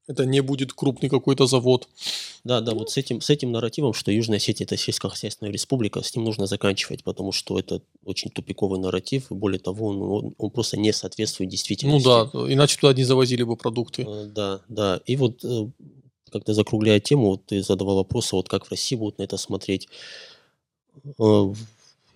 Это 0.06 0.24
не 0.24 0.40
будет 0.40 0.72
крупный 0.72 1.08
какой-то 1.08 1.46
завод. 1.46 1.88
Да, 2.42 2.60
да, 2.60 2.74
вот 2.74 2.90
с 2.90 2.96
этим, 2.96 3.20
с 3.20 3.30
этим 3.30 3.52
нарративом, 3.52 3.92
что 3.92 4.10
Южная 4.10 4.38
Осетия– 4.38 4.64
это 4.66 4.76
сельскохозяйственная 4.76 5.52
республика, 5.52 6.02
с 6.02 6.16
ним 6.16 6.24
нужно 6.24 6.46
заканчивать, 6.46 7.04
потому 7.04 7.30
что 7.32 7.58
это 7.58 7.80
очень 8.04 8.30
тупиковый 8.30 8.80
нарратив, 8.80 9.26
более 9.30 9.60
того, 9.60 9.86
он, 9.88 10.02
он, 10.02 10.34
он 10.36 10.50
просто 10.50 10.78
не 10.78 10.92
соответствует 10.92 11.50
действительности. 11.50 12.08
Ну 12.08 12.30
да, 12.32 12.52
иначе 12.52 12.78
туда 12.80 12.92
не 12.92 13.04
завозили 13.04 13.44
бы 13.44 13.56
продукты. 13.56 14.04
Э, 14.08 14.24
да, 14.26 14.60
да, 14.68 15.00
и 15.06 15.16
вот 15.16 15.44
э, 15.44 15.68
как-то 16.32 16.54
закругляя 16.54 16.98
тему, 16.98 17.26
вот 17.30 17.46
ты 17.46 17.62
задавал 17.62 17.96
вопрос, 17.96 18.32
вот 18.32 18.48
как 18.48 18.66
в 18.66 18.70
России 18.70 18.96
будут 18.96 19.18
на 19.18 19.22
это 19.24 19.36
смотреть. 19.36 19.88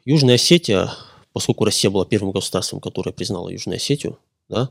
Э, 0.05 0.11
Южная 0.11 0.35
Осетия, 0.35 0.91
поскольку 1.33 1.65
Россия 1.65 1.91
была 1.91 2.05
первым 2.05 2.33
государством, 2.33 2.81
которое 2.81 3.13
признало 3.13 3.49
Южную 3.49 3.77
Осетию, 3.77 4.19
да, 4.49 4.71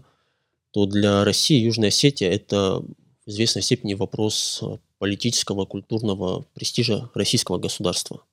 то 0.71 0.85
для 0.85 1.23
России 1.23 1.59
Южная 1.59 1.89
Осетия– 1.89 2.29
это 2.31 2.83
в 3.25 3.29
известной 3.29 3.61
степени 3.61 3.93
вопрос 3.93 4.63
политического, 4.97 5.65
культурного 5.65 6.45
престижа 6.53 7.09
российского 7.13 7.57
государства. 7.57 8.23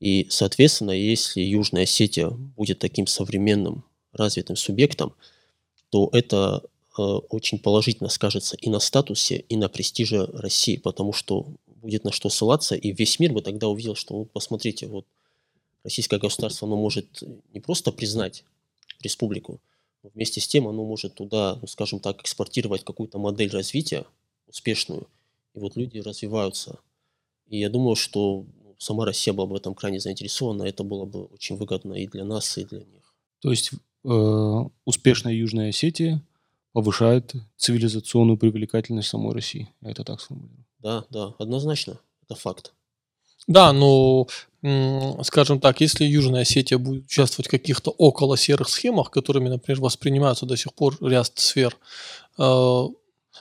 И, 0.00 0.26
соответственно, 0.30 0.90
если 0.90 1.40
Южная 1.40 1.84
Осетия 1.84 2.28
будет 2.30 2.80
таким 2.80 3.06
современным, 3.06 3.84
развитым 4.12 4.56
субъектом, 4.56 5.14
то 5.90 6.10
это 6.12 6.62
э, 6.98 7.02
очень 7.02 7.58
положительно 7.58 8.10
скажется 8.10 8.56
и 8.56 8.68
на 8.68 8.80
статусе, 8.80 9.44
и 9.48 9.56
на 9.56 9.68
престиже 9.68 10.26
России, 10.26 10.76
потому 10.76 11.12
что 11.12 11.46
будет 11.66 12.04
на 12.04 12.12
что 12.12 12.28
ссылаться, 12.28 12.74
и 12.74 12.92
весь 12.92 13.18
мир 13.18 13.32
бы 13.32 13.42
тогда 13.42 13.68
увидел, 13.68 13.94
что, 13.94 14.18
вот 14.18 14.30
посмотрите, 14.32 14.86
вот 14.86 15.06
российское 15.84 16.18
государство, 16.18 16.66
оно 16.66 16.76
может 16.76 17.22
не 17.52 17.60
просто 17.60 17.92
признать 17.92 18.44
республику, 19.00 19.60
но 20.02 20.10
вместе 20.14 20.40
с 20.40 20.46
тем 20.46 20.68
оно 20.68 20.84
может 20.84 21.14
туда, 21.14 21.58
ну, 21.60 21.66
скажем 21.66 22.00
так, 22.00 22.20
экспортировать 22.20 22.84
какую-то 22.84 23.18
модель 23.18 23.50
развития 23.50 24.04
успешную, 24.46 25.08
и 25.54 25.58
вот 25.58 25.76
люди 25.76 25.98
развиваются. 25.98 26.78
И 27.46 27.58
я 27.58 27.68
думаю, 27.68 27.96
что 27.96 28.44
ну, 28.64 28.74
сама 28.78 29.04
Россия 29.04 29.34
была 29.34 29.46
бы 29.46 29.52
в 29.52 29.56
этом 29.56 29.74
крайне 29.74 30.00
заинтересована, 30.00 30.64
это 30.64 30.84
было 30.84 31.04
бы 31.04 31.24
очень 31.26 31.56
выгодно 31.56 31.94
и 31.94 32.06
для 32.06 32.24
нас, 32.24 32.56
и 32.58 32.64
для 32.64 32.78
них. 32.78 33.14
То 33.40 33.50
есть 33.50 33.72
э, 34.04 34.60
успешная 34.84 35.34
Южная 35.34 35.70
Осетия 35.70 36.22
повышает 36.72 37.34
цивилизационную 37.56 38.38
привлекательность 38.38 39.08
самой 39.08 39.34
России. 39.34 39.68
Я 39.80 39.90
это 39.90 40.04
так 40.04 40.20
сформулирую. 40.20 40.64
Да, 40.78 41.04
да, 41.10 41.34
однозначно. 41.38 42.00
Это 42.22 42.34
факт. 42.34 42.72
Да, 43.46 43.72
но, 43.72 44.26
скажем 45.22 45.60
так, 45.60 45.80
если 45.80 46.04
Южная 46.04 46.42
Осетия 46.42 46.78
будет 46.78 47.06
участвовать 47.06 47.48
в 47.48 47.50
каких-то 47.50 47.90
около 47.90 48.36
серых 48.36 48.68
схемах, 48.68 49.10
которыми, 49.10 49.48
например, 49.48 49.80
воспринимаются 49.80 50.46
до 50.46 50.56
сих 50.56 50.72
пор 50.74 50.96
ряд 51.00 51.30
сфер, 51.34 51.76
э, 52.38 52.88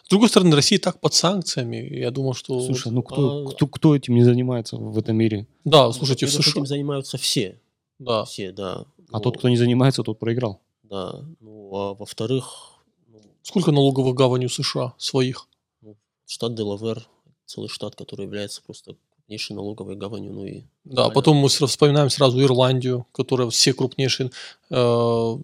с 0.04 0.10
другой 0.10 0.30
стороны, 0.30 0.56
Россия 0.56 0.80
так 0.80 1.00
под 1.00 1.14
санкциями. 1.14 1.78
Я 1.78 2.12
думаю, 2.12 2.34
что... 2.34 2.60
Слушай, 2.60 2.92
ну 2.92 3.02
кто, 3.02 3.48
а... 3.48 3.52
кто, 3.52 3.68
кто 3.68 3.96
этим 3.96 4.16
не 4.16 4.24
занимается 4.24 4.78
в 4.78 4.98
этом 4.98 5.16
мире? 5.16 5.48
Да, 5.64 5.92
слушайте, 5.92 6.26
в 6.26 6.32
США... 6.32 6.52
Этим 6.52 6.66
занимаются 6.66 7.18
все. 7.18 7.60
Да. 8.00 8.26
Все, 8.26 8.52
да. 8.52 8.86
А 9.12 9.20
тот, 9.20 9.38
кто 9.38 9.48
не 9.48 9.58
занимается, 9.58 10.04
тот 10.04 10.20
проиграл. 10.20 10.60
Да. 10.84 11.22
Ну, 11.40 11.76
а 11.76 11.94
во-вторых... 11.94 12.82
Ну, 13.08 13.22
Сколько 13.44 13.72
налоговых 13.72 14.16
гаваней 14.16 14.48
у 14.48 14.50
США 14.50 14.94
своих? 14.98 15.48
Ну, 15.82 15.96
штат 16.26 16.56
Делавер, 16.56 17.08
целый 17.46 17.70
штат, 17.70 17.96
который 17.96 18.26
является 18.26 18.62
просто 18.62 18.96
крупнейшей 19.22 19.56
налоговой 19.56 19.96
гаванью. 19.96 20.34
Ну 20.34 20.46
и 20.46 20.62
да, 20.84 21.10
потом 21.10 21.38
мы 21.38 21.48
вспоминаем 21.48 22.10
сразу 22.10 22.42
Ирландию, 22.42 23.06
которая 23.12 23.50
все 23.50 23.74
крупнейшие. 23.74 24.32
Э, 24.70 25.38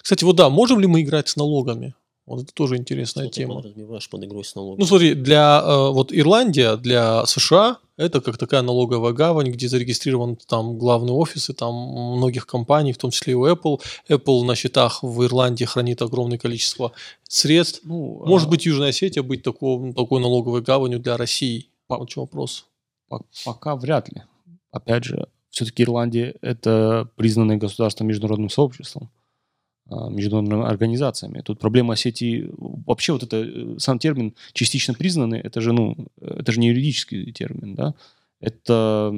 кстати, 0.00 0.24
вот 0.24 0.36
да, 0.36 0.48
можем 0.48 0.80
ли 0.80 0.86
мы 0.86 1.02
играть 1.02 1.28
с 1.28 1.36
налогами? 1.36 1.94
Вот 2.26 2.42
это 2.42 2.52
тоже 2.52 2.76
интересная 2.76 3.24
Что 3.24 3.34
тема. 3.34 3.54
Ты 3.56 3.68
подразумеваешь 3.68 4.08
под 4.10 4.24
игрой 4.24 4.44
с 4.44 4.54
налогами? 4.54 4.80
Ну 4.80 4.86
смотри, 4.86 5.14
для 5.14 5.62
э, 5.64 5.90
вот 5.90 6.12
Ирландия, 6.12 6.76
для 6.76 7.24
США 7.26 7.78
Это 7.96 8.20
как 8.20 8.38
такая 8.38 8.62
налоговая 8.62 9.12
гавань, 9.12 9.50
где 9.50 9.68
зарегистрирован 9.68 10.36
там 10.36 10.78
главные 10.78 11.14
офисы 11.14 11.52
там 11.52 11.74
многих 12.16 12.46
компаний, 12.46 12.92
в 12.92 12.98
том 12.98 13.10
числе 13.10 13.32
и 13.32 13.34
у 13.34 13.46
Apple. 13.46 13.80
Apple 14.08 14.44
на 14.44 14.54
счетах 14.54 15.02
в 15.02 15.24
Ирландии 15.24 15.64
хранит 15.64 16.00
огромное 16.02 16.38
количество 16.38 16.92
средств. 17.28 17.80
Ну, 17.84 18.22
Может 18.24 18.48
а, 18.48 18.50
быть, 18.50 18.66
Южная 18.66 18.90
Осетия 18.90 19.22
быть 19.22 19.42
такой, 19.42 19.92
такой 19.94 20.20
налоговой 20.20 20.62
гаванью 20.62 21.00
для 21.00 21.16
России? 21.16 21.66
По- 21.88 21.98
Вот 21.98 22.14
вопрос. 22.16 22.66
По- 23.08 23.24
пока 23.44 23.76
вряд 23.76 24.08
ли. 24.10 24.22
Опять 24.70 25.04
же, 25.04 25.28
все-таки 25.50 25.82
Ирландия– 25.82 26.36
это 26.40 27.08
признанное 27.16 27.56
государство 27.56 28.04
международным 28.04 28.50
сообществом, 28.50 29.10
а, 29.90 30.08
международными 30.10 30.66
организациями. 30.66 31.40
Тут 31.40 31.58
проблема 31.58 31.94
Осетии, 31.94 32.50
вообще 32.56 33.12
вот 33.12 33.22
это, 33.22 33.36
э, 33.38 33.78
сам 33.78 33.98
термин 33.98 34.34
«частично 34.52 34.94
признанный», 34.94 35.40
это 35.40 35.60
же, 35.60 35.72
ну, 35.72 35.96
это 36.20 36.52
же 36.52 36.60
не 36.60 36.68
юридический 36.68 37.32
термин, 37.32 37.74
да? 37.74 37.94
Это, 38.40 39.12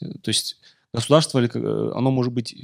э, 0.00 0.06
то 0.22 0.28
есть 0.28 0.58
государство, 0.94 1.40
э, 1.40 1.92
оно 1.94 2.10
может 2.10 2.32
быть 2.32 2.54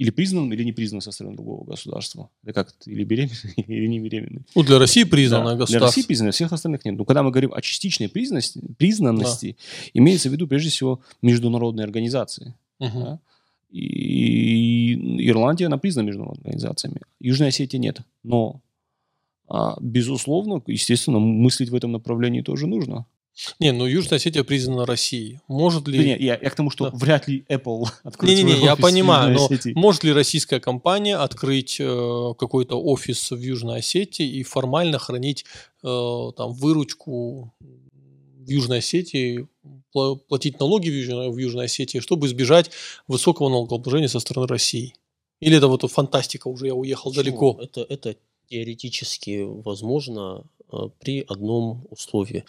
или 0.00 0.10
признанным, 0.10 0.50
или 0.54 0.64
не 0.64 0.72
признанным 0.72 1.02
со 1.02 1.12
стороны 1.12 1.36
другого 1.36 1.64
государства. 1.64 2.30
Или 2.42 2.52
как 2.52 2.68
это, 2.68 2.90
или 2.90 3.04
беременный, 3.04 3.52
или 3.56 3.86
не 3.86 4.00
беременный. 4.00 4.46
Ну, 4.54 4.62
для 4.62 4.78
России 4.78 5.04
признанное 5.04 5.44
Да, 5.44 5.50
Для 5.50 5.58
государство. 5.58 5.86
России 5.88 6.02
признано, 6.06 6.30
всех 6.30 6.52
остальных 6.52 6.86
нет. 6.86 6.96
Но 6.96 7.04
когда 7.04 7.22
мы 7.22 7.30
говорим 7.30 7.52
о 7.52 7.60
частичной 7.60 8.08
признанности, 8.08 8.62
признанности 8.78 9.58
имеется 9.92 10.30
в 10.30 10.32
виду 10.32 10.48
прежде 10.48 10.70
всего 10.70 11.00
международные 11.20 11.84
организации. 11.84 12.54
Мгм. 12.78 13.00
да. 13.00 13.20
И 13.70 14.94
Ирландия, 15.28 15.66
она 15.66 15.76
признана 15.76 16.06
международными 16.06 16.46
организациями. 16.46 17.02
Южная 17.20 17.48
Осетия 17.48 17.78
нет. 17.78 18.00
Но, 18.22 18.62
а, 19.48 19.76
безусловно, 19.80 20.62
естественно, 20.66 21.18
мыслить 21.18 21.68
в 21.68 21.74
этом 21.74 21.92
направлении 21.92 22.40
тоже 22.40 22.66
нужно. 22.66 23.04
Не, 23.58 23.72
ну 23.72 23.86
Южная 23.86 24.16
Осетия 24.18 24.44
признана 24.44 24.86
Россией. 24.86 25.40
Может 25.48 25.88
ли... 25.88 25.98
Да 25.98 26.04
не, 26.04 26.16
я, 26.26 26.38
я 26.40 26.50
к 26.50 26.54
тому, 26.54 26.70
что 26.70 26.90
Да. 26.90 26.96
вряд 26.96 27.28
ли 27.28 27.44
Apple 27.48 27.86
откроет 28.02 28.36
Не-не-не, 28.36 28.64
я 28.64 28.76
понимаю, 28.76 29.34
но 29.34 29.44
Осетии. 29.46 29.72
может 29.74 30.04
ли 30.04 30.12
российская 30.12 30.60
компания 30.60 31.16
открыть 31.16 31.76
э, 31.80 32.34
какой-то 32.38 32.80
офис 32.80 33.30
в 33.30 33.38
Южной 33.40 33.78
Осетии 33.78 34.26
и 34.28 34.42
формально 34.42 34.98
хранить 34.98 35.44
э, 35.82 36.30
там 36.36 36.52
выручку 36.52 37.52
в 37.60 38.48
Южной 38.48 38.78
Осетии, 38.78 39.46
пла- 39.94 40.16
платить 40.28 40.58
налоги 40.60 40.88
в 40.90 40.94
Южной, 40.94 41.30
в 41.30 41.38
Южной 41.38 41.66
Осетии, 41.66 42.00
чтобы 42.00 42.26
избежать 42.26 42.70
высокого 43.08 43.48
налогообложения 43.48 44.08
со 44.08 44.20
стороны 44.20 44.46
России? 44.48 44.94
Или 45.40 45.56
это 45.56 45.68
вот 45.68 45.88
фантастика, 45.90 46.48
уже 46.48 46.66
я 46.66 46.74
уехал 46.74 47.10
Почему? 47.10 47.24
далеко? 47.24 47.58
Это, 47.62 47.80
это 47.88 48.16
теоретически 48.50 49.44
возможно 49.46 50.42
э, 50.72 50.76
при 50.98 51.24
одном 51.26 51.86
условии. 51.90 52.44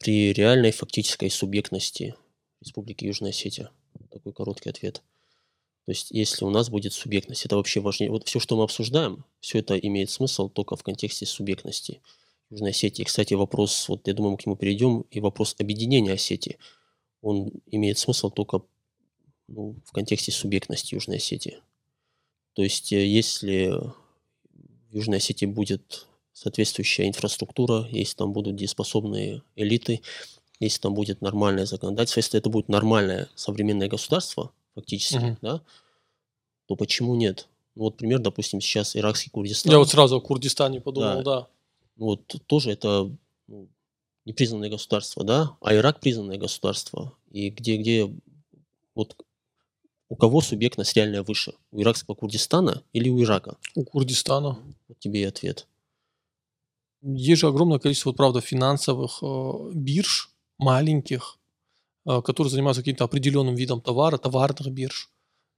При 0.00 0.32
реальной 0.32 0.72
фактической 0.72 1.28
субъектности 1.28 2.14
Республики 2.62 3.04
Южная 3.04 3.30
Осетия. 3.30 3.70
Такой 4.10 4.32
короткий 4.32 4.70
ответ. 4.70 5.02
То 5.84 5.92
есть, 5.92 6.10
если 6.10 6.44
у 6.44 6.50
нас 6.50 6.70
будет 6.70 6.94
субъектность, 6.94 7.44
это 7.44 7.56
вообще 7.56 7.80
важнее. 7.80 8.10
Вот 8.10 8.26
все, 8.26 8.40
что 8.40 8.56
мы 8.56 8.64
обсуждаем, 8.64 9.24
все 9.40 9.58
это 9.58 9.78
имеет 9.78 10.10
смысл 10.10 10.48
только 10.48 10.76
в 10.76 10.82
контексте 10.82 11.26
субъектности 11.26 12.00
Южной 12.48 12.70
Осетии. 12.70 13.02
Кстати, 13.02 13.34
вопрос, 13.34 13.88
вот 13.88 14.06
я 14.08 14.14
думаю, 14.14 14.32
мы 14.32 14.38
к 14.38 14.46
нему 14.46 14.56
перейдем, 14.56 15.02
и 15.10 15.20
вопрос 15.20 15.54
объединения 15.58 16.12
Осетии, 16.12 16.58
он 17.20 17.50
имеет 17.66 17.98
смысл 17.98 18.30
только 18.30 18.62
ну, 19.48 19.76
в 19.84 19.92
контексте 19.92 20.32
субъектности 20.32 20.94
Южной 20.94 21.18
Осетии. 21.18 21.58
То 22.54 22.62
есть, 22.62 22.92
э, 22.92 23.06
если 23.06 23.68
в 23.68 24.94
Южной 24.94 25.18
Осетии 25.18 25.46
будет 25.46 26.06
соответствующая 26.40 27.06
инфраструктура, 27.06 27.86
если 27.90 28.16
там 28.16 28.32
будут 28.32 28.56
дееспособные 28.56 29.42
элиты, 29.56 30.00
если 30.58 30.80
там 30.80 30.94
будет 30.94 31.20
нормальное 31.20 31.66
законодательство, 31.66 32.20
если 32.20 32.38
это 32.38 32.48
будет 32.48 32.68
нормальное 32.70 33.28
современное 33.34 33.88
государство, 33.88 34.50
фактически, 34.74 35.16
Мгм. 35.16 35.38
да, 35.42 35.60
то 36.66 36.76
почему 36.76 37.14
нет? 37.14 37.46
Ну, 37.74 37.84
вот 37.84 37.98
пример, 37.98 38.20
допустим, 38.20 38.62
сейчас 38.62 38.96
иракский 38.96 39.30
Курдистан. 39.30 39.70
Я 39.70 39.78
вот 39.78 39.90
сразу 39.90 40.16
о 40.16 40.20
Курдистане 40.22 40.80
подумал, 40.80 41.22
да. 41.22 41.46
Ну, 41.96 42.06
Вот 42.06 42.22
тоже 42.46 42.70
это 42.70 43.10
ну, 43.46 43.68
непризнанное 44.24 44.70
государство, 44.70 45.22
да, 45.22 45.58
а 45.60 45.74
Ирак 45.74 46.00
признанное 46.00 46.38
государство. 46.38 47.12
И 47.30 47.50
где, 47.50 47.76
где 47.76 48.10
вот 48.94 49.14
у 50.08 50.16
кого 50.16 50.40
субъектность 50.40 50.96
реальная 50.96 51.22
выше? 51.22 51.52
У 51.70 51.82
иракского 51.82 52.14
Курдистана 52.14 52.82
или 52.94 53.10
у 53.10 53.22
Ирака? 53.22 53.58
У 53.74 53.84
Курдистана. 53.84 54.58
Вот 54.88 54.98
тебе 54.98 55.20
и 55.20 55.24
ответ. 55.24 55.66
Есть 57.02 57.40
же 57.40 57.48
огромное 57.48 57.78
количество, 57.78 58.10
вот, 58.10 58.16
правда, 58.16 58.40
финансовых 58.40 59.18
э, 59.22 59.70
бирж, 59.74 60.30
маленьких, 60.58 61.38
э, 62.06 62.22
которые 62.22 62.50
занимаются 62.50 62.82
каким-то 62.82 63.04
определенным 63.04 63.54
видом 63.54 63.80
товара, 63.80 64.18
товарных 64.18 64.68
бирж, 64.72 65.10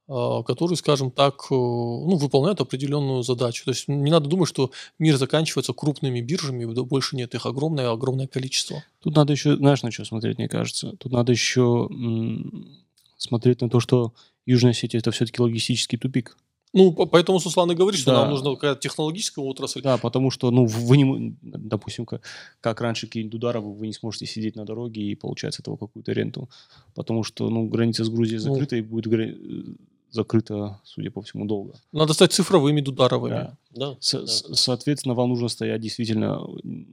э, 0.08 0.42
которые, 0.46 0.76
скажем 0.76 1.10
так, 1.10 1.50
ну, 1.50 2.16
выполняют 2.16 2.60
определенную 2.60 3.22
задачу. 3.24 3.64
То 3.64 3.72
есть 3.72 3.88
не 3.88 4.10
надо 4.10 4.28
думать, 4.28 4.48
что 4.48 4.70
мир 5.00 5.16
заканчивается 5.16 5.72
крупными 5.72 6.20
биржами, 6.20 6.64
больше 6.64 7.16
нет, 7.16 7.34
их 7.34 7.46
огромное, 7.46 7.90
огромное 7.90 8.28
количество. 8.28 8.84
Тут 9.00 9.16
надо 9.16 9.32
еще, 9.32 9.56
знаешь, 9.56 9.82
на 9.82 9.90
что 9.90 10.04
смотреть, 10.04 10.38
мне 10.38 10.48
кажется. 10.48 10.94
Тут 10.98 11.12
надо 11.12 11.32
еще 11.32 11.88
м, 11.90 12.78
смотреть 13.16 13.60
на 13.62 13.68
то, 13.68 13.80
что 13.80 14.12
Южная 14.46 14.72
Осетия 14.72 15.00
это 15.00 15.10
все-таки 15.10 15.42
логистический 15.42 15.98
тупик. 15.98 16.36
Ну, 16.74 16.92
по- 16.92 17.06
поэтому 17.06 17.38
Суслан 17.38 17.70
и 17.70 17.74
говорит, 17.74 18.00
что 18.00 18.12
Да. 18.12 18.20
нам 18.22 18.30
нужна 18.30 18.50
какая-то 18.54 18.80
технологическая 18.80 19.42
отрасль. 19.44 19.82
Да, 19.82 19.98
потому 19.98 20.30
что, 20.30 20.50
ну, 20.50 20.64
вы 20.66 20.96
не, 20.96 21.36
допустим, 21.42 22.06
как, 22.06 22.22
как 22.60 22.80
раньше 22.80 23.06
какие-нибудь 23.06 23.32
Дударовы, 23.32 23.74
вы 23.74 23.86
не 23.88 23.92
сможете 23.92 24.26
сидеть 24.26 24.56
на 24.56 24.64
дороге 24.64 25.02
и 25.02 25.14
получать 25.14 25.54
с 25.54 25.60
этого 25.60 25.76
какую-то 25.76 26.12
ренту. 26.12 26.48
Потому 26.94 27.24
что, 27.24 27.50
ну, 27.50 27.66
граница 27.68 28.04
с 28.04 28.08
Грузией 28.08 28.38
Ну. 28.42 28.52
закрыта 28.52 28.76
и 28.76 28.80
будет 28.80 29.06
гра- 29.06 29.24
э, 29.26 29.64
закрыта, 30.10 30.80
судя 30.84 31.10
по 31.10 31.20
всему, 31.20 31.44
долго. 31.46 31.74
Надо 31.92 32.14
стать 32.14 32.32
цифровыми 32.32 32.80
дударовыми. 32.80 33.34
Да. 33.34 33.56
Да, 33.74 33.96
С- 34.00 34.12
да. 34.20 34.26
с- 34.26 34.44
соответственно, 34.54 35.14
вам 35.14 35.28
нужно 35.30 35.48
стоять 35.48 35.80
действительно 35.80 36.40
м, 36.64 36.86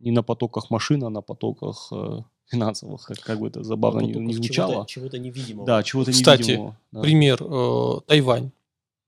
не 0.00 0.10
на 0.10 0.22
потоках 0.22 0.70
машин, 0.70 1.04
а 1.04 1.10
на 1.10 1.20
потоках 1.22 1.88
э, 1.92 2.20
финансовых, 2.46 3.02
как, 3.04 3.20
как 3.20 3.38
бы 3.40 3.46
это 3.48 3.62
забавно 3.62 4.00
не, 4.00 4.08
не 4.08 4.12
чего-то- 4.14 4.32
звучало. 4.32 4.86
Чего-то 4.86 5.18
невидимого. 5.18 5.66
Да, 5.66 5.82
чего-то 5.82 6.12
Кстати, 6.12 6.42
невидимого. 6.42 6.76
да. 6.92 7.00
Пример 7.00 7.42
э, 7.42 8.00
Тайвань. 8.06 8.50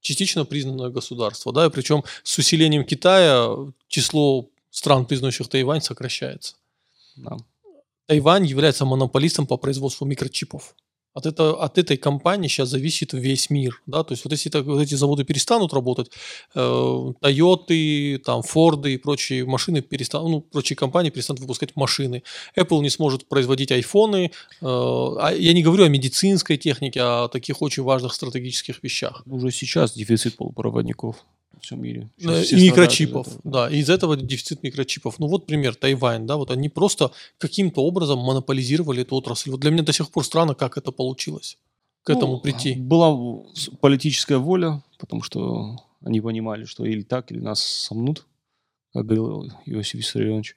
Частично 0.02 0.44
признанное 0.44 0.90
государство, 0.90 1.52
да, 1.52 1.66
и 1.66 1.70
причем 1.70 2.04
с 2.24 2.36
усилением 2.36 2.84
Китая 2.84 3.48
число 3.88 4.48
стран, 4.70 5.06
признающих 5.06 5.48
Тайвань, 5.48 5.80
сокращается. 5.80 6.56
Да. 7.16 7.36
Тайвань 8.06 8.44
является 8.44 8.84
монополистом 8.84 9.46
по 9.46 9.56
производству 9.56 10.04
микрочипов. 10.04 10.74
От, 11.14 11.27
это, 11.27 11.55
от 11.55 11.79
этой 11.79 11.96
компании 11.96 12.48
сейчас 12.48 12.70
зависит 12.70 13.12
весь 13.12 13.51
мир. 13.51 13.83
Да? 13.87 14.03
То 14.03 14.12
есть 14.12 14.25
вот 14.25 14.33
если 14.33 14.48
так, 14.48 14.64
вот 14.64 14.81
эти 14.81 14.94
заводы 14.94 15.25
перестанут 15.25 15.72
работать, 15.75 16.11
э, 16.55 17.12
Тойоты, 17.20 18.18
там, 18.18 18.42
Форды 18.42 18.94
и 18.94 18.96
прочие 18.96 19.44
машины 19.44 19.83
перестанут, 19.83 20.31
ну, 20.31 20.40
прочие 20.40 20.77
компании 20.77 21.11
перестанут 21.11 21.40
выпускать 21.40 21.77
машины. 21.77 22.22
Apple 22.57 22.81
не 22.81 22.90
сможет 22.90 23.29
производить 23.29 23.72
айфоны. 23.72 24.31
э, 24.61 24.64
а 24.64 25.33
я 25.33 25.53
не 25.53 25.62
говорю 25.62 25.85
о 25.85 25.88
медицинской 25.88 26.57
технике, 26.57 27.01
а 27.03 27.25
о 27.25 27.29
таких 27.29 27.62
очень 27.62 27.83
важных 27.83 28.14
стратегических 28.14 28.83
вещах. 28.83 29.22
Уже 29.27 29.51
сейчас 29.51 29.92
дефицит 29.94 30.37
полупроводников 30.37 31.16
во 31.16 31.41
всем 31.62 31.81
мире. 31.83 32.11
Сейчас 32.18 32.38
Э, 32.38 32.42
все 32.42 32.57
И 32.57 32.59
из 32.59 32.64
микрочипов, 32.64 33.27
этого. 33.29 33.40
да. 33.44 33.70
И 33.70 33.79
из 33.79 33.88
этого 33.90 34.16
дефицит 34.16 34.62
микрочипов. 34.62 35.18
Ну 35.18 35.27
вот 35.29 35.46
пример, 35.46 35.75
Тайвань, 35.75 36.27
да, 36.27 36.37
вот 36.37 36.51
они 36.51 36.68
просто 36.68 37.11
каким-то 37.38 37.83
образом 37.85 38.18
монополизировали 38.18 39.03
эту 39.03 39.16
отрасль. 39.16 39.51
Вот 39.51 39.61
для 39.61 39.70
меня 39.70 39.83
до 39.83 39.92
сих 39.92 40.11
пор 40.11 40.25
странно, 40.25 40.55
как 40.55 40.77
это 40.77 40.92
получилось, 40.92 41.59
к 42.03 42.11
этому 42.11 42.33
Ну, 42.35 42.40
прийти. 42.40 42.75
Была 42.75 43.16
политическая 43.81 44.38
воля, 44.38 44.83
потому 44.98 45.22
что 45.22 45.77
они 46.05 46.20
понимали, 46.20 46.64
что 46.64 46.85
или 46.85 47.03
так, 47.03 47.31
или 47.33 47.38
нас 47.40 47.62
сомнут, 47.62 48.27
как 48.92 49.07
говорил 49.07 49.51
Иосиф 49.66 49.94
Виссарионович. 49.94 50.57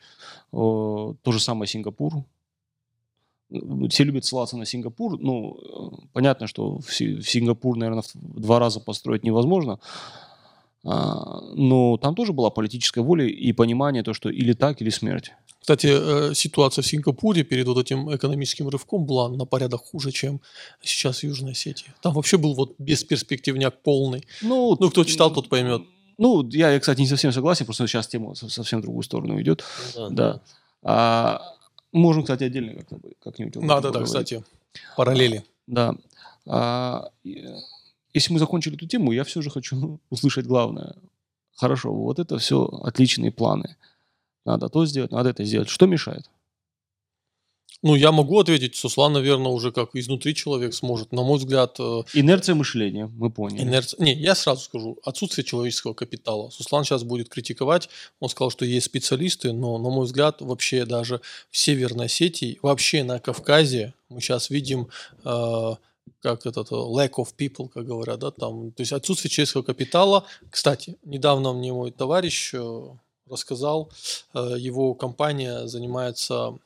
То 0.51 1.15
же 1.31 1.39
самое 1.39 1.67
Сингапур. 1.69 2.25
Ну, 3.49 3.87
Все 3.89 4.03
любят 4.03 4.25
ссылаться 4.25 4.57
на 4.57 4.65
Сингапур. 4.65 5.19
Ну, 5.19 5.59
э, 6.01 6.05
понятно, 6.13 6.47
что 6.47 6.79
в 6.79 6.91
Сингапур, 6.91 7.77
наверное, 7.77 8.01
в 8.15 8.39
два 8.41 8.57
раза 8.59 8.79
построить 8.79 9.23
невозможно. 9.23 9.79
А, 10.85 11.41
Но 11.55 11.97
там 11.97 12.13
тоже 12.15 12.31
была 12.33 12.49
политическая 12.49 13.01
воля 13.01 13.25
и 13.25 13.51
понимание, 13.53 14.03
то, 14.03 14.13
что 14.13 14.29
или 14.29 14.53
так, 14.53 14.81
или 14.81 14.89
смерть. 14.91 15.31
Кстати, 15.59 15.87
э, 15.89 16.33
ситуация 16.35 16.83
в 16.83 16.85
Сингапуре 16.87 17.43
перед 17.43 17.65
вот 17.67 17.77
этим 17.79 18.15
экономическим 18.15 18.69
рывком 18.69 19.05
была 19.05 19.29
на 19.29 19.45
порядок 19.45 19.81
хуже, 19.81 20.11
чем 20.11 20.39
сейчас 20.81 21.19
в 21.19 21.23
Южной 21.23 21.53
Осетии. 21.53 21.91
Там 22.03 22.13
вообще 22.13 22.37
был 22.37 22.53
вот 22.53 22.75
бесперспективняк 22.77 23.81
полный. 23.81 24.27
Ну, 24.43 24.77
Ну, 24.79 24.89
кто 24.91 25.03
читал, 25.03 25.33
тот 25.33 25.49
поймет. 25.49 25.81
Ну, 26.19 26.47
я, 26.49 26.69
я, 26.71 26.79
кстати, 26.79 27.01
не 27.01 27.07
совсем 27.07 27.31
согласен, 27.31 27.65
просто 27.65 27.87
сейчас 27.87 28.07
тема 28.07 28.35
со- 28.35 28.47
совсем 28.49 28.79
в 28.79 28.83
другую 28.83 29.01
сторону 29.03 29.41
идет. 29.41 29.63
Да, 29.95 30.09
Да. 30.09 30.41
А, 30.83 31.41
можем, 31.91 32.21
кстати, 32.23 32.43
отдельно 32.43 32.83
как-нибудь. 33.23 33.49
этом 33.55 33.67
Да-да-да, 33.67 33.87
поговорить. 33.87 34.07
кстати, 34.07 34.43
параллели. 34.95 35.43
Да. 35.65 35.95
А, 36.47 37.09
и, 37.23 37.43
если 38.15 38.33
мы 38.33 38.39
закончили 38.39 38.75
эту 38.75 38.87
тему, 38.87 39.11
я 39.11 39.23
все 39.23 39.41
же 39.41 39.49
хочу 39.49 39.99
услышать 40.09 40.47
главное. 40.47 40.95
Хорошо, 41.55 41.93
вот 41.93 42.19
это 42.19 42.37
все 42.37 42.65
отличные 42.83 43.31
планы. 43.31 43.75
Надо 44.45 44.69
то 44.69 44.85
сделать, 44.85 45.11
надо 45.11 45.29
это 45.29 45.43
сделать. 45.43 45.69
Что 45.69 45.85
мешает? 45.85 46.29
Ну, 47.81 47.95
я 47.95 48.11
могу 48.11 48.39
ответить, 48.39 48.75
Суслан, 48.75 49.13
наверное, 49.13 49.51
уже 49.51 49.71
как 49.71 49.95
изнутри 49.95 50.33
человек 50.33 50.73
сможет. 50.73 51.11
На 51.11 51.21
мой 51.21 51.37
взгляд, 51.37 51.75
э, 51.79 52.01
Инерция 52.13 52.55
мышления, 52.55 53.11
мы 53.15 53.29
поняли. 53.29 53.61
инерция... 53.61 54.03
Не, 54.03 54.13
я 54.15 54.33
сразу 54.33 54.63
скажу, 54.63 54.97
отсутствие 55.03 55.45
человеческого 55.45 55.93
капитала. 55.93 56.49
Суслан 56.49 56.83
сейчас 56.83 57.03
будет 57.03 57.29
критиковать, 57.29 57.89
он 58.19 58.29
сказал, 58.29 58.49
что 58.49 58.65
есть 58.65 58.87
специалисты, 58.87 59.51
но, 59.51 59.77
на 59.77 59.89
мой 59.89 60.05
взгляд, 60.05 60.41
вообще 60.41 60.85
даже 60.85 61.21
в 61.51 61.57
Северной 61.57 62.07
Осетии, 62.07 62.57
вообще 62.61 63.03
на 63.03 63.19
Кавказе 63.19 63.93
мы 64.09 64.19
сейчас 64.19 64.49
видим 64.49 64.87
э, 65.23 65.75
как 66.25 66.47
этот 66.47 66.71
э, 66.71 66.75
lack 66.75 67.11
of 67.17 67.35
people, 67.37 67.69
как 67.69 67.85
говорят, 67.85 68.19
да, 68.19 68.31
там, 68.31 68.71
то 68.71 68.81
есть 68.81 68.91
отсутствие 68.93 69.29
человеческого 69.29 69.61
капитала. 69.61 70.25
Кстати, 70.49 70.97
недавно 71.03 71.53
мне 71.53 71.71
мой 71.71 71.91
товарищ 71.91 72.51
э, 72.55 72.87
рассказал, 73.29 73.91
э, 74.33 74.55
его 74.57 74.95
компания 74.95 75.67
занимается 75.67 76.57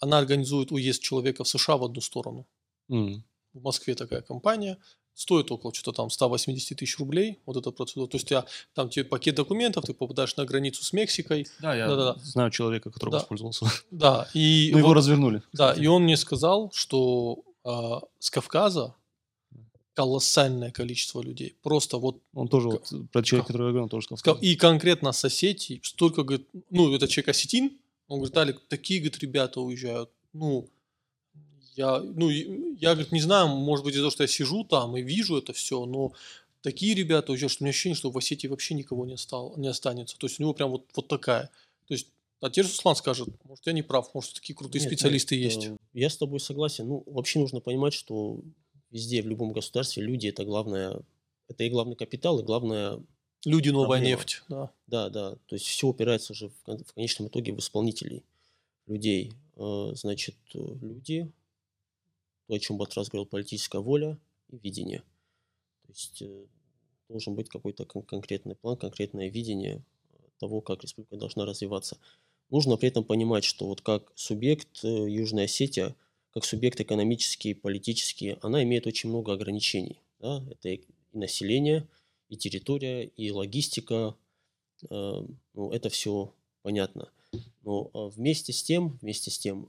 она 0.00 0.18
организует 0.18 0.70
уезд 0.72 1.00
человека 1.02 1.44
в 1.44 1.48
США 1.48 1.76
в 1.78 1.84
одну 1.84 2.02
сторону. 2.02 2.44
М. 2.90 3.24
В 3.54 3.62
Москве 3.62 3.94
такая 3.94 4.20
компания. 4.20 4.76
Стоит 5.14 5.50
около 5.50 5.72
что-то 5.72 5.92
там 5.96 6.10
180 6.10 6.76
тысяч 6.78 6.98
рублей, 6.98 7.38
вот 7.46 7.56
эта 7.56 7.70
процедура. 7.70 8.08
То 8.08 8.16
есть 8.16 8.28
тебя 8.28 8.44
там 8.74 8.90
тебе 8.90 9.04
пакет 9.06 9.36
документов, 9.36 9.84
ты 9.86 9.94
попадаешь 9.94 10.36
на 10.36 10.44
границу 10.44 10.84
с 10.84 10.92
Мексикой. 10.92 11.46
Да, 11.60 11.74
я 11.74 11.86
Да-да-да. 11.88 12.20
знаю 12.20 12.50
человека, 12.50 12.90
который 12.90 13.10
Да. 13.12 13.18
воспользовался. 13.18 13.66
Да, 13.90 14.28
и, 14.34 14.68
Но 14.72 14.78
его 14.78 14.88
вот- 14.88 14.94
развернули. 14.96 15.40
да, 15.54 15.72
и 15.72 15.86
он 15.86 16.02
мне 16.02 16.16
сказал, 16.18 16.70
что 16.74 17.38
с 17.64 18.30
Кавказа 18.30 18.94
колоссальное 19.94 20.72
количество 20.72 21.22
людей. 21.22 21.54
Просто 21.62 21.98
вот 21.98 22.20
Он 22.34 22.48
тоже, 22.48 22.68
вот, 22.68 22.92
про 23.12 23.22
человека, 23.22 23.46
Ка- 23.46 23.52
который 23.52 23.66
я 23.68 23.70
говорил, 23.70 23.82
он 23.84 23.88
тоже 23.88 24.08
Ска- 24.10 24.16
сказал. 24.16 24.40
И 24.40 24.56
конкретно 24.56 25.12
с 25.12 25.24
Осетии, 25.24 25.80
столько, 25.84 26.24
говорит, 26.24 26.48
ну, 26.70 26.92
это 26.94 27.06
человек 27.06 27.28
осетин, 27.28 27.78
он 28.08 28.18
говорит, 28.18 28.36
Алик, 28.36 28.60
такие, 28.68 29.00
говорит, 29.00 29.20
ребята 29.20 29.60
уезжают. 29.60 30.10
Ну, 30.32 30.68
я, 31.76 32.00
ну, 32.00 32.28
я, 32.28 32.94
говорит, 32.94 33.12
не 33.12 33.20
знаю, 33.20 33.48
может 33.48 33.84
быть, 33.84 33.94
из-за 33.94 34.02
того, 34.02 34.10
что 34.10 34.24
я 34.24 34.28
сижу 34.28 34.64
там 34.64 34.96
и 34.96 35.02
вижу 35.02 35.36
это 35.36 35.52
все, 35.52 35.86
но 35.86 36.12
такие 36.60 36.94
ребята 36.94 37.32
уезжают, 37.32 37.52
что 37.52 37.62
у 37.62 37.64
меня 37.64 37.70
ощущение, 37.70 37.96
что 37.96 38.10
в 38.10 38.18
Осетии 38.18 38.48
вообще 38.48 38.74
никого 38.74 39.06
не, 39.06 39.14
остал, 39.14 39.54
не 39.56 39.68
останется. 39.68 40.18
То 40.18 40.26
есть 40.26 40.40
у 40.40 40.42
него 40.42 40.54
прям 40.54 40.70
вот, 40.70 40.86
вот 40.94 41.08
такая. 41.08 41.50
То 41.86 41.94
есть, 41.94 42.08
а 42.46 42.50
теперь 42.50 42.66
Руслан 42.66 42.94
скажет, 42.96 43.28
может, 43.44 43.66
я 43.66 43.72
не 43.72 43.82
прав, 43.82 44.12
может, 44.14 44.34
такие 44.34 44.54
крутые 44.54 44.80
Нет, 44.82 44.90
специалисты 44.90 45.36
нет, 45.36 45.44
есть. 45.44 45.66
э, 45.66 45.76
Я 45.94 46.10
с 46.10 46.16
тобой 46.16 46.40
согласен. 46.40 46.86
Ну, 46.88 47.02
вообще 47.06 47.38
нужно 47.38 47.60
понимать, 47.60 47.94
что 47.94 48.40
везде, 48.90 49.22
в 49.22 49.26
любом 49.26 49.52
государстве 49.52 50.02
люди 50.02 50.28
это 50.28 50.44
главное, 50.44 51.00
это 51.48 51.64
и 51.64 51.70
главный 51.70 51.96
капитал, 51.96 52.38
и 52.40 52.42
главное, 52.44 53.02
Люди, 53.44 53.68
новая 53.70 53.98
проблема. 53.98 54.16
нефть, 54.18 54.42
да. 54.48 54.70
да, 54.86 55.10
да, 55.10 55.36
то 55.46 55.54
есть 55.56 55.66
все 55.66 55.86
упирается 55.88 56.32
же 56.34 56.48
в, 56.48 56.84
в 56.84 56.92
конечном 56.94 57.28
итоге 57.28 57.52
в 57.52 57.58
исполнителей, 57.58 58.24
людей. 58.86 59.32
Э, 59.56 59.92
Значит, 59.94 60.36
э, 60.54 60.58
люди, 60.80 61.30
то, 62.46 62.54
о 62.54 62.58
чем 62.58 62.76
Батрас 62.78 63.08
говорил, 63.08 63.26
политическая 63.26 63.80
воля 63.80 64.18
и 64.50 64.56
видение. 64.58 65.02
То 65.86 65.92
есть 65.92 66.22
должен 67.08 67.34
быть 67.34 67.48
какой-то 67.48 67.84
кон- 67.84 68.02
конкретный 68.02 68.54
план, 68.54 68.76
конкретное 68.76 69.28
видение 69.28 69.82
того, 70.38 70.60
как 70.60 70.82
республика 70.82 71.16
должна 71.16 71.44
развиваться. 71.46 71.96
Нужно 72.50 72.76
при 72.76 72.88
этом 72.88 73.04
понимать, 73.04 73.44
что 73.44 73.66
вот 73.66 73.80
как 73.80 74.12
субъект 74.14 74.84
э, 74.84 74.88
Южная 74.88 75.44
Осетия, 75.44 75.94
как 76.32 76.44
субъект 76.44 76.80
экономический, 76.80 77.54
политический, 77.54 78.36
она 78.42 78.62
имеет 78.62 78.86
очень 78.86 79.08
много 79.08 79.32
ограничений. 79.32 79.98
да. 80.20 80.42
Это 80.50 80.68
и 80.70 80.82
население, 81.12 81.88
и 82.28 82.36
территория, 82.36 83.04
и 83.04 83.30
логистика. 83.30 84.16
э, 84.90 85.22
Ну, 85.54 85.72
это 85.72 85.88
все 85.88 86.34
понятно. 86.62 87.10
Но 87.62 87.90
э, 87.94 88.08
вместе 88.16 88.52
с 88.52 88.62
тем, 88.62 88.98
вместе 89.02 89.30
с 89.30 89.38
тем, 89.38 89.68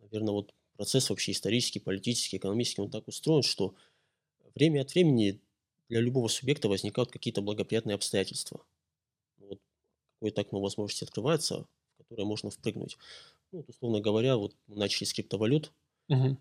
наверное, 0.00 0.32
вот 0.32 0.54
процесс 0.76 1.10
вообще 1.10 1.32
исторический, 1.32 1.80
политический, 1.80 2.38
экономический, 2.38 2.82
он 2.82 2.90
так 2.90 3.06
устроен, 3.08 3.42
что 3.42 3.74
время 4.54 4.82
от 4.82 4.94
времени 4.94 5.40
для 5.88 6.00
любого 6.00 6.28
субъекта 6.28 6.68
возникают 6.68 7.10
какие-то 7.10 7.42
благоприятные 7.42 7.94
обстоятельства. 7.94 8.64
Вот 9.38 9.60
какое-то 10.14 10.40
окно 10.42 10.60
возможности 10.60 11.04
открывается, 11.04 11.66
которое 12.12 12.26
можно 12.26 12.50
впрыгнуть. 12.50 12.98
Ну, 13.50 13.58
вот, 13.58 13.68
условно 13.68 14.00
говоря, 14.00 14.36
вот 14.36 14.54
мы 14.66 14.76
начали 14.76 15.04
с 15.04 15.12
криптовалют, 15.12 15.72
Мгм. 16.08 16.38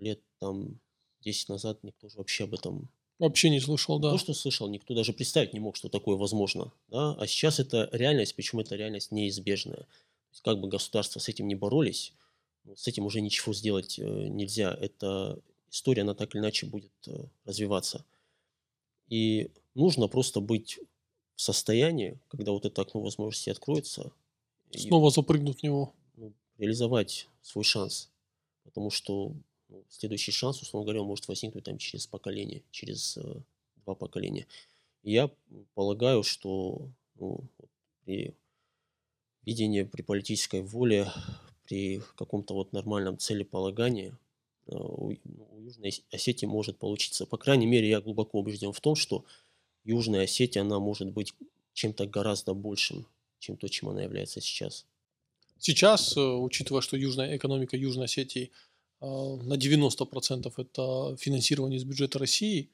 лет 0.00 0.20
там 0.38 0.78
10 1.22 1.48
назад 1.48 1.82
никто 1.82 2.08
же 2.08 2.18
вообще 2.18 2.44
об 2.44 2.54
этом 2.54 2.88
Вообще 3.18 3.48
не 3.48 3.60
слышал, 3.60 3.98
да. 4.00 4.10
то, 4.10 4.18
что 4.18 4.34
слышал, 4.34 4.68
никто 4.68 4.92
даже 4.94 5.12
представить 5.12 5.52
не 5.52 5.60
мог, 5.60 5.76
что 5.76 5.88
такое 5.88 6.16
возможно. 6.16 6.72
Да? 6.88 7.14
А 7.14 7.26
сейчас 7.26 7.60
это 7.60 7.88
реальность, 7.92 8.34
причем 8.34 8.58
это 8.58 8.74
реальность 8.74 9.12
неизбежная. 9.12 9.86
Как 10.42 10.60
бы 10.60 10.68
государства 10.68 11.20
с 11.20 11.28
этим 11.28 11.46
не 11.46 11.54
боролись, 11.54 12.12
с 12.74 12.88
этим 12.88 13.06
уже 13.06 13.20
ничего 13.20 13.54
сделать 13.54 13.98
э, 14.00 14.02
нельзя. 14.02 14.76
Это 14.78 15.38
история, 15.70 16.02
она 16.02 16.14
так 16.14 16.34
или 16.34 16.40
иначе 16.42 16.66
будет 16.66 16.92
э, 17.06 17.24
развиваться. 17.44 18.04
И 19.08 19.50
нужно 19.74 20.08
просто 20.08 20.40
быть 20.40 20.80
в 21.36 21.40
состоянии, 21.40 22.18
когда 22.28 22.50
вот 22.50 22.64
это 22.66 22.82
окно 22.82 23.00
возможностей 23.00 23.52
откроется, 23.52 24.10
и, 24.74 24.78
Снова 24.78 25.10
запрыгнуть 25.10 25.60
в 25.60 25.62
него. 25.62 25.92
ну, 26.16 26.32
реализовать 26.58 27.28
свой 27.42 27.64
шанс. 27.64 28.10
Потому 28.64 28.90
что 28.90 29.32
ну, 29.68 29.84
следующий 29.88 30.32
шанс, 30.32 30.62
условно 30.62 30.86
говоря, 30.86 31.04
может 31.04 31.28
возникнуть 31.28 31.64
там 31.64 31.78
через 31.78 32.06
поколение, 32.06 32.62
через 32.70 33.16
э, 33.16 33.40
два 33.84 33.94
поколения. 33.94 34.46
И 35.02 35.12
я 35.12 35.30
полагаю, 35.74 36.22
что 36.22 36.88
ну, 37.16 37.40
при 38.04 38.34
видении, 39.44 39.82
при 39.82 40.02
политической 40.02 40.62
воле, 40.62 41.10
при 41.64 42.00
каком-то 42.16 42.54
вот 42.54 42.72
нормальном 42.72 43.18
целеполагании 43.18 44.14
э, 44.66 44.74
у, 44.76 45.12
ну, 45.24 45.48
у 45.52 45.60
Южной 45.60 45.88
Ос- 45.90 46.02
Осетии 46.10 46.46
может 46.46 46.78
получиться. 46.78 47.26
По 47.26 47.36
крайней 47.36 47.66
мере, 47.66 47.88
я 47.88 48.00
глубоко 48.00 48.38
убежден 48.40 48.72
в 48.72 48.80
том, 48.80 48.94
что 48.94 49.24
Южная 49.84 50.24
Осетия, 50.24 50.62
она 50.62 50.78
может 50.78 51.12
быть 51.12 51.34
чем-то 51.74 52.06
гораздо 52.06 52.54
большим, 52.54 53.06
чем 53.44 53.56
то, 53.56 53.68
чем 53.68 53.90
она 53.90 54.02
является 54.02 54.40
сейчас. 54.40 54.86
Сейчас, 55.58 56.16
э, 56.16 56.20
учитывая, 56.20 56.80
что 56.80 56.96
южная 56.96 57.36
экономика 57.36 57.76
Южной 57.76 58.06
Осетии 58.06 58.50
э, 59.00 59.06
на 59.06 59.54
90% 59.54 60.52
это 60.56 61.16
финансирование 61.16 61.78
из 61.78 61.84
бюджета 61.84 62.18
России, 62.18 62.70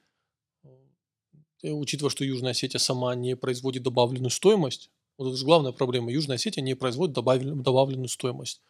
э, 0.63 1.71
учитывая, 1.71 2.09
что 2.09 2.23
Южная 2.23 2.51
Осетия 2.51 2.79
сама 2.79 3.15
не 3.15 3.35
производит 3.35 3.83
добавленную 3.83 4.31
стоимость, 4.31 4.89
вот 5.17 5.27
это 5.27 5.37
же 5.37 5.45
главная 5.45 5.73
проблема, 5.73 6.11
Южная 6.11 6.35
Осетия 6.35 6.63
не 6.63 6.75
производит 6.75 7.15
добавлен- 7.15 7.61
добавленную 7.61 8.09
стоимость. 8.09 8.61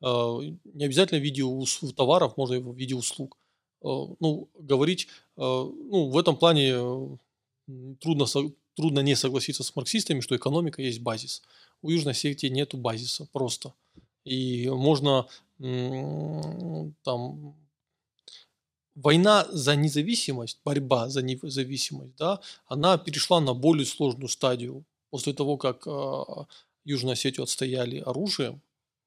Не 0.00 0.84
обязательно 0.84 1.18
в 1.18 1.22
виде 1.22 1.42
товаров, 1.96 2.36
можно 2.36 2.54
и 2.54 2.58
в 2.58 2.74
виде 2.74 2.94
услуг. 2.94 3.38
Ну, 3.80 4.50
говорить, 4.58 5.08
ну, 5.36 6.10
в 6.10 6.18
этом 6.18 6.36
плане 6.36 6.74
трудно, 8.00 8.26
трудно 8.74 9.00
не 9.00 9.14
согласиться 9.14 9.62
с 9.62 9.74
марксистами, 9.74 10.20
что 10.20 10.36
экономика 10.36 10.82
есть 10.82 11.00
базис. 11.00 11.42
У 11.82 11.90
Южной 11.90 12.12
Осетии 12.12 12.48
нету 12.48 12.76
базиса 12.76 13.26
просто. 13.32 13.72
И 14.24 14.68
можно 14.68 15.26
там 15.58 17.54
война 18.94 19.46
за 19.50 19.76
независимость, 19.76 20.58
борьба 20.64 21.08
за 21.08 21.22
независимость, 21.22 22.16
да, 22.16 22.40
она 22.66 22.98
перешла 22.98 23.40
на 23.40 23.54
более 23.54 23.86
сложную 23.86 24.28
стадию. 24.28 24.84
После 25.10 25.32
того, 25.32 25.56
как 25.56 25.86
а, 25.86 26.46
Южную 26.84 27.12
Осетию 27.12 27.44
отстояли 27.44 27.98
оружием, 27.98 28.60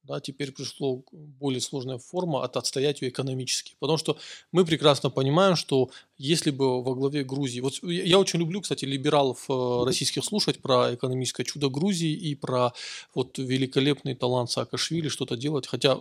да, 0.08 0.22
теперь 0.22 0.52
пришло 0.52 1.04
более 1.12 1.62
сложная 1.62 1.98
форма 1.98 2.44
от 2.44 2.56
отстоять 2.58 3.02
ее 3.02 3.10
экономически. 3.10 3.76
Потому 3.80 3.98
что 3.98 4.18
мы 4.52 4.66
прекрасно 4.66 5.10
понимаем, 5.10 5.56
что 5.56 5.90
если 6.18 6.50
бы 6.50 6.82
во 6.82 6.96
главе 6.96 7.24
Грузии... 7.24 7.60
Вот 7.60 7.84
я 7.84 8.18
очень 8.18 8.40
люблю, 8.40 8.62
кстати, 8.62 8.86
либералов 8.86 9.46
э, 9.50 9.84
российских 9.86 10.24
слушать 10.24 10.62
про 10.62 10.96
экономическое 10.96 11.44
чудо 11.44 11.70
Грузии 11.70 12.14
и 12.14 12.36
про 12.36 12.74
вот 13.14 13.38
великолепный 13.38 14.16
талант 14.16 14.50
Саакашвили 14.50 15.10
что-то 15.10 15.36
делать. 15.36 15.68
Хотя 15.68 16.00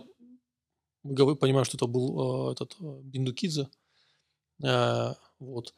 мы 1.03 1.35
понимаем, 1.35 1.65
что 1.65 1.77
это 1.77 1.87
был 1.87 2.49
э, 2.49 2.53
этот 2.53 2.75
э, 2.79 2.99
Биндукидзе. 3.03 3.67
Вот. 5.39 5.73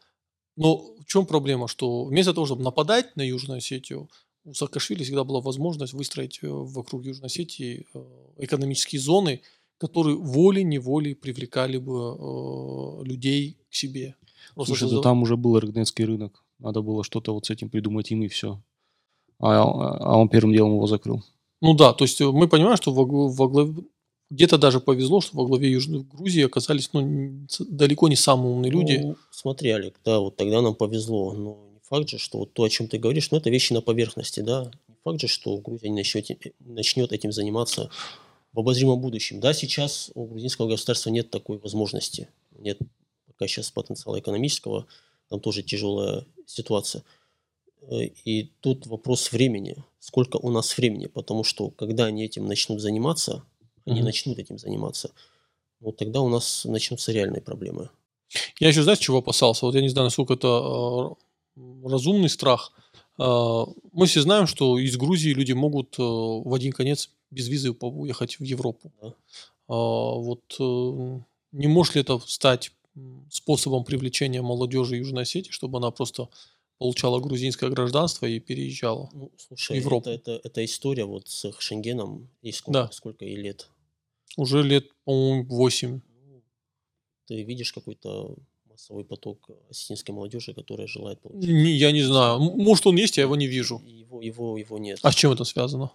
Но 0.55 0.77
в 0.77 1.05
чем 1.05 1.25
проблема? 1.25 1.67
Что 1.67 2.05
вместо 2.05 2.33
того, 2.33 2.45
чтобы 2.45 2.63
нападать 2.63 3.15
на 3.15 3.21
Южную 3.21 3.57
Осетию, 3.57 4.09
у 4.49 4.53
Саакашвили 4.53 5.03
всегда 5.03 5.23
была 5.23 5.41
возможность 5.41 5.93
выстроить 5.93 6.39
э, 6.41 6.47
вокруг 6.49 7.05
Южной 7.05 7.27
Осетии 7.27 7.85
э, 7.93 8.03
экономические 8.37 8.99
зоны, 8.99 9.41
которые 9.77 10.17
волей-неволей 10.17 11.13
привлекали 11.13 11.77
бы 11.77 11.93
э, 11.93 13.03
людей 13.05 13.57
к 13.69 13.75
себе. 13.75 14.15
Просто 14.55 14.71
Слушай, 14.71 14.83
да 14.83 14.87
создав- 14.89 15.03
там 15.03 15.21
уже 15.21 15.37
был 15.37 15.59
Рогнецкий 15.59 16.05
рынок. 16.05 16.43
Надо 16.57 16.81
было 16.81 17.03
что-то 17.03 17.33
вот 17.33 17.45
с 17.45 17.49
этим 17.51 17.69
придумать 17.69 18.11
им 18.11 18.23
и 18.23 18.27
все. 18.27 18.61
А, 19.39 19.61
а 19.61 20.17
он 20.17 20.27
первым 20.29 20.53
делом 20.53 20.73
его 20.73 20.87
закрыл. 20.87 21.23
Ну 21.61 21.73
да, 21.75 21.93
то 21.93 22.03
есть 22.05 22.19
мы 22.19 22.47
понимаем, 22.47 22.77
что 22.77 22.91
во, 22.91 23.05
во 23.05 23.47
главе... 23.47 23.73
Где-то 24.31 24.57
даже 24.57 24.79
повезло, 24.79 25.21
что 25.21 25.37
во 25.37 25.45
главе 25.45 25.71
Южной 25.71 26.03
Грузии 26.03 26.45
оказались 26.45 26.89
ну, 26.93 27.47
далеко 27.59 28.07
не 28.07 28.15
самые 28.15 28.53
умные 28.53 28.71
люди. 28.71 28.99
Ну, 29.03 29.15
смотри, 29.31 29.71
Олег, 29.71 29.99
да, 30.05 30.19
вот 30.19 30.35
тогда 30.35 30.61
нам 30.61 30.75
повезло, 30.75 31.33
но 31.33 31.68
факт 31.89 32.09
же, 32.09 32.17
что 32.17 32.39
вот 32.39 32.53
то, 32.53 32.63
о 32.63 32.69
чем 32.69 32.87
ты 32.87 32.97
говоришь, 32.97 33.31
ну, 33.31 33.37
это 33.37 33.49
вещи 33.49 33.73
на 33.73 33.81
поверхности, 33.81 34.39
да. 34.41 34.71
Факт 35.03 35.21
же, 35.21 35.27
что 35.27 35.57
Грузия 35.57 35.89
не 35.89 35.95
начнет, 35.95 36.29
начнет 36.59 37.11
этим 37.11 37.31
заниматься 37.31 37.89
в 38.53 38.59
обозримом 38.59 38.99
будущем. 38.99 39.39
Да, 39.39 39.53
сейчас 39.53 40.11
у 40.15 40.25
грузинского 40.25 40.67
государства 40.67 41.09
нет 41.09 41.29
такой 41.29 41.57
возможности. 41.57 42.29
Нет 42.51 42.79
пока 43.27 43.47
сейчас 43.47 43.71
потенциала 43.71 44.19
экономического. 44.19 44.85
Там 45.29 45.39
тоже 45.39 45.63
тяжелая 45.63 46.25
ситуация. 46.45 47.03
Э, 47.81 48.03
и 48.25 48.51
тут 48.59 48.87
вопрос 48.87 49.31
времени. 49.31 49.75
Сколько 49.99 50.37
у 50.37 50.49
нас 50.49 50.77
времени? 50.77 51.07
Потому 51.07 51.43
что 51.43 51.69
когда 51.69 52.05
они 52.05 52.25
этим 52.25 52.45
начнут 52.45 52.81
заниматься, 52.81 53.43
они 53.85 54.01
mm-hmm. 54.01 54.03
начнут 54.03 54.39
этим 54.39 54.57
заниматься, 54.57 55.11
вот 55.79 55.97
тогда 55.97 56.21
у 56.21 56.29
нас 56.29 56.65
начнутся 56.65 57.11
реальные 57.11 57.41
проблемы. 57.41 57.89
Я 58.59 58.67
еще, 58.67 58.83
знаешь, 58.83 58.99
чего 58.99 59.19
опасался? 59.19 59.65
Вот 59.65 59.75
я 59.75 59.81
не 59.81 59.89
знаю, 59.89 60.05
насколько 60.05 60.33
это 60.33 60.47
э, 60.47 61.28
разумный 61.83 62.29
страх. 62.29 62.71
Э, 63.17 63.65
мы 63.91 64.05
все 64.05 64.21
знаем, 64.21 64.47
что 64.47 64.79
из 64.79 64.97
Грузии 64.97 65.31
люди 65.31 65.53
могут 65.53 65.97
э, 65.99 66.01
в 66.03 66.53
один 66.53 66.71
конец 66.71 67.11
без 67.31 67.47
визы 67.47 67.71
уехать 67.71 68.39
в 68.39 68.43
Европу. 68.43 68.91
Да. 69.01 69.07
Э, 69.07 69.13
вот 69.69 70.43
э, 70.59 71.19
не 71.51 71.67
может 71.67 71.95
ли 71.95 72.01
это 72.01 72.19
стать 72.19 72.71
способом 73.29 73.83
привлечения 73.83 74.41
молодежи 74.41 74.97
Южной 74.97 75.23
Осетии, 75.23 75.51
чтобы 75.51 75.77
она 75.77 75.91
просто 75.91 76.29
получала 76.79 77.19
грузинское 77.19 77.69
гражданство 77.69 78.25
и 78.25 78.39
переезжала 78.39 79.09
ну, 79.13 79.31
слушай, 79.37 79.79
в 79.79 79.83
Европу? 79.83 80.09
Это, 80.09 80.31
это, 80.31 80.47
это 80.47 80.65
история 80.65 81.05
вот 81.05 81.27
с 81.27 81.51
Шенгеном 81.59 82.29
и 82.41 82.51
сколько, 82.51 82.79
да. 82.79 82.91
сколько 82.91 83.25
ей 83.25 83.35
лет? 83.35 83.69
Уже 84.37 84.63
лет, 84.63 84.87
по-моему, 85.03 85.45
8. 85.49 86.01
Ну, 86.25 86.43
ты 87.25 87.43
видишь 87.43 87.73
какой-то 87.73 88.35
массовой 88.79 89.03
поток 89.03 89.49
осетинской 89.69 90.15
молодежи, 90.15 90.53
которая 90.53 90.87
желает 90.87 91.19
получить? 91.19 91.49
Не, 91.49 91.75
я 91.75 91.91
не 91.91 92.01
знаю. 92.01 92.39
Может, 92.39 92.87
он 92.87 92.95
есть, 92.95 93.17
я 93.17 93.23
его 93.23 93.35
не 93.35 93.47
вижу. 93.47 93.81
Его, 93.85 94.21
его, 94.21 94.57
его 94.57 94.77
нет. 94.77 94.99
А 95.03 95.11
с 95.11 95.15
чем 95.15 95.33
это 95.33 95.43
связано? 95.43 95.91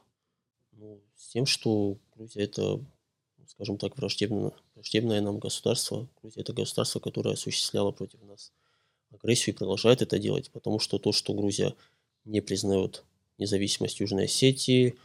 Ну, 0.72 1.00
с 1.16 1.28
тем, 1.28 1.46
что 1.46 1.96
Грузия 2.14 2.42
это, 2.42 2.80
скажем 3.48 3.78
так, 3.78 3.96
враждебное, 3.96 4.52
враждебное 4.74 5.22
нам 5.22 5.38
государство. 5.38 6.06
Грузия 6.20 6.42
это 6.42 6.52
государство, 6.52 7.00
которое 7.00 7.34
осуществляло 7.34 7.90
против 7.90 8.22
нас 8.22 8.52
агрессию 9.10 9.54
и 9.54 9.58
продолжает 9.58 10.02
это 10.02 10.18
делать, 10.18 10.50
потому 10.50 10.78
что 10.78 10.98
то, 10.98 11.12
что 11.12 11.32
Грузия 11.32 11.74
не 12.24 12.40
признает 12.40 13.04
независимость 13.38 14.00
Южной 14.00 14.24
Осетии, 14.24 14.96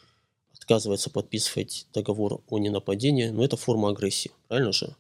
отказывается 0.54 1.10
подписывать 1.10 1.88
договор 1.94 2.42
о 2.50 2.60
ненападении, 2.60 3.30
но 3.30 3.46
это 3.46 3.56
форма 3.56 3.90
агрессии, 3.90 4.32
правильно 4.48 4.74
же? 4.74 4.96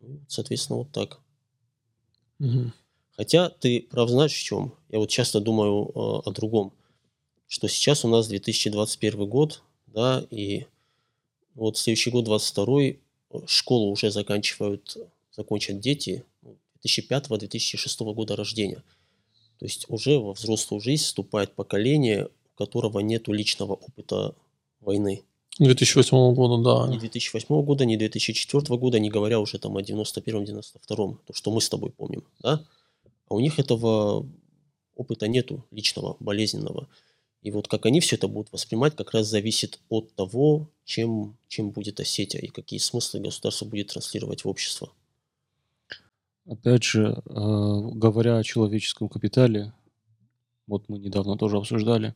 Ну, 0.00 0.20
соответственно, 0.28 0.78
вот 0.78 0.92
так. 0.92 1.20
Угу. 2.40 2.72
Хотя 3.16 3.48
ты 3.48 3.82
прав 3.82 4.08
знаешь 4.10 4.32
в 4.32 4.42
чем? 4.42 4.74
Я 4.90 4.98
вот 4.98 5.08
часто 5.08 5.40
думаю 5.40 5.86
э, 5.86 5.90
о 5.94 6.30
другом, 6.32 6.72
что 7.46 7.68
сейчас 7.68 8.04
у 8.04 8.08
нас 8.08 8.26
2021 8.28 9.28
год, 9.28 9.62
да, 9.86 10.26
и 10.30 10.66
вот 11.54 11.76
следующий 11.78 12.10
год, 12.10 12.24
22 12.24 12.80
э, 12.82 12.94
школу 13.46 13.90
уже 13.90 14.10
заканчивают, 14.10 14.96
закончат 15.30 15.80
дети 15.80 16.24
2005-2006 16.84 18.12
года 18.12 18.36
рождения. 18.36 18.82
То 19.58 19.66
есть 19.66 19.86
уже 19.88 20.18
во 20.18 20.32
взрослую 20.32 20.80
жизнь 20.80 21.04
вступает 21.04 21.54
поколение, 21.54 22.26
у 22.26 22.58
которого 22.58 22.98
нет 22.98 23.28
личного 23.28 23.74
опыта 23.74 24.34
войны. 24.80 25.22
2008 25.58 26.34
года, 26.34 26.62
да. 26.62 26.90
Не 26.90 26.98
2008 26.98 27.62
года, 27.62 27.84
не 27.84 27.96
2004 27.96 28.78
года, 28.78 28.98
не 28.98 29.08
говоря 29.08 29.38
уже 29.38 29.58
там 29.58 29.76
о 29.76 29.82
91-92, 29.82 30.86
то, 30.86 31.32
что 31.32 31.50
мы 31.52 31.60
с 31.60 31.68
тобой 31.68 31.90
помним, 31.90 32.24
да? 32.40 32.64
А 33.28 33.34
у 33.34 33.40
них 33.40 33.58
этого 33.58 34.26
опыта 34.96 35.28
нету 35.28 35.64
личного, 35.70 36.16
болезненного. 36.20 36.88
И 37.42 37.50
вот 37.50 37.68
как 37.68 37.86
они 37.86 38.00
все 38.00 38.16
это 38.16 38.26
будут 38.26 38.52
воспринимать, 38.52 38.96
как 38.96 39.12
раз 39.12 39.26
зависит 39.26 39.78
от 39.88 40.12
того, 40.14 40.70
чем, 40.84 41.36
чем 41.48 41.70
будет 41.70 42.00
Осетия 42.00 42.40
и 42.40 42.48
какие 42.48 42.80
смыслы 42.80 43.20
государство 43.20 43.66
будет 43.66 43.88
транслировать 43.88 44.44
в 44.44 44.48
общество. 44.48 44.90
Опять 46.46 46.84
же, 46.84 47.02
э, 47.02 47.20
говоря 47.26 48.38
о 48.38 48.44
человеческом 48.44 49.08
капитале, 49.08 49.72
вот 50.66 50.88
мы 50.88 50.98
недавно 50.98 51.36
тоже 51.36 51.58
обсуждали, 51.58 52.14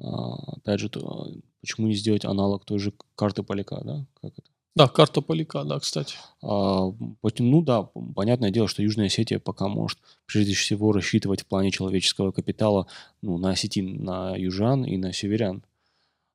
э, 0.00 0.04
опять 0.04 0.80
же, 0.80 0.88
то, 0.88 1.32
Почему 1.62 1.86
не 1.86 1.94
сделать 1.94 2.26
аналог 2.26 2.64
той 2.64 2.78
же 2.78 2.92
карты 3.14 3.42
Поляка, 3.42 3.80
да? 3.82 4.04
Как 4.20 4.32
это? 4.36 4.50
Да, 4.74 4.88
карта 4.88 5.20
Поляка, 5.20 5.64
да, 5.64 5.78
кстати. 5.78 6.16
А, 6.42 6.92
ну 7.38 7.62
да, 7.62 7.82
понятное 8.14 8.50
дело, 8.50 8.68
что 8.68 8.82
Южная 8.82 9.06
Осетия 9.06 9.38
пока 9.38 9.68
может 9.68 9.98
прежде 10.26 10.54
всего 10.54 10.92
рассчитывать 10.92 11.42
в 11.42 11.46
плане 11.46 11.70
человеческого 11.70 12.32
капитала 12.32 12.86
ну, 13.22 13.38
на 13.38 13.50
осетин, 13.50 14.02
на 14.02 14.36
южан 14.36 14.84
и 14.84 14.96
на 14.96 15.12
северян. 15.12 15.62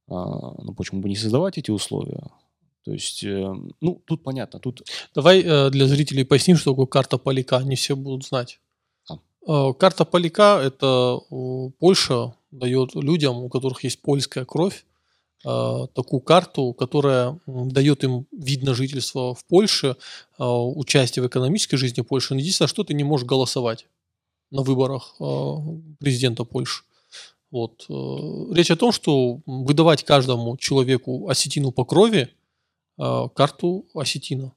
А, 0.07 0.55
ну 0.63 0.73
почему 0.73 1.01
бы 1.01 1.09
не 1.09 1.15
создавать 1.15 1.57
эти 1.57 1.71
условия? 1.71 2.23
То 2.87 2.93
есть, 2.93 3.21
э, 3.21 3.53
ну, 3.81 4.01
тут 4.05 4.23
понятно. 4.23 4.61
Тут... 4.61 4.81
Давай 5.13 5.41
э, 5.41 5.69
для 5.71 5.87
зрителей 5.87 6.23
поясним, 6.23 6.55
что 6.55 6.71
такое 6.71 6.85
карта 6.85 7.17
Поляка. 7.17 7.61
Не 7.61 7.75
все 7.75 7.97
будут 7.97 8.25
знать. 8.25 8.61
А. 9.09 9.17
Э, 9.45 9.73
карта 9.73 10.05
Поляка– 10.05 10.61
это 10.63 11.19
Польша 11.79 12.33
дает 12.51 12.95
людям, 12.95 13.43
у 13.43 13.49
которых 13.49 13.83
есть 13.83 14.01
польская 14.01 14.45
кровь, 14.45 14.85
такую 15.43 16.21
карту, 16.21 16.73
которая 16.73 17.39
дает 17.45 18.03
им 18.03 18.25
вид 18.31 18.63
на 18.63 18.73
жительство 18.73 19.35
в 19.35 19.45
Польше, 19.45 19.95
а, 20.37 20.65
участие 20.65 21.23
в 21.23 21.27
экономической 21.27 21.77
жизни 21.77 22.01
Польши. 22.01 22.33
Но 22.33 22.39
единственное, 22.39 22.67
что 22.67 22.83
ты 22.83 22.93
не 22.93 23.03
можешь 23.03 23.27
голосовать 23.27 23.87
на 24.51 24.63
выборах 24.63 25.15
а, 25.19 25.57
президента 25.99 26.43
Польши. 26.43 26.83
Вот. 27.49 27.85
Э, 27.87 28.53
речь 28.53 28.71
о 28.71 28.75
том, 28.75 28.91
что 28.91 29.39
выдавать 29.45 30.03
каждому 30.03 30.57
человеку 30.57 31.29
осетину 31.29 31.71
по 31.71 31.85
крови 31.85 32.29
карту 32.97 33.85
осетина. 33.93 34.51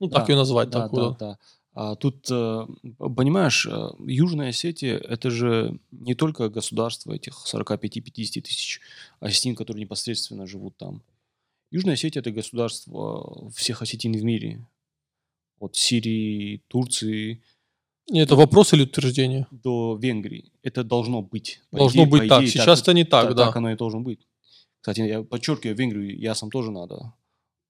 Ну, 0.00 0.08
так 0.08 0.26
да, 0.26 0.32
ее 0.32 0.38
назвать. 0.38 0.70
Да, 0.70 0.88
так, 0.88 0.92
да, 0.92 1.16
да. 1.18 1.38
А 1.80 1.94
тут, 1.94 2.26
э, 2.28 2.66
понимаешь, 2.98 3.64
э, 3.64 3.90
Южная 4.04 4.48
Осетия– 4.48 4.96
это 5.08 5.30
же 5.30 5.78
не 5.92 6.16
только 6.16 6.48
государство 6.48 7.12
этих 7.12 7.46
45-50 7.46 8.40
тысяч 8.40 8.80
осетин, 9.20 9.54
которые 9.54 9.82
непосредственно 9.82 10.44
живут 10.48 10.76
там. 10.76 11.02
Южная 11.70 11.94
Осетия– 11.94 12.20
это 12.22 12.32
государство 12.32 13.48
всех 13.52 13.80
осетин 13.80 14.12
в 14.12 14.24
мире. 14.24 14.66
От 15.60 15.76
Сирии, 15.76 16.62
Турции. 16.66 17.40
Это 18.12 18.34
вопрос 18.34 18.72
или 18.72 18.82
утверждение? 18.82 19.46
До 19.52 19.96
Венгрии. 20.02 20.50
Это 20.64 20.82
должно 20.82 21.22
быть. 21.22 21.60
Должно 21.70 22.02
идее, 22.02 22.10
быть 22.10 22.20
идее, 22.22 22.28
так. 22.28 22.46
Сейчас 22.48 22.82
это 22.82 22.92
не 22.92 23.04
так, 23.04 23.26
так, 23.26 23.36
да. 23.36 23.46
Так 23.46 23.56
оно 23.56 23.70
и 23.70 23.76
должно 23.76 24.00
быть. 24.00 24.26
Кстати, 24.80 25.02
я 25.02 25.22
подчеркиваю, 25.22 25.76
Венгрию 25.76 26.18
ясам 26.18 26.50
тоже 26.50 26.72
надо 26.72 27.12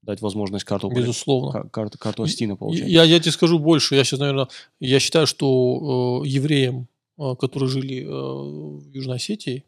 дать 0.09 0.23
возможность 0.23 0.65
карту, 0.65 0.89
Безусловно. 0.89 1.69
Карту, 1.69 1.99
карту 1.99 2.23
Астина 2.23 2.57
получать. 2.57 2.89
Я, 2.89 3.05
я 3.05 3.21
тебе 3.21 3.31
скажу 3.31 3.59
больше. 3.59 3.95
Я 3.95 4.05
сейчас, 4.05 4.19
наверное, 4.21 4.49
я 4.81 5.01
считаю, 5.01 5.27
что 5.27 6.23
э, 6.25 6.29
евреям, 6.29 6.89
э, 7.19 7.35
которые 7.39 7.69
жили 7.69 8.05
э, 8.05 8.09
в 8.09 8.91
Южной 8.91 9.17
Осетии, 9.17 9.65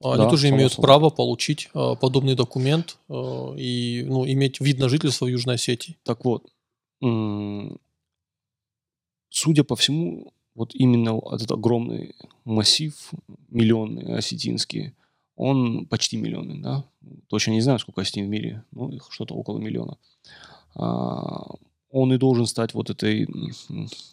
да, 0.00 0.12
они 0.12 0.30
тоже 0.30 0.50
имеют 0.50 0.74
собой. 0.74 0.84
право 0.84 1.10
получить 1.10 1.70
э, 1.74 1.94
подобный 2.00 2.36
документ 2.36 2.98
э, 3.08 3.14
и 3.58 4.04
ну, 4.06 4.24
иметь 4.26 4.60
вид 4.60 4.78
на 4.78 4.88
жительство 4.88 5.24
в 5.24 5.28
Южной 5.28 5.56
Осетии. 5.56 5.96
Так 6.04 6.24
вот, 6.24 6.44
судя 9.28 9.64
по 9.64 9.74
всему, 9.74 10.32
вот 10.54 10.72
именно 10.74 11.20
этот 11.32 11.50
огромный 11.50 12.14
массив, 12.44 12.94
миллионный 13.48 14.16
осетинский, 14.16 14.92
он 15.38 15.86
почти 15.86 16.16
миллионный, 16.16 16.58
да, 16.58 16.84
точно 17.28 17.52
не 17.52 17.60
знаю, 17.60 17.78
сколько 17.78 18.00
осетин 18.00 18.26
в 18.26 18.28
мире, 18.28 18.64
ну, 18.72 18.98
что-то 19.08 19.34
около 19.34 19.58
миллиона. 19.58 19.96
А, 20.74 21.46
он 21.90 22.12
и 22.12 22.18
должен 22.18 22.46
стать 22.46 22.74
вот 22.74 22.90
этой, 22.90 23.28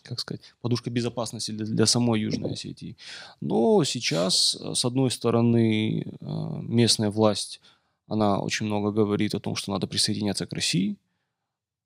как 0.04 0.20
сказать, 0.20 0.42
подушкой 0.62 0.94
безопасности 0.94 1.52
для, 1.52 1.66
для 1.66 1.86
самой 1.88 2.22
Южной 2.22 2.54
Осетии. 2.54 2.96
Но 3.42 3.84
сейчас, 3.84 4.56
с 4.56 4.86
одной 4.86 5.10
стороны, 5.10 6.06
а, 6.22 6.60
местная 6.62 7.10
власть, 7.10 7.60
она 8.08 8.40
очень 8.40 8.68
много 8.68 8.92
говорит 8.92 9.34
о 9.34 9.40
том, 9.40 9.56
что 9.56 9.72
надо 9.72 9.88
присоединяться 9.88 10.46
к 10.46 10.54
России, 10.54 10.96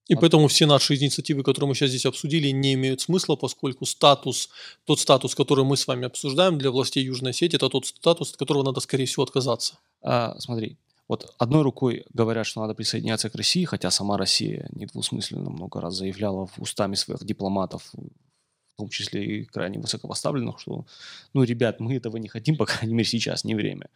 и 0.09 0.15
поэтому 0.15 0.47
все 0.47 0.65
наши 0.65 0.95
инициативы, 0.95 1.43
которые 1.43 1.69
мы 1.69 1.75
сейчас 1.75 1.91
здесь 1.91 2.07
обсудили, 2.07 2.49
не 2.49 2.73
имеют 2.73 2.99
смысла, 2.99 3.35
поскольку 3.35 3.85
статус, 3.85 4.49
тот 4.85 4.99
статус, 4.99 5.35
который 5.35 5.63
мы 5.63 5.77
с 5.77 5.85
вами 5.85 6.07
обсуждаем 6.07 6.57
для 6.57 6.71
властей 6.71 7.03
Южной 7.05 7.31
Осетии, 7.31 7.55
это 7.55 7.69
тот 7.69 7.85
статус, 7.85 8.31
от 8.31 8.37
которого 8.37 8.63
надо, 8.63 8.79
скорее 8.79 9.05
всего, 9.05 9.23
отказаться. 9.23 9.75
А, 10.01 10.35
смотри, 10.39 10.77
вот 11.07 11.35
одной 11.37 11.61
рукой 11.61 12.05
говорят, 12.11 12.47
что 12.47 12.59
надо 12.59 12.73
присоединяться 12.73 13.29
к 13.29 13.35
России, 13.35 13.65
хотя 13.65 13.91
сама 13.91 14.17
Россия 14.17 14.67
недвусмысленно 14.73 15.51
много 15.51 15.79
раз 15.79 15.95
заявляла 15.95 16.47
в 16.47 16.57
устами 16.57 16.95
своих 16.95 17.23
дипломатов, 17.23 17.91
в 17.93 18.77
том 18.77 18.89
числе 18.89 19.23
и 19.23 19.43
крайне 19.45 19.77
высокопоставленных, 19.77 20.59
что, 20.59 20.85
ну, 21.33 21.43
ребят, 21.43 21.79
мы 21.79 21.95
этого 21.95 22.17
не 22.17 22.29
хотим, 22.29 22.57
по 22.57 22.65
крайней 22.65 22.95
мере, 22.95 23.07
сейчас 23.07 23.43
не 23.43 23.53
время. 23.53 23.89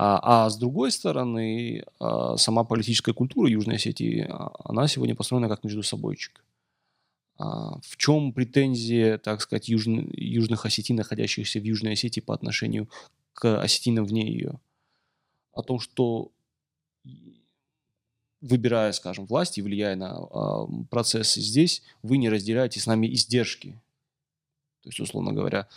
А, 0.00 0.44
а 0.44 0.48
с 0.48 0.56
другой 0.56 0.92
стороны, 0.92 1.84
а, 1.98 2.36
сама 2.36 2.62
политическая 2.62 3.12
культура 3.12 3.50
Южной 3.50 3.76
Осетии, 3.76 4.28
а, 4.30 4.52
она 4.62 4.86
сегодня 4.86 5.16
построена 5.16 5.48
как 5.48 5.64
между 5.64 5.82
собойчик. 5.82 6.44
В 7.36 7.96
чем 7.96 8.32
претензия, 8.32 9.16
так 9.18 9.40
сказать, 9.40 9.68
южн, 9.68 10.08
южных 10.12 10.66
осетин, 10.66 10.96
находящихся 10.96 11.60
в 11.60 11.62
Южной 11.62 11.92
Осетии 11.92 12.20
по 12.20 12.34
отношению 12.34 12.88
к 13.32 13.60
осетинам 13.60 14.06
вне 14.06 14.28
ее? 14.28 14.58
О 15.52 15.62
том, 15.62 15.78
что 15.78 16.32
выбирая, 18.40 18.90
скажем, 18.90 19.26
власть 19.26 19.58
и 19.58 19.62
влияя 19.62 19.94
на 19.94 20.16
а, 20.16 20.66
процессы 20.90 21.40
здесь, 21.40 21.82
вы 22.02 22.18
не 22.18 22.28
разделяете 22.28 22.80
с 22.80 22.86
нами 22.86 23.12
издержки. 23.12 23.80
То 24.82 24.88
есть, 24.88 25.00
условно 25.00 25.32
говоря, 25.32 25.68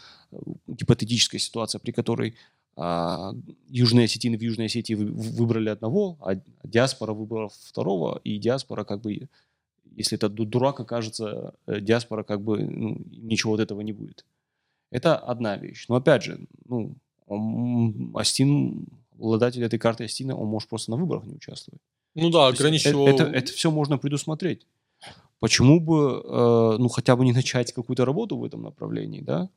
гипотетическая 0.68 1.40
ситуация, 1.40 1.78
при 1.78 1.92
которой 1.92 2.36
а, 2.78 3.34
южные 3.68 4.06
осетины 4.06 4.38
в 4.38 4.42
Южной 4.42 4.68
Осетии 4.68 4.94
выбрали 4.94 5.70
одного, 5.70 6.18
а 6.22 6.40
диаспора 6.64 7.14
выбрала 7.14 7.50
второго, 7.50 8.20
и 8.24 8.38
диаспора 8.38 8.84
как 8.84 9.02
бы, 9.02 9.28
если 9.96 10.18
это 10.18 10.30
дурак 10.30 10.80
окажется, 10.80 11.54
э, 11.68 11.82
диаспора 11.82 12.24
как 12.24 12.42
бы 12.42 12.60
ну, 12.60 12.98
ничего 13.12 13.56
от 13.56 13.60
этого 13.60 13.82
не 13.82 13.92
будет. 13.92 14.26
Это 14.90 15.18
одна 15.18 15.58
вещь. 15.58 15.86
Но 15.90 15.96
опять 15.96 16.24
же, 16.24 16.48
ну, 16.66 16.96
он, 17.28 18.12
Астин, 18.16 18.88
обладатель 19.14 19.64
этой 19.64 19.80
карты 19.80 20.06
Астина, 20.06 20.36
он 20.36 20.48
может 20.48 20.70
просто 20.70 20.92
на 20.92 20.98
выборах 20.98 21.26
не 21.26 21.36
участвовать. 21.36 21.82
Ну 22.16 22.30
да, 22.30 22.48
ограничивал... 22.48 23.08
Это, 23.08 23.24
это, 23.24 23.38
это 23.38 23.54
все 23.54 23.70
можно 23.70 23.98
предусмотреть. 23.98 24.66
Почему 25.40 25.80
бы, 25.80 26.22
э, 26.24 26.78
ну, 26.78 26.88
хотя 26.88 27.16
бы 27.16 27.26
не 27.26 27.34
начать 27.34 27.74
какую-то 27.74 28.06
работу 28.06 28.38
в 28.38 28.44
этом 28.44 28.62
направлении, 28.62 29.22
да? 29.22 29.50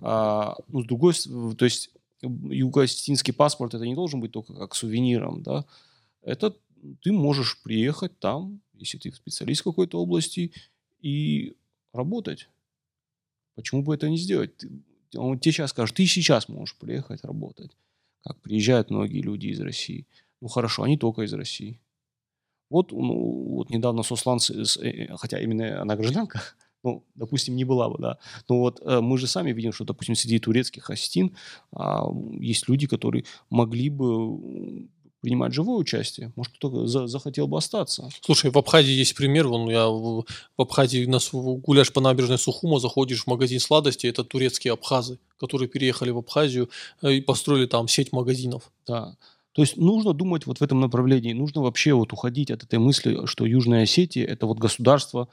А, 0.00 0.56
ну, 0.68 0.82
с 0.82 0.86
другой 0.86 1.14
то 1.56 1.64
есть 1.64 1.90
юго-осетинский 2.22 3.32
паспорт 3.32 3.74
это 3.74 3.84
не 3.84 3.94
должен 3.94 4.20
быть 4.20 4.32
только 4.32 4.54
как 4.54 4.74
сувениром, 4.74 5.42
да? 5.42 5.64
Это 6.22 6.56
ты 7.02 7.12
можешь 7.12 7.60
приехать 7.62 8.18
там, 8.18 8.60
если 8.74 8.98
ты 8.98 9.12
специалист 9.12 9.62
какой-то 9.62 10.00
области, 10.00 10.52
и 11.00 11.56
работать. 11.92 12.48
Почему 13.54 13.82
бы 13.82 13.94
это 13.94 14.08
не 14.08 14.18
сделать? 14.18 14.52
Он 15.16 15.38
тебе 15.38 15.52
сейчас 15.52 15.70
скажет, 15.70 15.96
ты 15.96 16.06
сейчас 16.06 16.48
можешь 16.48 16.76
приехать 16.76 17.24
работать. 17.24 17.70
Как 18.24 18.40
приезжают 18.40 18.90
многие 18.90 19.20
люди 19.20 19.48
из 19.48 19.60
России. 19.60 20.06
Ну 20.40 20.48
хорошо, 20.48 20.82
они 20.82 20.98
только 20.98 21.22
из 21.22 21.32
России. 21.32 21.80
Вот, 22.70 22.92
ну, 22.92 23.54
вот 23.56 23.70
недавно 23.70 24.02
Сослан, 24.02 24.38
э, 24.50 25.16
хотя 25.16 25.40
именно 25.40 25.80
она 25.80 25.96
гражданка, 25.96 26.42
ну, 26.84 27.04
допустим, 27.14 27.56
не 27.56 27.64
была 27.64 27.88
бы, 27.88 27.98
да. 27.98 28.18
Но 28.48 28.60
вот 28.60 28.80
э, 28.84 29.00
мы 29.00 29.18
же 29.18 29.26
сами 29.26 29.52
видим, 29.52 29.72
что, 29.72 29.84
допустим, 29.84 30.14
среди 30.14 30.38
турецких 30.38 30.90
астин 30.90 31.36
а, 31.72 32.06
есть 32.38 32.68
люди, 32.68 32.86
которые 32.86 33.24
могли 33.50 33.90
бы 33.90 34.88
принимать 35.20 35.52
живое 35.52 35.78
участие. 35.78 36.32
Может, 36.36 36.54
кто-то 36.54 36.86
за, 36.86 37.06
захотел 37.06 37.48
бы 37.48 37.58
остаться. 37.58 38.08
Слушай, 38.20 38.50
в 38.50 38.58
Абхазии 38.58 38.92
есть 38.92 39.16
пример. 39.16 39.48
Вон 39.48 39.68
я 39.68 39.88
в, 39.88 40.24
в 40.56 40.62
Абхазии 40.62 41.06
на, 41.06 41.18
гуляешь 41.32 41.92
по 41.92 42.00
набережной 42.00 42.38
Сухума, 42.38 42.78
заходишь 42.78 43.24
в 43.24 43.26
магазин 43.26 43.58
сладостей, 43.58 44.10
это 44.10 44.24
турецкие 44.24 44.72
абхазы, 44.72 45.18
которые 45.38 45.68
переехали 45.68 46.10
в 46.10 46.18
Абхазию 46.18 46.70
э, 47.02 47.14
и 47.14 47.20
построили 47.20 47.66
там 47.66 47.88
сеть 47.88 48.12
магазинов. 48.12 48.70
Да. 48.86 49.16
То 49.52 49.62
есть 49.62 49.76
нужно 49.76 50.12
думать 50.12 50.46
вот 50.46 50.58
в 50.58 50.62
этом 50.62 50.80
направлении. 50.80 51.32
Нужно 51.32 51.62
вообще 51.62 51.92
вот 51.92 52.12
уходить 52.12 52.52
от 52.52 52.62
этой 52.62 52.78
мысли, 52.78 53.26
что 53.26 53.44
Южная 53.44 53.82
Осетия– 53.82 54.24
это 54.28 54.46
вот 54.46 54.58
государство 54.58 55.28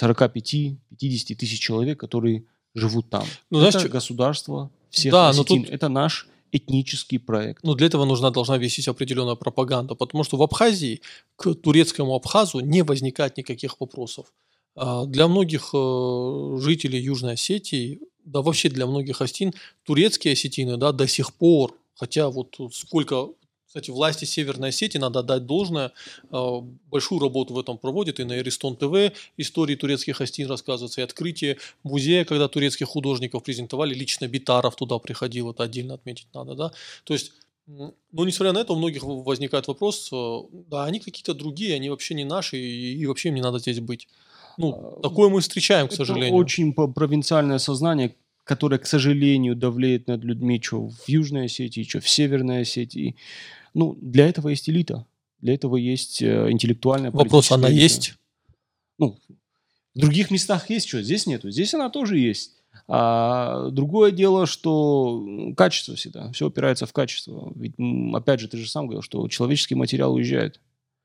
45-50 0.00 0.76
а, 0.90 1.34
тысяч 1.36 1.60
человек, 1.60 2.00
которые 2.00 2.44
живут 2.74 3.10
там. 3.10 3.24
Ну, 3.50 3.60
это 3.60 3.72
знаешь, 3.72 3.90
государство 3.90 4.70
всех 4.90 5.12
да, 5.12 5.28
осетин. 5.28 5.60
Но 5.60 5.64
тут... 5.64 5.74
Это 5.74 5.88
наш 5.88 6.28
этнический 6.52 7.18
проект. 7.18 7.64
Ну, 7.64 7.74
для 7.74 7.86
этого 7.86 8.04
нужна 8.04 8.30
должна 8.30 8.58
вестись 8.58 8.88
определенная 8.88 9.34
пропаганда, 9.34 9.94
потому 9.94 10.24
что 10.24 10.36
в 10.36 10.42
Абхазии 10.42 11.00
к 11.36 11.54
турецкому 11.54 12.14
Абхазу 12.14 12.60
не 12.60 12.82
возникает 12.82 13.38
никаких 13.38 13.80
вопросов. 13.80 14.26
А 14.74 15.06
для 15.06 15.28
многих 15.28 15.70
э, 15.74 16.56
жителей 16.60 17.00
Южной 17.00 17.34
Осетии, 17.34 18.00
да 18.24 18.42
вообще 18.42 18.68
для 18.68 18.86
многих 18.86 19.20
осетин, 19.20 19.52
турецкие 19.84 20.32
осетины 20.32 20.76
да, 20.76 20.92
до 20.92 21.06
сих 21.06 21.34
пор, 21.34 21.74
хотя 21.94 22.30
вот 22.30 22.56
сколько 22.72 23.28
кстати, 23.72 23.90
власти 23.90 24.26
Северной 24.26 24.68
Осетии, 24.68 24.98
надо 24.98 25.20
отдать 25.20 25.46
должное, 25.46 25.92
а, 26.30 26.60
большую 26.90 27.20
работу 27.22 27.54
в 27.54 27.58
этом 27.58 27.78
проводят, 27.78 28.20
и 28.20 28.24
на 28.24 28.38
Эристон 28.38 28.76
ТВ 28.76 29.16
истории 29.38 29.76
турецких 29.76 30.20
остин 30.20 30.46
рассказываются, 30.46 31.00
и 31.00 31.04
открытие 31.04 31.56
музея, 31.82 32.26
когда 32.26 32.48
турецких 32.48 32.86
художников 32.86 33.42
презентовали, 33.42 33.94
лично 33.94 34.28
Битаров 34.28 34.76
туда 34.76 34.98
приходил, 34.98 35.50
это 35.50 35.62
отдельно 35.62 35.94
отметить 35.94 36.26
надо, 36.34 36.54
да, 36.54 36.72
то 37.04 37.14
есть 37.14 37.32
но 37.66 38.24
несмотря 38.26 38.52
на 38.52 38.58
это, 38.58 38.74
у 38.74 38.76
многих 38.76 39.04
возникает 39.04 39.68
вопрос, 39.68 40.10
э, 40.12 40.38
да, 40.68 40.84
они 40.84 40.98
какие-то 40.98 41.32
другие, 41.32 41.76
они 41.76 41.88
вообще 41.88 42.14
не 42.14 42.24
наши, 42.24 42.58
и, 42.58 42.94
и 42.94 43.06
вообще 43.06 43.28
им 43.28 43.36
не 43.36 43.40
надо 43.40 43.58
здесь 43.58 43.80
быть. 43.80 44.08
Ну, 44.58 44.96
а, 44.98 45.00
такое 45.00 45.30
мы 45.30 45.40
встречаем, 45.40 45.88
к 45.88 45.92
сожалению. 45.92 46.28
Это 46.28 46.36
очень 46.36 46.74
провинциальное 46.74 47.58
сознание, 47.58 48.16
которое, 48.44 48.78
к 48.78 48.86
сожалению, 48.86 49.54
давлеет 49.54 50.08
над 50.08 50.24
людьми, 50.24 50.60
что 50.62 50.88
в 50.88 51.08
Южной 51.08 51.46
Осетии, 51.46 51.84
что 51.84 52.00
в 52.00 52.08
Северной 52.08 52.62
Осетии. 52.62 53.16
Ну, 53.74 53.96
для 54.00 54.28
этого 54.28 54.48
есть 54.48 54.68
элита. 54.68 55.06
Для 55.40 55.54
этого 55.54 55.76
есть 55.76 56.22
э, 56.22 56.50
интеллектуальная 56.50 57.10
Вопрос, 57.10 57.50
она 57.50 57.68
элита. 57.68 57.82
есть? 57.82 58.14
Ну, 58.98 59.18
в 59.94 59.98
других 59.98 60.30
местах 60.30 60.70
есть 60.70 60.88
что, 60.88 61.02
здесь 61.02 61.26
нету. 61.26 61.50
Здесь 61.50 61.74
она 61.74 61.90
тоже 61.90 62.18
есть. 62.18 62.52
А 62.88 63.70
другое 63.70 64.10
дело, 64.10 64.46
что 64.46 65.24
качество 65.56 65.94
всегда. 65.94 66.32
Все 66.32 66.48
опирается 66.48 66.86
в 66.86 66.92
качество. 66.92 67.52
Ведь, 67.54 67.74
опять 68.14 68.40
же, 68.40 68.48
ты 68.48 68.56
же 68.56 68.68
сам 68.68 68.86
говорил, 68.86 69.02
что 69.02 69.28
человеческий 69.28 69.74
материал 69.74 70.14
уезжает. 70.14 70.60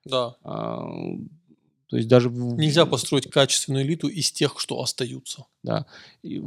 Да. 0.06 0.36
А, 0.44 0.88
то 1.88 1.96
есть 1.96 2.10
даже... 2.10 2.30
Нельзя 2.30 2.86
построить 2.86 3.30
качественную 3.30 3.86
элиту 3.86 4.10
из 4.10 4.32
тех, 4.32 4.60
что 4.60 4.82
остаются. 4.82 5.46
Да. 5.64 5.86
И 6.22 6.42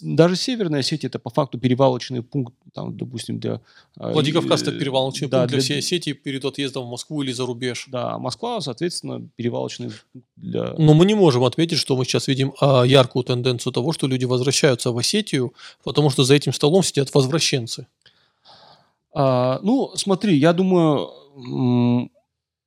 даже 0.00 0.34
Северная 0.34 0.82
сеть 0.82 1.04
это 1.04 1.18
по 1.18 1.28
факту 1.28 1.58
перевалочный 1.58 2.22
пункт, 2.22 2.54
там, 2.72 2.96
допустим, 2.96 3.38
для... 3.38 3.60
А, 3.98 4.12
Владикавказ– 4.12 4.62
это 4.62 4.72
перевалочный 4.72 5.28
да, 5.28 5.40
пункт 5.40 5.50
для, 5.50 5.58
для 5.58 5.64
всей 5.64 5.82
сети 5.82 6.14
перед 6.14 6.44
отъездом 6.44 6.86
в 6.86 6.90
Москву 6.90 7.22
или 7.22 7.32
за 7.32 7.44
рубеж. 7.44 7.86
Да, 7.88 8.18
Москва, 8.18 8.62
соответственно, 8.62 9.28
перевалочный 9.36 9.90
для... 10.36 10.74
Но 10.78 10.94
мы 10.94 11.04
не 11.04 11.14
можем 11.14 11.44
отметить, 11.44 11.78
что 11.78 11.94
мы 11.94 12.06
сейчас 12.06 12.26
видим 12.26 12.54
а, 12.60 12.82
яркую 12.84 13.24
тенденцию 13.24 13.74
того, 13.74 13.92
что 13.92 14.06
люди 14.06 14.24
возвращаются 14.24 14.90
в 14.90 14.96
Осетию, 14.96 15.52
потому 15.84 16.08
что 16.08 16.24
за 16.24 16.34
этим 16.34 16.54
столом 16.54 16.82
сидят 16.82 17.12
возвращенцы. 17.12 17.86
А, 19.12 19.60
ну, 19.62 19.92
смотри, 19.96 20.38
я 20.38 20.54
думаю, 20.54 22.10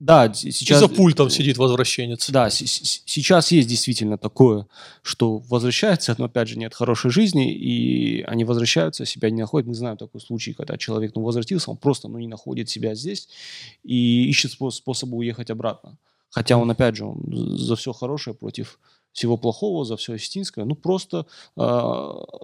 да, 0.02 0.34
сейчас... 0.34 0.78
И 0.78 0.80
за 0.80 0.88
пультом 0.88 1.30
сидит 1.30 1.58
возвращенец. 1.58 2.28
Да, 2.28 2.50
сейчас 2.50 3.52
есть 3.52 3.68
действительно 3.68 4.18
такое, 4.18 4.66
что 5.02 5.38
возвращается, 5.38 6.16
но 6.18 6.24
опять 6.24 6.48
же 6.48 6.58
нет 6.58 6.74
хорошей 6.74 7.12
жизни, 7.12 7.54
и 7.54 8.22
они 8.22 8.42
возвращаются, 8.44 9.06
себя 9.06 9.30
не 9.30 9.40
находят. 9.40 9.68
Мы 9.68 9.76
знаем 9.76 9.96
такой 9.96 10.20
случай, 10.20 10.54
когда 10.54 10.76
человек 10.76 11.12
ну, 11.14 11.22
возвратился, 11.22 11.70
он 11.70 11.76
просто 11.76 12.08
ну, 12.08 12.18
не 12.18 12.26
находит 12.26 12.68
себя 12.68 12.96
здесь 12.96 13.28
и 13.84 14.28
ищет 14.28 14.50
способы 14.50 15.16
уехать 15.18 15.50
обратно. 15.50 15.96
Хотя 16.30 16.56
он, 16.56 16.68
опять 16.68 16.96
же, 16.96 17.04
он 17.04 17.22
за 17.56 17.76
все 17.76 17.92
хорошее 17.92 18.34
против 18.34 18.80
всего 19.12 19.36
плохого, 19.36 19.84
за 19.84 19.96
все 19.96 20.14
осетинское. 20.14 20.64
Ну, 20.64 20.74
просто 20.74 21.26
э, 21.56 21.60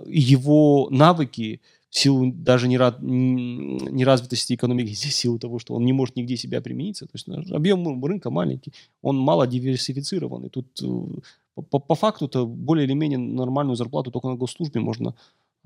его 0.06 0.86
навыки 0.90 1.60
в 1.90 1.98
силу 1.98 2.30
даже 2.32 2.68
неразвитости 2.68 4.54
экономики, 4.54 4.94
в 4.94 4.98
силу 4.98 5.38
того, 5.38 5.58
что 5.58 5.74
он 5.74 5.84
не 5.84 5.92
может 5.92 6.16
нигде 6.16 6.36
себя 6.36 6.60
примениться. 6.60 7.06
То 7.06 7.12
есть 7.14 7.26
ну, 7.26 7.42
объем 7.54 8.04
рынка 8.04 8.30
маленький, 8.30 8.72
он 9.02 9.18
мало 9.18 9.46
диверсифицированный. 9.46 10.50
Тут 10.50 10.66
э, 10.82 11.62
по, 11.70 11.78
по 11.78 11.94
факту-то 11.94 12.46
более 12.46 12.84
или 12.84 12.92
менее 12.94 13.18
нормальную 13.18 13.76
зарплату 13.76 14.10
только 14.10 14.28
на 14.28 14.36
госслужбе 14.36 14.80
можно... 14.80 15.14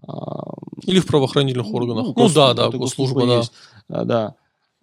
А, 0.07 0.55
или 0.87 0.99
в 0.99 1.07
правоохранительных 1.07 1.69
ну, 1.69 1.75
органах. 1.75 2.07
Ну, 2.07 2.15
ну 2.17 2.29
да, 2.29 2.55
да, 2.55 2.71
госслужба, 2.71 3.27
да. 3.27 3.37
Есть. 3.39 3.53
А, 3.89 4.05
да. 4.05 4.35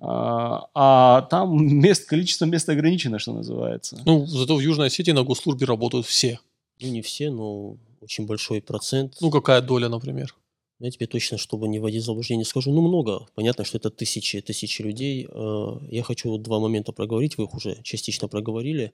А, 0.01 0.69
а 0.73 1.21
там 1.23 1.57
мест, 1.79 2.05
количество 2.05 2.45
мест 2.45 2.69
ограничено, 2.69 3.19
что 3.19 3.33
называется. 3.33 4.01
Ну, 4.05 4.25
зато 4.25 4.55
в 4.55 4.59
Южной 4.59 4.87
Осетии 4.87 5.11
на 5.11 5.23
госслужбе 5.23 5.65
работают 5.65 6.05
все. 6.05 6.39
Ну, 6.81 6.87
не 6.89 7.01
все, 7.01 7.31
но 7.31 7.75
очень 8.01 8.25
большой 8.25 8.61
процент. 8.61 9.17
Ну, 9.19 9.29
какая 9.29 9.61
доля, 9.61 9.89
например? 9.89 10.35
Я 10.80 10.91
тебе 10.91 11.07
точно, 11.07 11.38
чтобы 11.38 11.67
не 11.67 11.80
вводить 11.80 12.03
заблуждение, 12.03 12.45
скажу. 12.45 12.71
Ну, 12.71 12.82
много. 12.82 13.27
Понятно, 13.36 13.65
что 13.65 13.77
это 13.77 13.89
тысячи, 13.89 14.39
тысячи 14.39 14.82
людей. 14.82 15.27
Э, 15.30 15.77
я 15.89 16.03
хочу 16.03 16.38
два 16.38 16.59
момента 16.59 16.93
проговорить. 16.93 17.38
Вы 17.38 17.45
их 17.45 17.53
уже 17.53 17.82
частично 17.84 18.30
проговорили. 18.30 18.93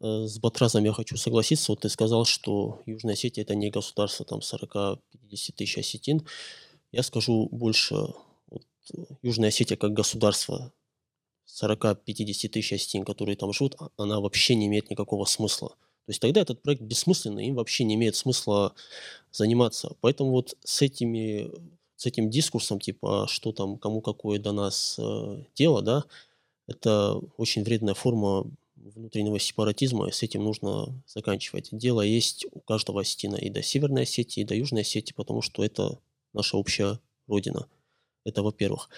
Э, 0.00 0.26
с 0.26 0.38
Батразом 0.38 0.84
я 0.84 0.92
хочу 0.92 1.16
согласиться. 1.16 1.72
Вот 1.72 1.80
ты 1.80 1.88
сказал, 1.88 2.26
что 2.26 2.82
Южная 2.84 3.14
Осетия– 3.14 3.42
это 3.44 3.54
не 3.54 3.70
государство 3.70 4.26
там 4.26 4.40
40-50 4.40 4.98
тысяч 5.56 5.78
осетин. 5.78 6.26
Я 6.92 7.02
скажу 7.02 7.48
больше. 7.50 7.94
Вот, 8.50 8.66
Южная 9.22 9.48
Осетия 9.48 9.78
как 9.78 9.94
государство 9.94 10.72
40-50 11.46 12.48
тысяч 12.48 12.72
осетин, 12.74 13.04
которые 13.04 13.36
там 13.36 13.52
живут, 13.54 13.76
а, 13.78 13.88
она 13.96 14.20
вообще 14.20 14.54
не 14.54 14.66
имеет 14.66 14.90
никакого 14.90 15.24
смысла. 15.24 15.74
То 16.08 16.12
есть 16.12 16.22
тогда 16.22 16.40
этот 16.40 16.62
проект 16.62 16.80
бессмысленный, 16.80 17.48
им 17.48 17.56
вообще 17.56 17.84
не 17.84 17.96
имеет 17.96 18.16
смысла 18.16 18.72
заниматься. 19.30 19.94
Поэтому 20.00 20.30
вот 20.30 20.56
с 20.64 20.80
этими 20.80 21.50
с 21.96 22.06
этим 22.06 22.30
дискурсом, 22.30 22.80
типа, 22.80 23.24
«А 23.24 23.26
что 23.26 23.52
там, 23.52 23.76
кому 23.76 24.00
какое 24.00 24.38
до 24.38 24.52
нас 24.52 24.96
э, 24.98 25.42
дело, 25.54 25.82
да, 25.82 26.04
это 26.66 27.20
очень 27.36 27.62
вредная 27.62 27.92
форма 27.92 28.46
внутреннего 28.76 29.38
сепаратизма, 29.38 30.08
и 30.08 30.12
с 30.12 30.22
этим 30.22 30.44
нужно 30.44 30.98
заканчивать. 31.06 31.68
Дело 31.72 32.00
есть 32.00 32.46
у 32.52 32.60
каждого 32.60 33.02
осетина 33.02 33.36
и 33.36 33.50
до 33.50 33.62
Северной 33.62 34.04
Осетии, 34.04 34.40
и 34.40 34.44
до 34.44 34.54
Южной 34.54 34.80
Осетии, 34.80 35.12
потому 35.12 35.42
что 35.42 35.62
это 35.62 35.98
наша 36.32 36.56
общая 36.56 37.00
родина. 37.26 37.66
Это 38.28 38.42
во-первых. 38.42 38.90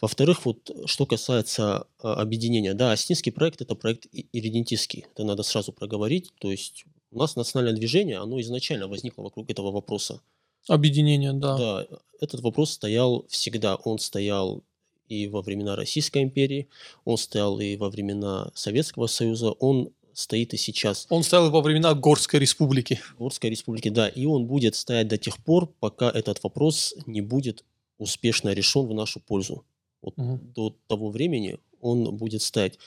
Во-вторых, 0.00 0.44
вот 0.44 0.70
что 0.86 1.06
касается 1.06 1.86
а, 2.02 2.14
объединения. 2.14 2.74
Да, 2.74 2.92
Остинский 2.92 3.32
проект– 3.32 3.60
это 3.62 3.74
проект 3.74 4.06
иридентистский. 4.32 5.06
Это 5.12 5.24
надо 5.24 5.42
сразу 5.42 5.72
проговорить. 5.72 6.32
То 6.38 6.50
есть 6.50 6.84
у 7.10 7.18
нас 7.18 7.36
национальное 7.36 7.76
движение, 7.76 8.18
оно 8.18 8.40
изначально 8.40 8.88
возникло 8.88 9.22
вокруг 9.22 9.50
этого 9.50 9.70
вопроса. 9.70 10.20
Объединение, 10.68 11.32
да. 11.32 11.56
Да, 11.56 11.86
этот 12.20 12.40
вопрос 12.40 12.72
стоял 12.72 13.24
всегда. 13.28 13.76
Он 13.76 13.98
стоял 13.98 14.62
и 15.08 15.28
во 15.28 15.42
времена 15.42 15.76
Российской 15.76 16.22
империи, 16.22 16.68
он 17.04 17.18
стоял 17.18 17.60
и 17.60 17.76
во 17.76 17.90
времена 17.90 18.50
Советского 18.54 19.06
Союза, 19.06 19.52
он 19.52 19.90
стоит 20.14 20.54
и 20.54 20.56
сейчас. 20.56 21.06
Он 21.10 21.22
стоял 21.22 21.50
во 21.50 21.60
времена 21.60 21.94
Горской 21.94 22.40
республики. 22.40 23.00
Горской 23.18 23.50
республики, 23.50 23.88
да. 23.88 24.08
И 24.08 24.24
он 24.26 24.46
будет 24.46 24.74
стоять 24.74 25.08
до 25.08 25.18
тех 25.18 25.42
пор, 25.44 25.66
пока 25.80 26.10
этот 26.10 26.42
вопрос 26.42 26.94
не 27.06 27.20
будет 27.20 27.64
успешно 28.04 28.52
решен 28.52 28.86
в 28.86 28.94
нашу 28.94 29.20
пользу. 29.20 29.64
Вот 30.02 30.14
угу. 30.16 30.38
До 30.54 30.76
того 30.86 31.10
времени 31.10 31.58
он 31.80 32.16
будет 32.16 32.42
стоять. 32.42 32.78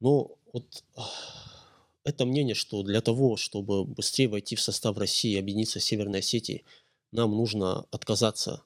Но 0.00 0.36
вот 0.52 0.84
это 2.04 2.24
мнение, 2.24 2.54
что 2.54 2.82
для 2.82 3.00
того, 3.00 3.36
чтобы 3.36 3.84
быстрее 3.84 4.28
войти 4.28 4.56
в 4.56 4.60
состав 4.60 4.96
России 4.96 5.32
и 5.32 5.38
объединиться 5.38 5.80
с 5.80 5.84
Северной 5.84 6.20
Осетией, 6.20 6.64
нам 7.12 7.36
нужно 7.36 7.86
отказаться 7.90 8.62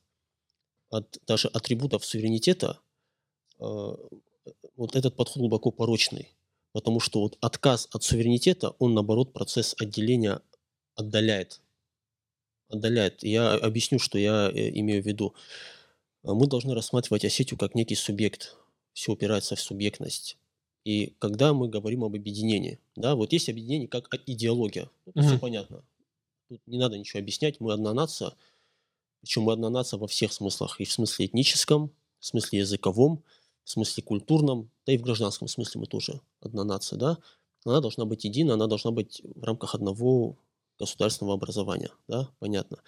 от 0.90 1.18
даже 1.26 1.48
атрибутов 1.48 2.04
суверенитета. 2.04 2.80
А, 3.58 3.96
вот 4.76 4.96
этот 4.96 5.16
подход 5.16 5.40
глубоко 5.40 5.70
порочный. 5.70 6.30
Потому 6.72 7.00
что 7.00 7.20
вот 7.20 7.38
отказ 7.40 7.88
от 7.92 8.02
суверенитета, 8.02 8.70
он 8.78 8.94
наоборот 8.94 9.32
процесс 9.32 9.74
отделения 9.78 10.40
отдаляет. 10.96 11.60
Отдаляет. 12.74 13.22
Я 13.22 13.54
объясню, 13.54 13.98
что 13.98 14.18
я 14.18 14.50
э, 14.50 14.70
имею 14.80 15.02
в 15.02 15.06
виду. 15.06 15.34
А, 16.22 16.34
мы 16.34 16.46
должны 16.46 16.74
рассматривать 16.74 17.24
Осетию 17.24 17.58
как 17.58 17.74
некий 17.74 17.94
субъект. 17.94 18.56
Все 18.92 19.12
упирается 19.12 19.56
в 19.56 19.60
субъектность. 19.60 20.38
И 20.84 21.14
когда 21.18 21.52
мы 21.54 21.68
говорим 21.68 22.04
об 22.04 22.14
объединении, 22.14 22.78
да, 22.96 23.14
вот 23.14 23.32
есть 23.32 23.48
объединение 23.48 23.88
как 23.88 24.08
идеология. 24.26 24.90
Угу. 25.06 25.22
все 25.22 25.38
понятно. 25.38 25.82
Тут 26.48 26.60
не 26.66 26.78
надо 26.78 26.98
ничего 26.98 27.20
объяснять. 27.20 27.60
Мы 27.60 27.72
одна 27.72 27.94
нация. 27.94 28.32
Причем 29.20 29.42
мы 29.42 29.52
одна 29.52 29.70
нация 29.70 29.98
во 29.98 30.06
всех 30.06 30.32
смыслах. 30.32 30.80
И 30.80 30.84
в 30.84 30.92
смысле 30.92 31.26
этническом, 31.26 31.90
в 32.20 32.26
смысле 32.26 32.58
языковом, 32.60 33.22
в 33.64 33.70
смысле 33.70 34.02
культурном, 34.02 34.70
да 34.86 34.92
и 34.92 34.98
в 34.98 35.02
гражданском 35.02 35.48
смысле 35.48 35.80
мы 35.80 35.86
тоже 35.86 36.20
одна 36.40 36.64
нация, 36.64 36.98
да, 36.98 37.18
она 37.64 37.80
должна 37.80 38.04
быть 38.04 38.24
едина, 38.24 38.54
она 38.54 38.66
должна 38.66 38.90
быть 38.90 39.22
в 39.24 39.42
рамках 39.42 39.74
одного 39.74 40.36
государственного 40.78 41.34
образования, 41.34 41.90
да, 42.08 42.28
понятно. 42.38 42.78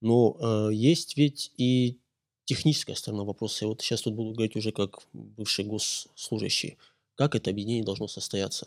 Но 0.00 0.36
э, 0.40 0.74
есть 0.74 1.16
ведь 1.16 1.52
и 1.56 1.98
техническая 2.44 2.96
сторона 2.96 3.24
вопроса. 3.24 3.64
Я 3.64 3.68
вот 3.68 3.80
сейчас 3.80 4.02
тут 4.02 4.14
буду 4.14 4.32
говорить 4.32 4.56
уже 4.56 4.72
как 4.72 5.00
бывший 5.12 5.64
госслужащий. 5.64 6.78
Как 7.14 7.34
это 7.34 7.50
объединение 7.50 7.84
должно 7.84 8.08
состояться? 8.08 8.66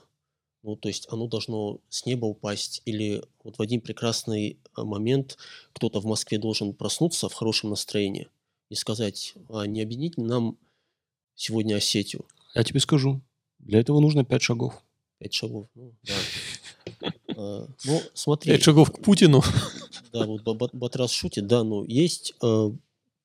Ну, 0.62 0.78
то 0.78 0.88
есть 0.88 1.08
оно 1.12 1.28
должно 1.28 1.82
с 1.90 2.06
неба 2.06 2.26
упасть, 2.26 2.82
или 2.86 3.22
вот 3.44 3.58
в 3.58 3.62
один 3.62 3.82
прекрасный 3.82 4.58
э, 4.78 4.84
момент 4.84 5.38
кто-то 5.74 6.00
в 6.00 6.06
Москве 6.06 6.38
должен 6.38 6.74
проснуться 6.74 7.28
в 7.28 7.34
хорошем 7.34 7.72
настроении 7.72 8.30
и 8.70 8.76
сказать, 8.76 9.34
а 9.50 9.68
не 9.68 9.82
объединить 9.82 10.18
нам 10.18 10.58
сегодня 11.36 11.76
Осетию. 11.76 12.26
Я 12.56 12.64
тебе 12.64 12.80
скажу, 12.80 13.22
для 13.60 13.80
этого 13.80 14.00
нужно 14.00 14.24
пять 14.24 14.44
шагов. 14.44 14.82
Пять 15.18 15.34
шагов, 15.34 15.68
ну, 15.76 15.94
да. 16.04 16.14
А, 17.44 17.68
ну, 17.86 18.02
смотри. 18.14 18.52
Пять 18.52 18.64
шагов 18.64 18.92
к 18.92 19.02
Путину. 19.02 19.42
Да, 20.12 20.28
вот 20.28 20.74
Батрас 20.76 21.12
шутит, 21.12 21.48
да, 21.48 21.64
но 21.64 21.84
есть 21.86 22.36
э, 22.44 22.72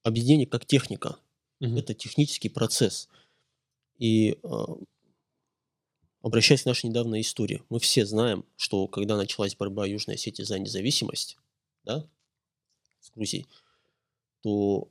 объединение 0.05 0.47
как 0.47 0.65
техника. 0.65 1.19
Это 1.61 1.93
технический 1.93 2.49
процесс. 2.49 3.11
И 3.99 4.39
э, 4.43 4.65
обращаясь 6.23 6.63
к 6.63 6.67
нашей 6.67 6.87
недавней 6.87 7.21
истории, 7.21 7.63
мы 7.69 7.79
все 7.79 8.07
знаем, 8.07 8.47
что 8.57 8.87
когда 8.87 9.19
началась 9.19 9.55
борьба 9.55 9.87
Южной 9.87 10.17
Осетии 10.17 10.45
за 10.45 10.59
независимость, 10.59 11.37
да, 11.85 12.07
с 13.01 13.11
Грузией, 13.11 13.47
то 14.43 14.89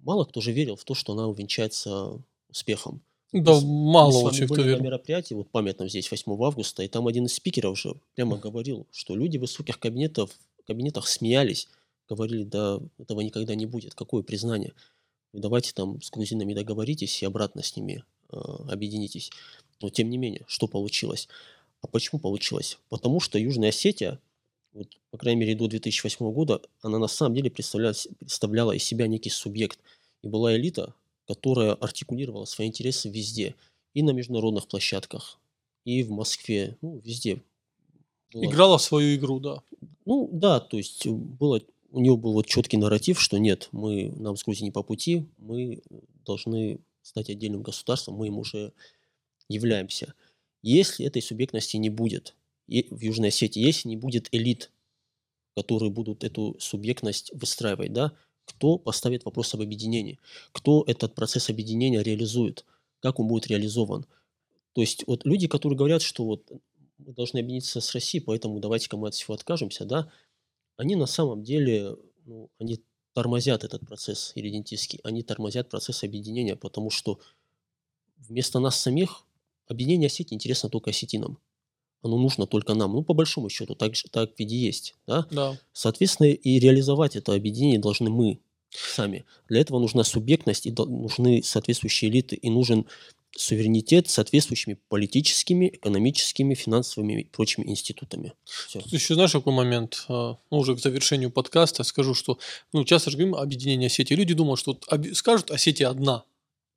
мало 0.00 0.24
кто 0.24 0.40
же 0.40 0.52
верил 0.52 0.76
в 0.76 0.84
то, 0.84 0.94
что 0.94 1.12
она 1.12 1.26
увенчается 1.26 2.22
успехом. 2.48 3.02
Да, 3.34 3.60
мало 3.60 4.18
очень 4.18 4.46
кто 4.46 4.62
на 4.62 4.76
мероприятии, 4.76 5.34
вот 5.34 5.50
памятном 5.50 5.88
здесь, 5.88 6.08
8 6.08 6.32
августа, 6.40 6.84
и 6.84 6.88
там 6.88 7.08
один 7.08 7.26
из 7.26 7.34
спикеров 7.34 7.72
уже 7.72 7.94
прямо 8.14 8.36
говорил, 8.36 8.86
что 8.92 9.16
люди 9.16 9.38
в 9.38 9.40
высоких 9.40 9.80
кабинетов, 9.80 10.30
кабинетах 10.68 11.08
смеялись, 11.08 11.68
говорили, 12.08 12.44
да, 12.44 12.80
этого 12.96 13.22
никогда 13.22 13.56
не 13.56 13.66
будет, 13.66 13.94
какое 13.94 14.22
признание. 14.22 14.72
Давайте 15.32 15.72
там 15.72 16.00
с 16.00 16.10
грузинами 16.10 16.54
договоритесь 16.54 17.22
и 17.22 17.26
обратно 17.26 17.64
с 17.64 17.76
ними 17.76 18.04
э, 18.30 18.36
объединитесь. 18.36 19.32
Но 19.82 19.90
тем 19.90 20.10
не 20.10 20.16
менее, 20.16 20.44
что 20.46 20.68
получилось? 20.68 21.28
А 21.82 21.88
почему 21.88 22.20
получилось? 22.20 22.78
Потому 22.88 23.18
что 23.18 23.36
Южная 23.36 23.70
Осетия, 23.70 24.20
вот, 24.72 24.88
по 25.10 25.18
крайней 25.18 25.40
мере, 25.40 25.56
до 25.56 25.66
2008 25.66 26.32
года, 26.32 26.62
она 26.82 26.98
на 26.98 27.08
самом 27.08 27.34
деле 27.34 27.50
представляла, 27.50 27.94
представляла 28.20 28.72
из 28.72 28.84
себя 28.84 29.08
некий 29.08 29.30
субъект. 29.30 29.80
И 30.22 30.28
была 30.28 30.54
элита, 30.54 30.94
которая 31.26 31.72
артикулировала 31.72 32.44
свои 32.44 32.68
интересы 32.68 33.08
везде. 33.08 33.54
И 33.92 34.02
на 34.02 34.10
международных 34.10 34.66
площадках, 34.66 35.38
и 35.84 36.02
в 36.02 36.10
Москве, 36.10 36.76
ну, 36.82 36.98
везде. 37.04 37.42
Было. 38.32 38.44
Играла 38.44 38.78
свою 38.78 39.14
игру, 39.16 39.38
да. 39.38 39.62
Ну, 40.04 40.28
да, 40.32 40.60
то 40.60 40.76
есть 40.76 41.06
было, 41.06 41.60
у 41.90 42.00
нее 42.00 42.16
был 42.16 42.32
вот 42.32 42.46
четкий 42.46 42.76
нарратив, 42.76 43.20
что 43.20 43.38
нет, 43.38 43.68
мы, 43.72 44.12
нам 44.16 44.36
с 44.36 44.44
Грузией 44.44 44.66
не 44.66 44.72
по 44.72 44.82
пути, 44.82 45.28
мы 45.38 45.82
должны 46.24 46.80
стать 47.02 47.30
отдельным 47.30 47.62
государством, 47.62 48.16
мы 48.16 48.28
им 48.28 48.38
уже 48.38 48.72
являемся. 49.48 50.14
Если 50.62 51.06
этой 51.06 51.22
субъектности 51.22 51.76
не 51.76 51.90
будет 51.90 52.34
в 52.66 53.00
Южной 53.00 53.28
Осетии, 53.28 53.60
если 53.60 53.88
не 53.88 53.96
будет 53.96 54.28
элит, 54.32 54.70
которые 55.54 55.90
будут 55.90 56.24
эту 56.24 56.56
субъектность 56.58 57.30
выстраивать, 57.34 57.92
да, 57.92 58.12
кто 58.44 58.78
поставит 58.78 59.24
вопрос 59.24 59.54
об 59.54 59.62
объединении, 59.62 60.18
кто 60.52 60.84
этот 60.86 61.14
процесс 61.14 61.50
объединения 61.50 62.02
реализует, 62.02 62.64
как 63.00 63.20
он 63.20 63.28
будет 63.28 63.46
реализован. 63.46 64.06
То 64.72 64.80
есть 64.80 65.06
вот 65.06 65.24
люди, 65.24 65.46
которые 65.46 65.76
говорят, 65.76 66.02
что 66.02 66.24
вот 66.24 66.50
мы 66.98 67.12
должны 67.12 67.38
объединиться 67.38 67.80
с 67.80 67.92
Россией, 67.92 68.22
поэтому 68.22 68.60
давайте-ка 68.60 68.96
мы 68.96 69.08
от 69.08 69.14
всего 69.14 69.34
откажемся, 69.34 69.84
да, 69.84 70.10
они 70.76 70.96
на 70.96 71.06
самом 71.06 71.42
деле, 71.42 71.96
ну, 72.24 72.50
они 72.58 72.80
тормозят 73.12 73.64
этот 73.64 73.86
процесс 73.86 74.32
иридентистский, 74.34 75.00
они 75.04 75.22
тормозят 75.22 75.68
процесс 75.68 76.02
объединения, 76.02 76.56
потому 76.56 76.90
что 76.90 77.20
вместо 78.16 78.58
нас 78.58 78.80
самих 78.80 79.24
объединение 79.66 80.08
Осетии 80.08 80.34
интересно 80.34 80.68
только 80.68 80.90
осетинам. 80.90 81.38
Оно 82.04 82.18
нужно 82.18 82.46
только 82.46 82.74
нам. 82.74 82.92
Ну, 82.92 83.02
по 83.02 83.14
большому 83.14 83.48
счету, 83.48 83.74
так, 83.74 83.92
так 84.10 84.30
ведь 84.38 84.52
и 84.52 84.56
есть. 84.56 84.94
Да? 85.06 85.26
Да. 85.30 85.58
Соответственно, 85.72 86.28
и 86.28 86.58
реализовать 86.58 87.16
это 87.16 87.34
объединение 87.34 87.78
должны 87.78 88.10
мы 88.10 88.38
сами. 88.70 89.24
Для 89.48 89.60
этого 89.60 89.78
нужна 89.78 90.04
субъектность, 90.04 90.66
и 90.66 90.72
нужны 90.72 91.42
соответствующие 91.42 92.10
элиты, 92.10 92.36
и 92.36 92.50
нужен 92.50 92.86
суверенитет 93.36 94.08
с 94.08 94.14
соответствующими 94.14 94.78
политическими, 94.88 95.66
экономическими, 95.66 96.54
финансовыми 96.54 97.22
и 97.22 97.24
прочими 97.24 97.64
институтами. 97.68 98.32
Все. 98.44 98.80
Тут 98.80 98.92
еще 98.92 99.14
знаешь, 99.14 99.32
какой 99.32 99.52
момент? 99.52 100.04
А, 100.08 100.36
ну, 100.50 100.58
уже 100.58 100.76
к 100.76 100.80
завершению 100.80 101.30
подкаста 101.30 101.82
скажу, 101.82 102.14
что 102.14 102.38
ну, 102.72 102.84
часто 102.84 103.10
же 103.10 103.16
говорим 103.16 103.34
объединение 103.34 103.86
Осетии. 103.86 104.14
Люди 104.14 104.34
думают, 104.34 104.60
что 104.60 104.78
скажут 105.14 105.50
Осетия 105.50 105.88
одна, 105.88 106.24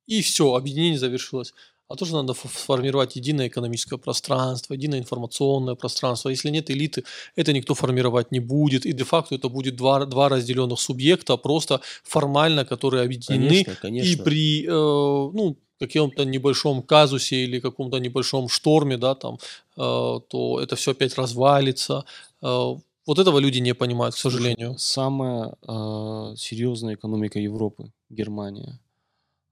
и 0.06 0.22
все, 0.22 0.54
объединение 0.54 0.98
завершилось 0.98 1.52
а 1.88 1.96
тоже 1.96 2.14
надо 2.14 2.34
сформировать 2.34 3.16
единое 3.16 3.48
экономическое 3.48 3.96
пространство, 3.96 4.74
единое 4.74 4.98
информационное 4.98 5.74
пространство. 5.74 6.28
Если 6.28 6.50
нет 6.50 6.70
элиты, 6.70 7.04
это 7.34 7.52
никто 7.52 7.74
формировать 7.74 8.30
не 8.30 8.40
будет. 8.40 8.84
И 8.84 8.92
де-факто 8.92 9.34
это 9.34 9.48
будет 9.48 9.76
два, 9.76 10.04
два 10.04 10.28
разделенных 10.28 10.80
субъекта, 10.80 11.36
просто 11.38 11.80
формально, 12.04 12.64
которые 12.66 13.04
объединены. 13.04 13.48
Конечно, 13.48 13.76
конечно. 13.80 14.08
И 14.08 14.16
при 14.16 14.64
э, 14.66 14.70
ну, 14.70 15.56
каком-то 15.80 16.24
небольшом 16.24 16.82
казусе 16.82 17.36
или 17.44 17.60
каком-то 17.60 17.98
небольшом 17.98 18.48
шторме, 18.48 18.98
да, 18.98 19.14
там, 19.14 19.38
э, 19.76 20.20
то 20.28 20.60
это 20.60 20.76
все 20.76 20.90
опять 20.90 21.16
развалится. 21.16 22.04
Э, 22.42 22.76
вот 23.06 23.18
этого 23.18 23.38
люди 23.38 23.60
не 23.60 23.74
понимают, 23.74 24.14
к 24.14 24.18
сожалению. 24.18 24.74
Самая 24.78 25.54
э, 25.66 26.34
серьезная 26.36 26.96
экономика 26.96 27.38
Европы, 27.38 27.90
Германия, 28.10 28.78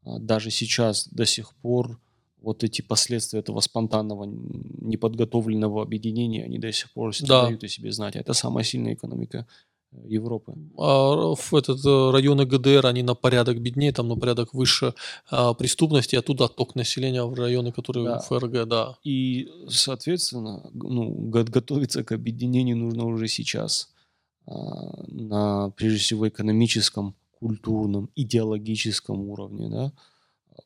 а, 0.05 0.19
даже 0.19 0.51
сейчас 0.51 1.09
до 1.09 1.25
сих 1.25 1.55
пор 1.63 1.99
вот 2.47 2.63
эти 2.63 2.81
последствия 2.81 3.41
этого 3.41 3.61
спонтанного, 3.61 4.25
неподготовленного 4.25 5.83
объединения, 5.83 6.45
они 6.45 6.59
до 6.59 6.73
сих 6.73 6.93
пор 6.93 7.13
да. 7.23 7.47
дают 7.47 7.65
о 7.65 7.69
себе 7.69 7.91
знать. 7.91 8.15
Это 8.15 8.35
самая 8.35 8.65
сильная 8.65 8.95
экономика 8.95 9.47
э, 9.93 9.97
Европы. 10.07 10.55
А 10.79 11.35
в 11.35 11.55
этот 11.55 11.85
э, 11.85 12.11
районы 12.13 12.47
ГДР, 12.47 12.87
они 12.87 13.03
на 13.03 13.15
порядок 13.17 13.61
беднее, 13.61 13.93
там 13.93 14.07
на 14.09 14.15
порядок 14.15 14.55
выше 14.55 14.95
а, 15.29 15.55
преступности, 15.55 16.15
оттуда 16.15 16.45
отток 16.45 16.77
населения 16.77 17.25
в 17.25 17.35
районы, 17.35 17.73
которые 17.73 18.05
да. 18.05 18.19
в 18.21 18.27
ФРГ, 18.27 18.69
да. 18.69 18.97
И, 19.03 19.49
соответственно, 19.69 20.71
ну, 20.73 21.11
готовиться 21.51 22.05
к 22.05 22.13
объединению 22.13 22.77
нужно 22.77 23.07
уже 23.07 23.27
сейчас. 23.27 23.93
А, 24.47 25.05
на, 25.09 25.71
прежде 25.71 25.99
всего, 25.99 26.29
экономическом 26.29 27.17
культурном, 27.41 28.09
идеологическом 28.15 29.29
уровне, 29.29 29.69
да, 29.69 29.93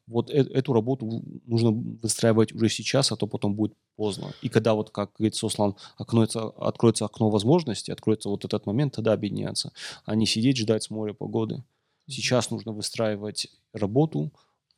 вот 0.07 0.31
э- 0.31 0.51
эту 0.55 0.73
работу 0.73 1.23
нужно 1.47 1.71
выстраивать 1.71 2.53
уже 2.53 2.69
сейчас, 2.69 3.13
а 3.13 3.17
то 3.17 3.27
потом 3.27 3.55
будет 3.55 3.75
поздно. 3.97 4.33
И 4.43 4.49
когда 4.49 4.75
вот, 4.75 4.91
как 4.91 5.13
говорит 5.19 5.35
Сослан, 5.35 5.77
окноется, 5.99 6.49
откроется 6.49 7.05
окно 7.05 7.31
возможностей, 7.31 7.93
откроется 7.93 8.29
вот 8.29 8.45
этот 8.45 8.67
момент, 8.67 8.95
тогда 8.95 9.13
объединяться, 9.13 9.73
а 10.05 10.15
не 10.15 10.27
сидеть, 10.27 10.57
ждать 10.57 10.83
с 10.85 10.91
моря 10.91 11.13
погоды. 11.13 11.63
Сейчас 12.09 12.51
нужно 12.51 12.73
выстраивать 12.73 13.49
работу, 13.73 14.33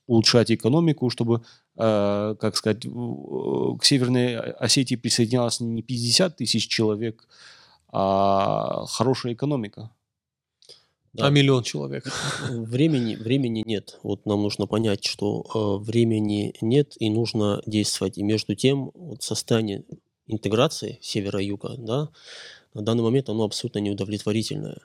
улучшать 0.06 0.50
экономику, 0.50 1.10
чтобы, 1.10 1.42
э, 1.76 2.36
как 2.40 2.56
сказать, 2.56 2.82
к 2.82 3.84
Северной 3.84 4.36
Осетии 4.36 4.96
присоединялось 4.96 5.60
не 5.60 5.82
50 5.82 6.36
тысяч 6.36 6.68
человек, 6.68 7.26
а 7.88 8.84
хорошая 8.86 9.34
экономика. 9.34 9.90
Да. 11.12 11.26
А 11.26 11.30
миллион 11.30 11.62
человек. 11.62 12.10
Времени, 12.48 13.16
времени 13.16 13.62
нет. 13.66 13.98
Вот 14.02 14.24
нам 14.24 14.42
нужно 14.42 14.66
понять, 14.66 15.04
что 15.04 15.44
э, 15.54 15.84
времени 15.84 16.54
нет 16.62 16.94
и 16.98 17.10
нужно 17.10 17.62
действовать. 17.66 18.16
И 18.16 18.22
между 18.22 18.54
тем, 18.54 18.92
вот 18.94 19.22
состояние 19.22 19.84
интеграции 20.26 20.98
севера 21.02 21.40
и 21.40 21.46
юга, 21.46 21.74
да, 21.76 22.08
на 22.72 22.82
данный 22.82 23.02
момент 23.02 23.28
оно 23.28 23.44
абсолютно 23.44 23.80
неудовлетворительное. 23.80 24.78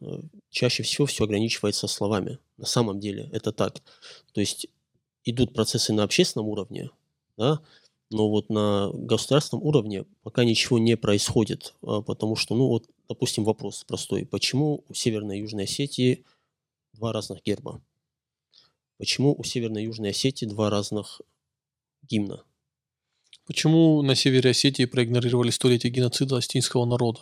Э, 0.00 0.20
чаще 0.50 0.84
всего 0.84 1.06
все 1.06 1.24
ограничивается 1.24 1.88
словами. 1.88 2.38
На 2.56 2.66
самом 2.66 3.00
деле 3.00 3.28
это 3.32 3.50
так. 3.50 3.82
То 4.32 4.40
есть 4.40 4.68
идут 5.24 5.54
процессы 5.54 5.92
на 5.92 6.04
общественном 6.04 6.48
уровне, 6.48 6.90
да, 7.36 7.60
но 8.10 8.28
вот 8.28 8.48
на 8.48 8.90
государственном 8.92 9.64
уровне 9.64 10.04
пока 10.22 10.44
ничего 10.44 10.78
не 10.78 10.96
происходит, 10.96 11.74
а, 11.82 12.00
потому 12.02 12.36
что, 12.36 12.54
ну 12.54 12.68
вот, 12.68 12.84
допустим, 13.08 13.44
вопрос 13.44 13.84
простой. 13.84 14.26
Почему 14.26 14.84
у 14.88 14.94
Северной 14.94 15.38
и 15.38 15.40
Южной 15.42 15.64
Осетии 15.64 16.24
два 16.92 17.12
разных 17.12 17.42
герба? 17.42 17.82
Почему 18.98 19.34
у 19.36 19.44
Северной 19.44 19.82
и 19.82 19.86
Южной 19.86 20.10
Осетии 20.10 20.46
два 20.46 20.70
разных 20.70 21.20
гимна? 22.02 22.44
Почему 23.46 24.00
на 24.02 24.14
севере 24.14 24.50
Осетии 24.50 24.86
проигнорировали 24.86 25.50
столетие 25.50 25.92
геноцида 25.92 26.38
остинского 26.38 26.86
народа? 26.86 27.20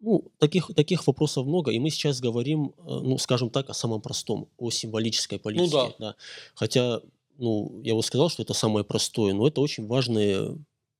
Ну, 0.00 0.30
таких, 0.38 0.70
таких 0.76 1.06
вопросов 1.06 1.46
много, 1.46 1.70
и 1.70 1.78
мы 1.78 1.88
сейчас 1.90 2.20
говорим, 2.20 2.74
э, 2.78 2.82
ну, 2.84 3.16
скажем 3.16 3.48
так, 3.48 3.70
о 3.70 3.74
самом 3.74 4.02
простом, 4.02 4.48
о 4.58 4.70
символической 4.70 5.38
политике. 5.38 5.70
Ну, 5.74 5.88
да. 5.88 5.94
Да. 5.98 6.16
Хотя 6.54 7.00
ну, 7.38 7.80
я 7.82 7.94
бы 7.94 8.02
сказал, 8.02 8.28
что 8.28 8.42
это 8.42 8.54
самое 8.54 8.84
простое, 8.84 9.34
но 9.34 9.46
это 9.46 9.60
очень 9.60 9.86
важные, 9.86 10.56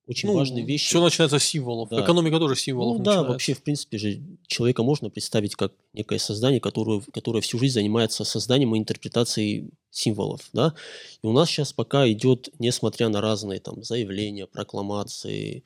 очень 0.06 0.28
ну, 0.28 0.34
важные 0.34 0.64
вещи. 0.64 0.86
Все 0.86 1.02
начинается 1.02 1.38
с 1.38 1.44
символов. 1.44 1.88
Да. 1.88 2.02
Экономика 2.02 2.38
тоже 2.38 2.56
символов 2.56 2.98
ну, 2.98 3.04
Да, 3.04 3.22
вообще, 3.22 3.54
в 3.54 3.62
принципе 3.62 3.98
же, 3.98 4.20
человека 4.46 4.82
можно 4.82 5.10
представить 5.10 5.56
как 5.56 5.72
некое 5.92 6.18
создание, 6.18 6.60
которое, 6.60 7.00
которое 7.12 7.40
всю 7.40 7.58
жизнь 7.58 7.74
занимается 7.74 8.24
созданием 8.24 8.74
и 8.74 8.78
интерпретацией 8.78 9.70
символов, 9.90 10.48
да. 10.52 10.74
И 11.22 11.26
у 11.26 11.32
нас 11.32 11.48
сейчас 11.48 11.72
пока 11.72 12.10
идет, 12.10 12.50
несмотря 12.58 13.08
на 13.08 13.20
разные 13.20 13.60
там 13.60 13.82
заявления, 13.82 14.46
прокламации, 14.46 15.64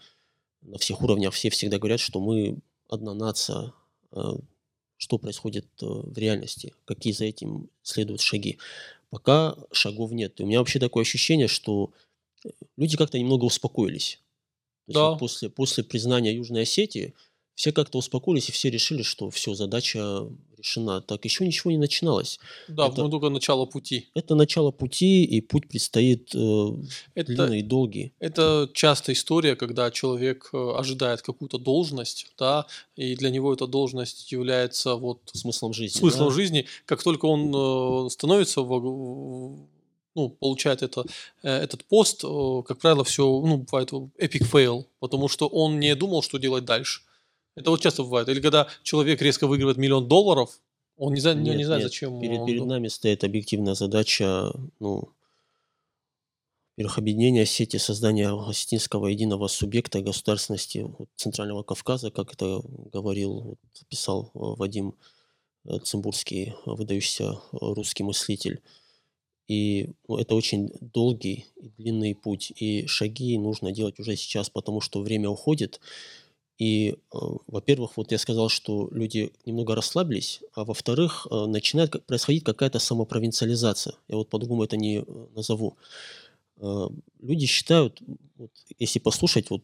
на 0.63 0.79
всех 0.79 1.03
уровнях 1.03 1.35
все 1.35 1.51
всегда 1.51 1.79
говорят, 1.79 2.01
что 2.01 2.21
мы 2.21 2.59
одна 2.89 3.15
нация, 3.15 3.73
а, 4.13 4.37
что 4.99 5.19
происходит 5.19 5.67
э, 5.81 5.87
в 5.87 6.17
реальности, 6.19 6.75
какие 6.85 7.13
за 7.15 7.25
этим 7.25 7.71
следуют 7.83 8.21
шаги 8.21 8.59
пока 9.11 9.57
шагов 9.73 10.13
нет. 10.13 10.41
И 10.41 10.45
у 10.45 10.47
меня 10.47 10.61
вообще 10.61 10.79
такое 10.79 11.03
ощущение, 11.03 11.49
что 11.49 11.91
э, 12.45 12.51
люди 12.77 12.97
как-то 12.97 13.19
немного 13.19 13.45
успокоились. 13.45 14.21
То 14.91 14.95
да. 14.95 15.11
вот 15.11 15.19
после, 15.19 15.49
после 15.49 15.85
признания 15.85 16.35
Южной 16.35 16.63
Осетии 16.63 17.15
все 17.55 17.73
как-то 17.73 17.99
успокоились 17.99 18.49
и 18.49 18.53
все 18.53 18.71
решили, 18.71 19.03
что 19.03 19.29
все, 19.31 19.55
задача 19.55 20.27
решена. 20.57 21.03
Так 21.03 21.25
еще 21.25 21.47
ничего 21.47 21.71
не 21.71 21.77
начиналось. 21.77 22.41
Да, 22.69 22.87
это, 22.87 23.09
только 23.09 23.29
начало 23.29 23.67
пути. 23.67 24.09
Это 24.15 24.35
начало 24.35 24.71
пути, 24.71 25.25
и 25.25 25.43
путь 25.43 25.69
предстоит 25.69 26.35
э, 26.35 26.69
это, 27.15 27.33
длинный 27.33 27.61
и 27.61 27.63
долгий. 27.63 28.15
Это 28.19 28.71
частая 28.73 29.15
история, 29.15 29.57
когда 29.57 29.91
человек 29.91 30.49
э, 30.55 30.73
ожидает 30.75 31.21
какую-то 31.21 31.59
должность, 31.59 32.29
да, 32.39 32.67
и 32.97 33.15
для 33.15 33.31
него 33.31 33.53
эта 33.53 33.67
должность 33.67 34.33
является 34.33 34.95
вот 34.95 35.21
смыслом 35.33 35.75
жизни. 35.75 35.99
Смыслом 35.99 36.29
да? 36.29 36.35
жизни. 36.35 36.67
Как 36.87 37.03
только 37.03 37.27
он 37.27 38.07
э, 38.07 38.11
становится 38.11 38.63
в 38.63 39.69
ну, 40.21 40.29
получает 40.29 40.83
это, 40.83 41.05
э, 41.43 41.51
этот 41.51 41.85
пост, 41.85 42.23
как 42.67 42.79
правило, 42.79 43.05
все, 43.05 43.25
ну, 43.25 43.59
бывает 43.59 43.93
epic 43.93 44.51
fail, 44.51 44.85
потому 44.99 45.29
что 45.29 45.47
он 45.47 45.81
не 45.81 45.95
думал, 45.95 46.23
что 46.23 46.39
делать 46.39 46.65
дальше. 46.65 47.03
Это 47.57 47.71
вот 47.71 47.81
часто 47.81 48.03
бывает. 48.03 48.29
Или 48.29 48.41
когда 48.41 48.69
человек 48.83 49.21
резко 49.23 49.47
выигрывает 49.47 49.77
миллион 49.77 50.09
долларов, 50.09 50.61
он 50.97 51.15
не, 51.15 51.21
за, 51.21 51.35
нет, 51.35 51.57
не 51.57 51.65
знает, 51.65 51.83
нет. 51.83 51.91
зачем. 51.91 52.21
Перед, 52.21 52.39
он... 52.41 52.47
перед 52.47 52.65
нами 52.67 52.89
стоит 52.89 53.25
объективная 53.25 53.75
задача, 53.75 54.53
ну, 54.81 55.09
во-первых, 56.77 56.99
объединения 56.99 57.45
сети 57.45 57.77
создания 57.77 58.31
осетинского 58.31 59.09
единого 59.09 59.49
субъекта 59.49 60.01
государственности 60.01 60.91
Центрального 61.17 61.63
Кавказа, 61.63 62.11
как 62.11 62.33
это 62.33 62.63
говорил, 62.93 63.59
писал 63.89 64.31
э, 64.35 64.39
Вадим 64.39 64.95
э, 65.67 65.79
Цимбурский, 65.81 66.55
выдающийся 66.65 67.39
русский 67.53 68.03
мыслитель. 68.03 68.63
И 69.51 69.91
ну, 70.07 70.17
это 70.17 70.37
очень 70.37 70.71
долгий 70.81 71.47
и 71.57 71.71
длинный 71.77 72.15
путь. 72.15 72.53
И 72.55 72.87
шаги 72.87 73.37
нужно 73.37 73.73
делать 73.73 73.99
уже 73.99 74.15
сейчас, 74.15 74.49
потому 74.49 74.81
что 74.81 75.01
время 75.01 75.29
уходит. 75.29 75.81
И, 76.57 76.91
э, 76.91 77.17
во-первых, 77.49 77.97
вот 77.97 78.13
я 78.13 78.19
сказал, 78.19 78.49
что 78.49 78.89
люди 78.93 79.33
немного 79.45 79.75
расслабились, 79.75 80.41
а 80.55 80.65
во-вторых, 80.65 81.27
э, 81.29 81.47
начинает 81.47 82.07
происходить 82.07 82.45
какая-то 82.45 82.79
самопровинциализация. 82.79 83.95
Я 84.07 84.19
вот 84.19 84.29
по-другому 84.29 84.63
это 84.63 84.77
не 84.77 84.99
э, 84.99 85.05
назову. 85.35 85.77
Люди 87.21 87.47
считают, 87.47 88.01
вот, 88.37 88.51
если 88.79 89.01
послушать, 89.01 89.51
вот, 89.51 89.63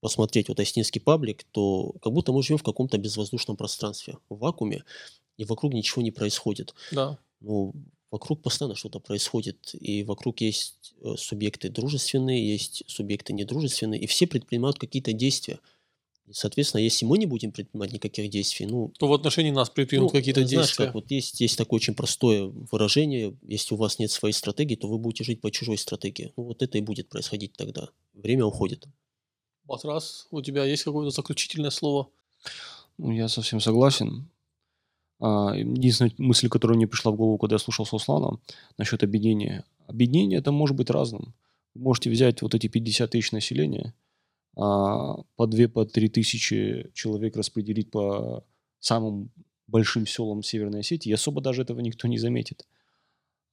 посмотреть 0.00 0.48
вот 0.48 0.58
Остинский 0.58 1.02
паблик, 1.02 1.44
то 1.52 1.92
как 2.00 2.14
будто 2.14 2.32
мы 2.32 2.42
живем 2.42 2.58
в 2.58 2.62
каком-то 2.62 2.96
безвоздушном 2.96 3.56
пространстве, 3.58 4.16
в 4.30 4.38
вакууме, 4.38 4.84
и 5.36 5.44
вокруг 5.44 5.74
ничего 5.74 6.00
не 6.00 6.12
происходит. 6.12 6.74
Да. 6.92 7.18
Ну, 7.40 7.74
вокруг 8.10 8.42
постоянно 8.42 8.76
что-то 8.76 8.98
происходит, 8.98 9.74
и 9.80 10.02
вокруг 10.02 10.40
есть 10.40 10.94
субъекты 11.16 11.68
дружественные, 11.68 12.52
есть 12.52 12.82
субъекты 12.86 13.32
недружественные, 13.32 14.00
и 14.00 14.06
все 14.06 14.26
предпринимают 14.26 14.78
какие-то 14.78 15.12
действия– 15.12 15.58
и, 16.30 16.32
соответственно, 16.32 16.80
если 16.80 17.04
мы 17.06 17.18
не 17.18 17.26
будем 17.26 17.50
предпринимать 17.50 17.92
никаких 17.92 18.30
действий, 18.30 18.64
ну... 18.64 18.92
То 19.00 19.08
в 19.08 19.12
отношении 19.12 19.50
нас 19.50 19.68
предпримут 19.68 20.12
ну, 20.12 20.18
какие-то 20.18 20.46
знаешь, 20.46 20.68
действия. 20.68 20.84
Как, 20.86 20.94
вот 20.94 21.10
есть, 21.10 21.40
есть 21.40 21.58
такое 21.58 21.78
очень 21.78 21.96
простое 21.96 22.44
выражение, 22.44 23.36
если 23.42 23.74
у 23.74 23.76
вас 23.76 23.98
нет 23.98 24.12
своей 24.12 24.32
стратегии, 24.32 24.76
то 24.76 24.86
вы 24.86 24.98
будете 24.98 25.24
жить 25.24 25.40
по 25.40 25.50
чужой 25.50 25.76
стратегии. 25.76 26.32
Ну, 26.36 26.44
вот 26.44 26.62
это 26.62 26.78
и 26.78 26.82
будет 26.82 27.08
происходить 27.08 27.54
тогда. 27.54 27.88
Время 28.14 28.44
уходит. 28.44 28.86
Батрас, 29.64 30.28
у 30.30 30.40
тебя 30.40 30.64
есть 30.64 30.84
какое-то 30.84 31.10
заключительное 31.10 31.70
слово? 31.70 32.08
Ну, 32.96 33.10
я 33.10 33.26
совсем 33.26 33.58
согласен. 33.58 34.28
А, 35.20 35.54
единственная 35.54 36.12
мысль, 36.18 36.48
которая 36.48 36.76
мне 36.76 36.86
пришла 36.86 37.12
в 37.12 37.16
голову, 37.16 37.38
когда 37.38 37.54
я 37.54 37.58
слушал 37.58 37.86
Сослана 37.86 38.38
насчет 38.78 39.02
объединения. 39.02 39.64
Объединение 39.86 40.38
это 40.38 40.52
может 40.52 40.76
быть 40.76 40.90
разным. 40.90 41.34
Вы 41.74 41.82
можете 41.82 42.10
взять 42.10 42.42
вот 42.42 42.54
эти 42.54 42.66
50 42.66 43.10
тысяч 43.10 43.32
населения– 43.32 43.94
а, 44.56 45.16
по 45.36 45.46
2 45.46 45.68
по 45.68 45.84
3 45.84 46.08
тысячи 46.08 46.90
человек 46.94 47.36
распределить 47.36 47.90
по 47.90 48.44
самым 48.78 49.30
большим 49.66 50.06
селам 50.06 50.42
Северной 50.42 50.80
Осетии, 50.80 51.10
и 51.10 51.14
особо 51.14 51.40
даже 51.40 51.62
этого 51.62 51.80
никто 51.80 52.08
не 52.08 52.18
заметит. 52.18 52.66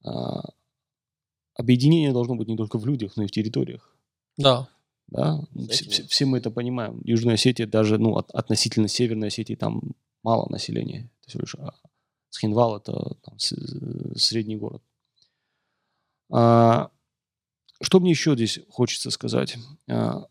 А, 0.04 0.42
объединение 1.54 2.12
должно 2.12 2.34
быть 2.34 2.48
не 2.48 2.56
только 2.56 2.78
в 2.78 2.86
людях, 2.86 3.16
но 3.16 3.24
и 3.24 3.26
в 3.26 3.30
территориях. 3.30 3.96
Да. 4.36 4.68
Да, 5.06 5.42
все, 5.70 5.88
все, 5.88 6.06
все 6.06 6.26
мы 6.26 6.36
это 6.36 6.50
понимаем. 6.50 7.00
Южная 7.02 7.34
Осетия 7.34 7.66
даже, 7.66 7.96
ну, 7.96 8.16
от, 8.16 8.30
относительно 8.32 8.88
Северной 8.88 9.28
Осетии 9.28 9.54
там 9.54 9.80
мало 10.22 10.46
населения. 10.50 11.08
Всего 11.28 11.42
лишь 11.42 11.54
а, 11.56 11.74
Схинвал 12.30 12.78
это 12.78 13.16
там, 13.22 13.38
с, 13.38 13.54
средний 14.16 14.56
город. 14.56 14.82
А, 16.30 16.90
что 17.80 18.00
мне 18.00 18.10
еще 18.10 18.34
здесь 18.34 18.60
хочется 18.70 19.10
сказать? 19.10 19.56
А, 19.88 20.26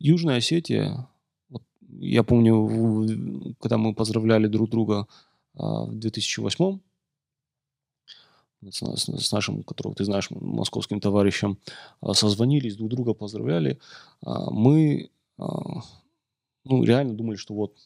Южная 0.00 0.38
Осетия, 0.38 1.08
вот 1.50 1.62
я 1.98 2.22
помню, 2.24 3.54
когда 3.60 3.78
мы 3.78 3.94
поздравляли 3.94 4.46
друг 4.46 4.70
друга 4.70 5.06
а, 5.54 5.84
в 5.84 5.98
2008 5.98 6.80
с, 8.70 8.96
с, 8.96 9.08
с 9.08 9.32
нашим, 9.32 9.62
которого 9.62 9.94
ты 9.94 10.04
знаешь, 10.04 10.30
московским 10.30 11.00
товарищем, 11.00 11.58
а, 12.00 12.14
созвонились, 12.14 12.76
друг 12.76 12.88
друга 12.90 13.12
поздравляли, 13.12 13.78
а, 14.24 14.50
мы 14.50 15.10
ну, 15.36 16.84
реально 16.84 17.14
думали, 17.14 17.34
что 17.36 17.54
вот 17.54 17.76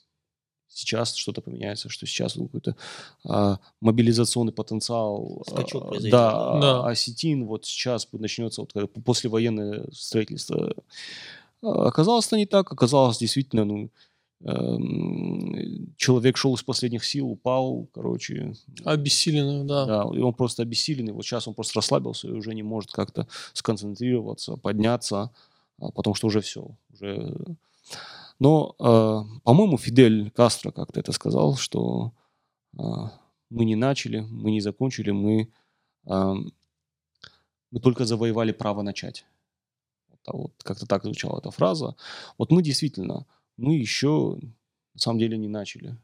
сейчас 0.68 1.14
что-то 1.14 1.40
поменяется, 1.40 1.88
что 1.88 2.06
сейчас 2.06 2.34
какой-то 2.34 2.76
а, 3.24 3.58
мобилизационный 3.80 4.52
потенциал, 4.52 5.42
Скачок 5.46 5.96
а, 5.96 6.00
да, 6.00 6.60
да, 6.60 6.86
осетин 6.86 7.46
вот 7.46 7.64
сейчас 7.66 8.08
начнется 8.12 8.62
вот 8.62 8.72
послевоенное 9.04 9.86
строительство. 9.92 10.74
А, 11.62 11.88
оказалось 11.88 12.26
это 12.26 12.36
не 12.36 12.46
так, 12.46 12.72
оказалось 12.72 13.18
действительно, 13.18 13.64
ну, 13.64 13.90
эм, 14.42 15.94
человек 15.96 16.36
шел 16.36 16.54
из 16.54 16.62
последних 16.62 17.04
сил, 17.04 17.28
упал, 17.28 17.88
короче. 17.92 18.54
Обессиленный, 18.84 19.64
да. 19.64 19.86
Да, 19.86 20.10
и 20.14 20.20
он 20.20 20.34
просто 20.34 20.62
обессиленный. 20.62 21.12
Вот 21.12 21.24
сейчас 21.24 21.48
он 21.48 21.54
просто 21.54 21.76
расслабился 21.76 22.28
и 22.28 22.32
уже 22.32 22.54
не 22.54 22.62
может 22.62 22.92
как-то 22.92 23.26
сконцентрироваться, 23.52 24.56
подняться, 24.56 25.30
а, 25.80 25.90
потому 25.90 26.14
что 26.14 26.28
уже 26.28 26.40
все. 26.40 26.68
Уже... 26.92 27.36
Но, 28.38 28.74
э, 28.78 29.40
по-моему, 29.44 29.78
Фидель 29.78 30.30
Кастро 30.30 30.70
как-то 30.70 31.00
это 31.00 31.12
сказал, 31.12 31.56
что 31.56 32.12
э, 32.78 32.82
мы 33.50 33.64
не 33.64 33.76
начали, 33.76 34.20
мы 34.20 34.50
не 34.50 34.60
закончили, 34.60 35.10
мы, 35.10 35.52
э, 36.06 36.34
мы 37.70 37.80
только 37.80 38.04
завоевали 38.04 38.52
право 38.52 38.82
начать. 38.82 39.24
Вот, 40.26 40.52
как-то 40.62 40.86
так 40.86 41.04
звучала 41.04 41.38
эта 41.38 41.50
фраза. 41.50 41.96
Вот 42.36 42.52
мы 42.52 42.62
действительно 42.62 43.26
мы 43.58 43.74
еще 43.74 44.38
на 44.94 45.00
самом 45.00 45.18
деле 45.18 45.36
не 45.36 45.48
начали. 45.48 45.96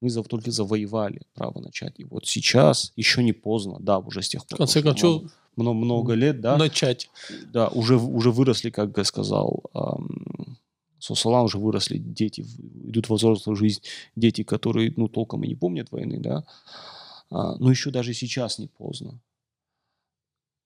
Мы 0.00 0.08
за, 0.08 0.22
только 0.22 0.50
завоевали 0.50 1.22
право 1.34 1.60
начать. 1.60 1.94
И 1.98 2.04
вот 2.04 2.26
сейчас 2.26 2.92
еще 2.96 3.22
не 3.22 3.32
поздно, 3.32 3.76
да, 3.80 3.98
уже 3.98 4.22
с 4.22 4.28
тех 4.28 4.46
пор. 4.46 4.56
В 4.56 4.58
конце 4.58 4.82
концов, 4.82 5.24
много, 5.56 5.78
много 5.78 6.14
лет, 6.14 6.40
да. 6.40 6.56
Начать. 6.56 7.10
Да, 7.52 7.68
уже, 7.68 7.96
уже 7.96 8.30
выросли, 8.30 8.70
как 8.70 8.96
я 8.96 9.04
сказал, 9.04 9.62
эм, 9.74 10.39
Сосалан 11.00 11.44
уже 11.44 11.58
выросли 11.58 11.98
дети, 11.98 12.42
идут 12.84 13.08
в 13.08 13.14
взрослую 13.14 13.56
жизнь 13.56 13.82
дети, 14.16 14.42
которые, 14.42 14.92
ну, 14.96 15.08
толком 15.08 15.42
и 15.44 15.48
не 15.48 15.54
помнят 15.54 15.90
войны, 15.90 16.18
да. 16.18 16.44
А, 17.30 17.56
но 17.56 17.70
еще 17.70 17.90
даже 17.90 18.14
сейчас 18.14 18.58
не 18.58 18.66
поздно. 18.66 19.20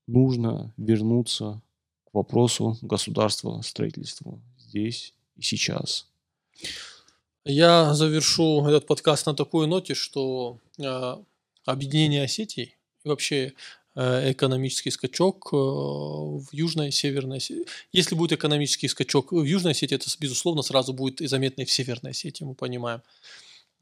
Нужно 0.07 0.75
вернуться 0.77 1.63
к 2.05 2.15
вопросу 2.15 2.77
государства, 2.83 3.61
строительства 3.63 4.39
здесь 4.59 5.15
и 5.37 5.43
сейчас. 5.43 6.07
Я 7.45 7.95
завершу 7.95 8.67
этот 8.67 8.87
подкаст 8.87 9.27
на 9.27 9.35
такой 9.35 9.67
ноте, 9.67 9.95
что 9.95 10.59
э, 10.79 11.17
объединение 11.65 12.25
Осетии 12.25 12.75
вообще 13.05 13.53
экономический 13.97 14.91
скачок 14.91 15.51
э, 15.53 15.57
в 15.57 16.47
Южной 16.53 16.89
и 16.89 16.91
Северной 16.91 17.39
Осетии. 17.39 17.67
Если 17.93 18.15
будет 18.15 18.33
экономический 18.33 18.89
скачок 18.89 19.33
в 19.33 19.45
Южной 19.45 19.73
Осетии, 19.73 19.95
это, 19.95 20.07
безусловно, 20.19 20.63
сразу 20.63 20.93
будет 20.93 21.21
и 21.21 21.27
заметно 21.27 21.65
в 21.65 21.71
Северной 21.71 22.11
Осетии, 22.13 22.45
мы 22.45 22.55
понимаем. 22.55 23.03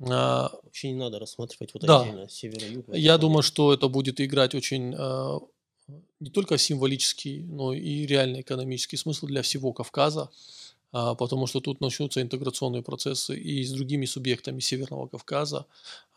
А, 0.00 0.50
Вообще 0.62 0.90
не 0.90 0.98
надо 0.98 1.18
рассматривать 1.18 1.72
вот 1.74 1.82
да. 1.84 2.02
отдельно 2.02 2.28
север 2.28 2.64
и 2.64 2.72
юг. 2.72 2.86
Я 2.92 3.18
думаю, 3.18 3.42
что 3.42 3.72
это 3.72 3.88
будет 3.88 4.20
играть 4.20 4.54
очень 4.54 4.94
э, 4.98 5.38
не 6.20 6.30
только 6.30 6.58
символический, 6.58 7.42
но 7.44 7.72
и 7.72 8.06
реальный 8.06 8.40
экономический 8.40 8.96
смысл 8.96 9.26
для 9.26 9.42
всего 9.42 9.72
Кавказа. 9.72 10.30
А, 10.92 11.14
потому 11.14 11.46
что 11.46 11.60
тут 11.60 11.80
начнутся 11.80 12.20
интеграционные 12.20 12.82
процессы 12.82 13.38
и 13.38 13.64
с 13.64 13.72
другими 13.72 14.04
субъектами 14.04 14.60
Северного 14.60 15.06
Кавказа. 15.06 15.66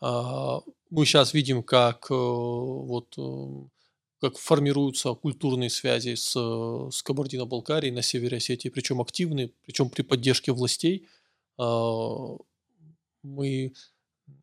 А, 0.00 0.60
мы 0.90 1.06
сейчас 1.06 1.32
видим, 1.32 1.62
как 1.62 2.10
э, 2.10 2.14
вот 2.14 3.14
э, 3.16 3.68
как 4.26 4.38
формируются 4.38 5.14
культурные 5.14 5.70
связи 5.70 6.16
с, 6.16 6.32
с 6.32 7.02
Кабардино-Балкарией 7.02 7.94
на 7.94 8.02
севере 8.02 8.38
Осетии, 8.38 8.68
причем 8.70 9.00
активные, 9.00 9.52
причем 9.64 9.88
при 9.88 10.02
поддержке 10.02 10.52
властей. 10.52 11.06
А, 11.58 12.36
мы, 13.22 13.72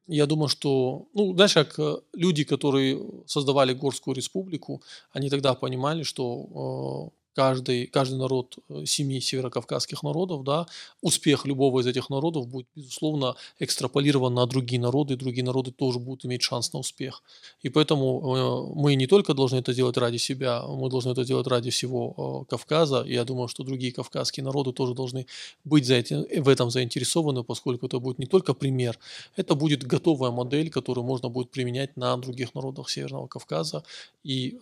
я 0.08 0.26
думаю, 0.26 0.48
что, 0.48 1.08
ну, 1.14 1.34
знаешь, 1.34 1.54
как 1.54 1.78
э, 1.80 1.98
люди, 2.14 2.46
которые 2.46 2.98
создавали 3.26 3.74
Горскую 3.74 4.16
республику, 4.16 4.82
они 5.12 5.30
тогда 5.30 5.54
понимали, 5.54 6.04
что 6.04 7.12
каждый, 7.36 7.88
каждый 7.88 8.18
народ 8.18 8.58
э, 8.70 8.86
семи 8.86 9.20
северокавказских 9.20 10.04
народов, 10.04 10.44
да, 10.44 10.68
успех 11.02 11.46
любого 11.46 11.82
из 11.82 11.88
этих 11.88 12.10
народов 12.10 12.48
будет, 12.48 12.68
безусловно, 12.76 13.36
экстраполирован 13.60 14.34
на 14.34 14.46
другие 14.46 14.82
народы, 14.82 15.14
и 15.14 15.18
другие 15.18 15.44
народы 15.44 15.72
тоже 15.72 16.00
будут 16.00 16.26
иметь 16.26 16.42
шанс 16.42 16.74
на 16.74 16.80
успех. 16.80 17.24
И 17.62 17.70
поэтому 17.70 18.36
э, 18.36 18.74
мы 18.76 18.96
не 18.96 19.08
только 19.08 19.34
должны 19.34 19.58
это 19.58 19.74
делать 19.74 19.98
ради 19.98 20.18
себя, 20.18 20.64
мы 20.68 20.90
должны 20.90 21.12
это 21.12 21.26
делать 21.26 21.48
ради 21.48 21.70
всего 21.70 22.44
э, 22.44 22.50
Кавказа, 22.50 23.02
и 23.02 23.14
я 23.14 23.26
думаю, 23.26 23.48
что 23.48 23.64
другие 23.64 23.92
кавказские 23.92 24.44
народы 24.44 24.72
тоже 24.72 24.94
должны 24.94 25.26
быть 25.64 25.86
за 25.86 25.96
этим, 25.96 26.26
в 26.44 26.50
этом 26.50 26.70
заинтересованы, 26.70 27.44
поскольку 27.44 27.88
это 27.88 28.00
будет 28.00 28.20
не 28.20 28.26
только 28.26 28.54
пример, 28.54 29.00
это 29.36 29.56
будет 29.56 29.84
готовая 29.84 30.32
модель, 30.32 30.70
которую 30.70 31.06
можно 31.06 31.30
будет 31.30 31.52
применять 31.52 31.98
на 31.98 32.18
других 32.18 32.56
народах 32.56 32.90
Северного 32.90 33.28
Кавказа, 33.28 33.84
и 34.24 34.58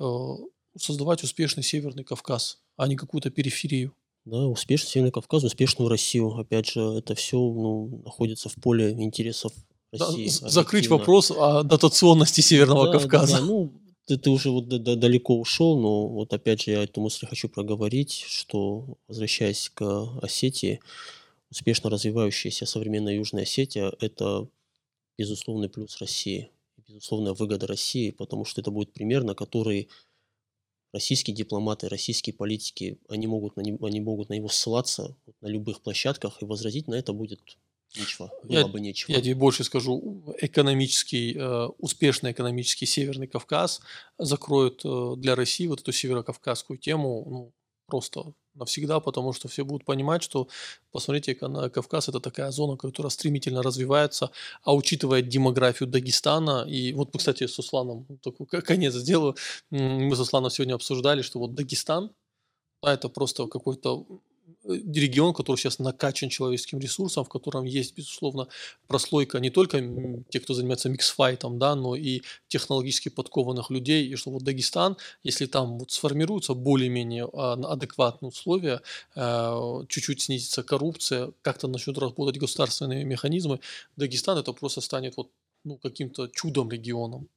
создавать 0.78 1.24
успешный 1.24 1.63
Северный 1.63 2.03
Кавказ, 2.03 2.59
а 2.78 2.88
не 2.88 2.95
какую-то 2.95 3.30
периферию. 3.30 3.93
Да, 4.26 4.47
успешный 4.47 4.88
Северный 4.88 5.11
Кавказ, 5.11 5.43
успешную 5.43 5.89
Россию. 5.89 6.38
Опять 6.38 6.69
же, 6.69 6.82
это 6.82 7.15
все 7.15 7.38
ну, 7.38 8.01
находится 8.05 8.49
в 8.49 8.55
поле 8.55 8.91
интересов 8.91 9.51
России. 9.91 10.30
Да, 10.41 10.49
закрыть 10.49 10.88
вопрос 10.88 11.32
о 11.32 11.63
дотационности 11.63 12.41
Северного 12.41 12.86
да, 12.88 12.99
Кавказа. 12.99 13.34
Да, 13.34 13.39
да, 13.39 13.45
ну, 13.45 13.74
ты, 14.05 14.17
ты 14.17 14.30
уже 14.30 14.49
вот 14.49 14.67
далеко 14.67 15.39
ушел, 15.39 15.80
но 15.80 16.07
вот 16.07 16.34
опять 16.34 16.61
же 16.61 16.72
я 16.72 16.84
эту 16.84 17.01
мысль 17.01 17.28
хочу 17.28 17.49
проговорить, 17.49 18.26
что 18.28 18.97
возвращаясь 19.07 19.69
к 19.69 20.19
Осетии, 20.22 20.80
успешно 21.49 21.89
развивающаяся 21.89 22.65
современная 22.65 23.15
Южная 23.15 23.43
Осетия– 23.43 23.93
это 23.99 24.47
безусловный 25.17 25.69
плюс 25.69 25.99
России, 25.99 26.51
безусловная 26.88 27.34
выгода 27.34 27.67
России, 27.67 28.11
потому 28.11 28.45
что 28.45 28.61
это 28.61 28.72
будет 28.72 28.93
пример, 28.93 29.24
на 29.24 29.36
который 29.36 29.89
российские 30.94 31.36
дипломаты, 31.36 31.89
российские 31.89 32.34
политики, 32.34 32.98
они 33.10 33.28
могут 33.28 33.56
на, 33.56 33.62
него, 33.62 33.86
они 33.86 34.02
могут 34.02 34.30
на 34.30 34.34
него 34.34 34.50
ссылаться 34.50 35.16
на 35.42 35.48
любых 35.48 35.82
площадках, 35.82 36.42
и 36.42 36.46
возразить 36.46 36.88
на 36.88 36.96
это 36.96 37.14
будет 37.14 37.39
нечего, 37.96 38.32
было 38.44 38.60
я, 38.60 38.68
бы 38.68 38.80
нечего. 38.80 39.12
Я 39.12 39.22
тебе 39.22 39.36
больше 39.36 39.64
скажу, 39.64 40.24
экономический, 40.39 41.36
э, 41.36 41.68
успешный 41.78 42.32
экономический 42.32 42.86
Северный 42.86 43.28
Кавказ 43.28 43.82
закроет 44.18 44.82
э, 44.84 45.14
для 45.18 45.36
России 45.36 45.68
вот 45.68 45.82
эту 45.82 45.92
северокавказскую 45.92 46.78
тему 46.78 47.26
ну, 47.30 47.54
просто 47.88 48.34
навсегда, 48.56 48.99
потому 48.99 49.34
что 49.34 49.47
все 49.47 49.64
будут 49.64 49.86
понимать, 49.86 50.24
что, 50.24 50.47
посмотрите, 50.91 51.36
Кавказ– 51.36 52.08
это 52.10 52.20
такая 52.20 52.52
зона, 52.52 52.78
которая 52.78 53.10
стремительно 53.10 53.64
развивается, 53.64 54.32
а 54.64 54.74
учитывая 54.76 55.22
демографию 55.22 55.89
Дагестана, 55.89 56.66
и 56.68 56.93
вот, 56.93 57.10
кстати, 57.18 57.47
с 57.47 57.60
Усланом, 57.60 58.06
такой 58.22 58.47
конец 58.62 58.93
сделаю, 58.93 59.36
мы 59.70 60.16
с 60.16 60.20
Усланом 60.20 60.49
сегодня 60.52 60.76
обсуждали, 60.76 61.22
что 61.22 61.39
вот 61.39 61.56
Дагестан, 61.56 62.12
да, 62.84 62.93
это 62.93 63.10
просто 63.10 63.47
какой-то 63.47 64.06
регион, 64.64 65.34
который 65.34 65.57
сейчас 65.57 65.80
накачан 65.80 66.30
человеческим 66.30 66.80
ресурсом, 66.80 67.24
в 67.24 67.30
котором 67.30 67.66
есть, 67.66 67.95
безусловно, 67.95 68.47
прослойка 68.88 69.39
не 69.39 69.49
только 69.49 69.82
те, 70.30 70.39
кто 70.39 70.53
занимается 70.53 70.89
миксфайтом, 70.89 71.57
да, 71.57 71.76
но 71.76 71.95
и 71.95 72.22
технологически 72.47 73.09
подкованных 73.09 73.70
людей, 73.70 74.07
и 74.07 74.16
что 74.16 74.32
вот 74.32 74.43
Дагестан, 74.43 74.97
если 75.24 75.45
там 75.45 75.80
вот 75.80 75.91
сформируются 75.91 76.53
более-менее 76.53 77.28
а, 77.34 77.53
адекватные 77.53 78.30
условия, 78.30 78.82
э, 79.16 79.84
чуть-чуть 79.88 80.22
снизится 80.22 80.64
коррупция, 80.64 81.32
как-то 81.41 81.68
начнут 81.68 81.97
работать 81.97 82.38
государственные 82.39 83.03
механизмы, 83.03 83.59
Дагестан 83.95 84.38
это 84.38 84.53
просто 84.53 84.82
станет 84.82 85.18
вот 85.18 85.32
ну, 85.64 85.78
каким-то 85.78 86.28
чудом 86.28 86.70
регионом. 86.70 87.28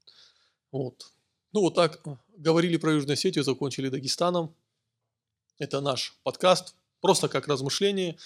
Вот. 0.72 1.10
Ну 1.52 1.60
вот 1.60 1.74
так 1.74 2.00
э, 2.04 2.16
говорили 2.36 2.76
про 2.76 2.92
Южную 2.92 3.14
Осетию, 3.14 3.44
закончили 3.44 3.88
Дагестаном. 3.88 4.54
Это 5.58 5.80
наш 5.80 6.18
подкаст 6.24 6.74
Просто 7.04 7.28
как 7.28 7.48
размышление. 7.48 8.16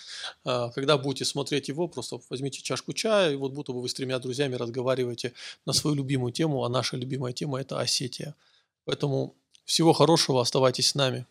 А, 0.45 0.71
когда 0.71 0.97
будете 0.99 1.25
смотреть 1.25 1.67
его, 1.67 1.89
просто 1.89 2.21
возьмите 2.31 2.63
чашку 2.63 2.93
чая, 2.93 3.33
и 3.33 3.35
вот 3.35 3.51
будто 3.51 3.73
бы 3.73 3.83
вы 3.83 3.89
с 3.89 3.95
тремя 3.95 4.21
друзьями 4.21 4.55
разговариваете 4.55 5.33
на 5.67 5.73
свою 5.73 5.97
любимую 5.97 6.33
тему, 6.33 6.65
а 6.65 6.69
наша 6.69 6.97
любимая 6.97 7.33
тема– 7.33 7.61
это 7.61 7.81
Осетия. 7.81 8.37
Поэтому 8.85 9.35
всего 9.65 9.93
хорошего, 9.93 10.41
оставайтесь 10.41 10.91
с 10.91 10.95
нами. 10.95 11.27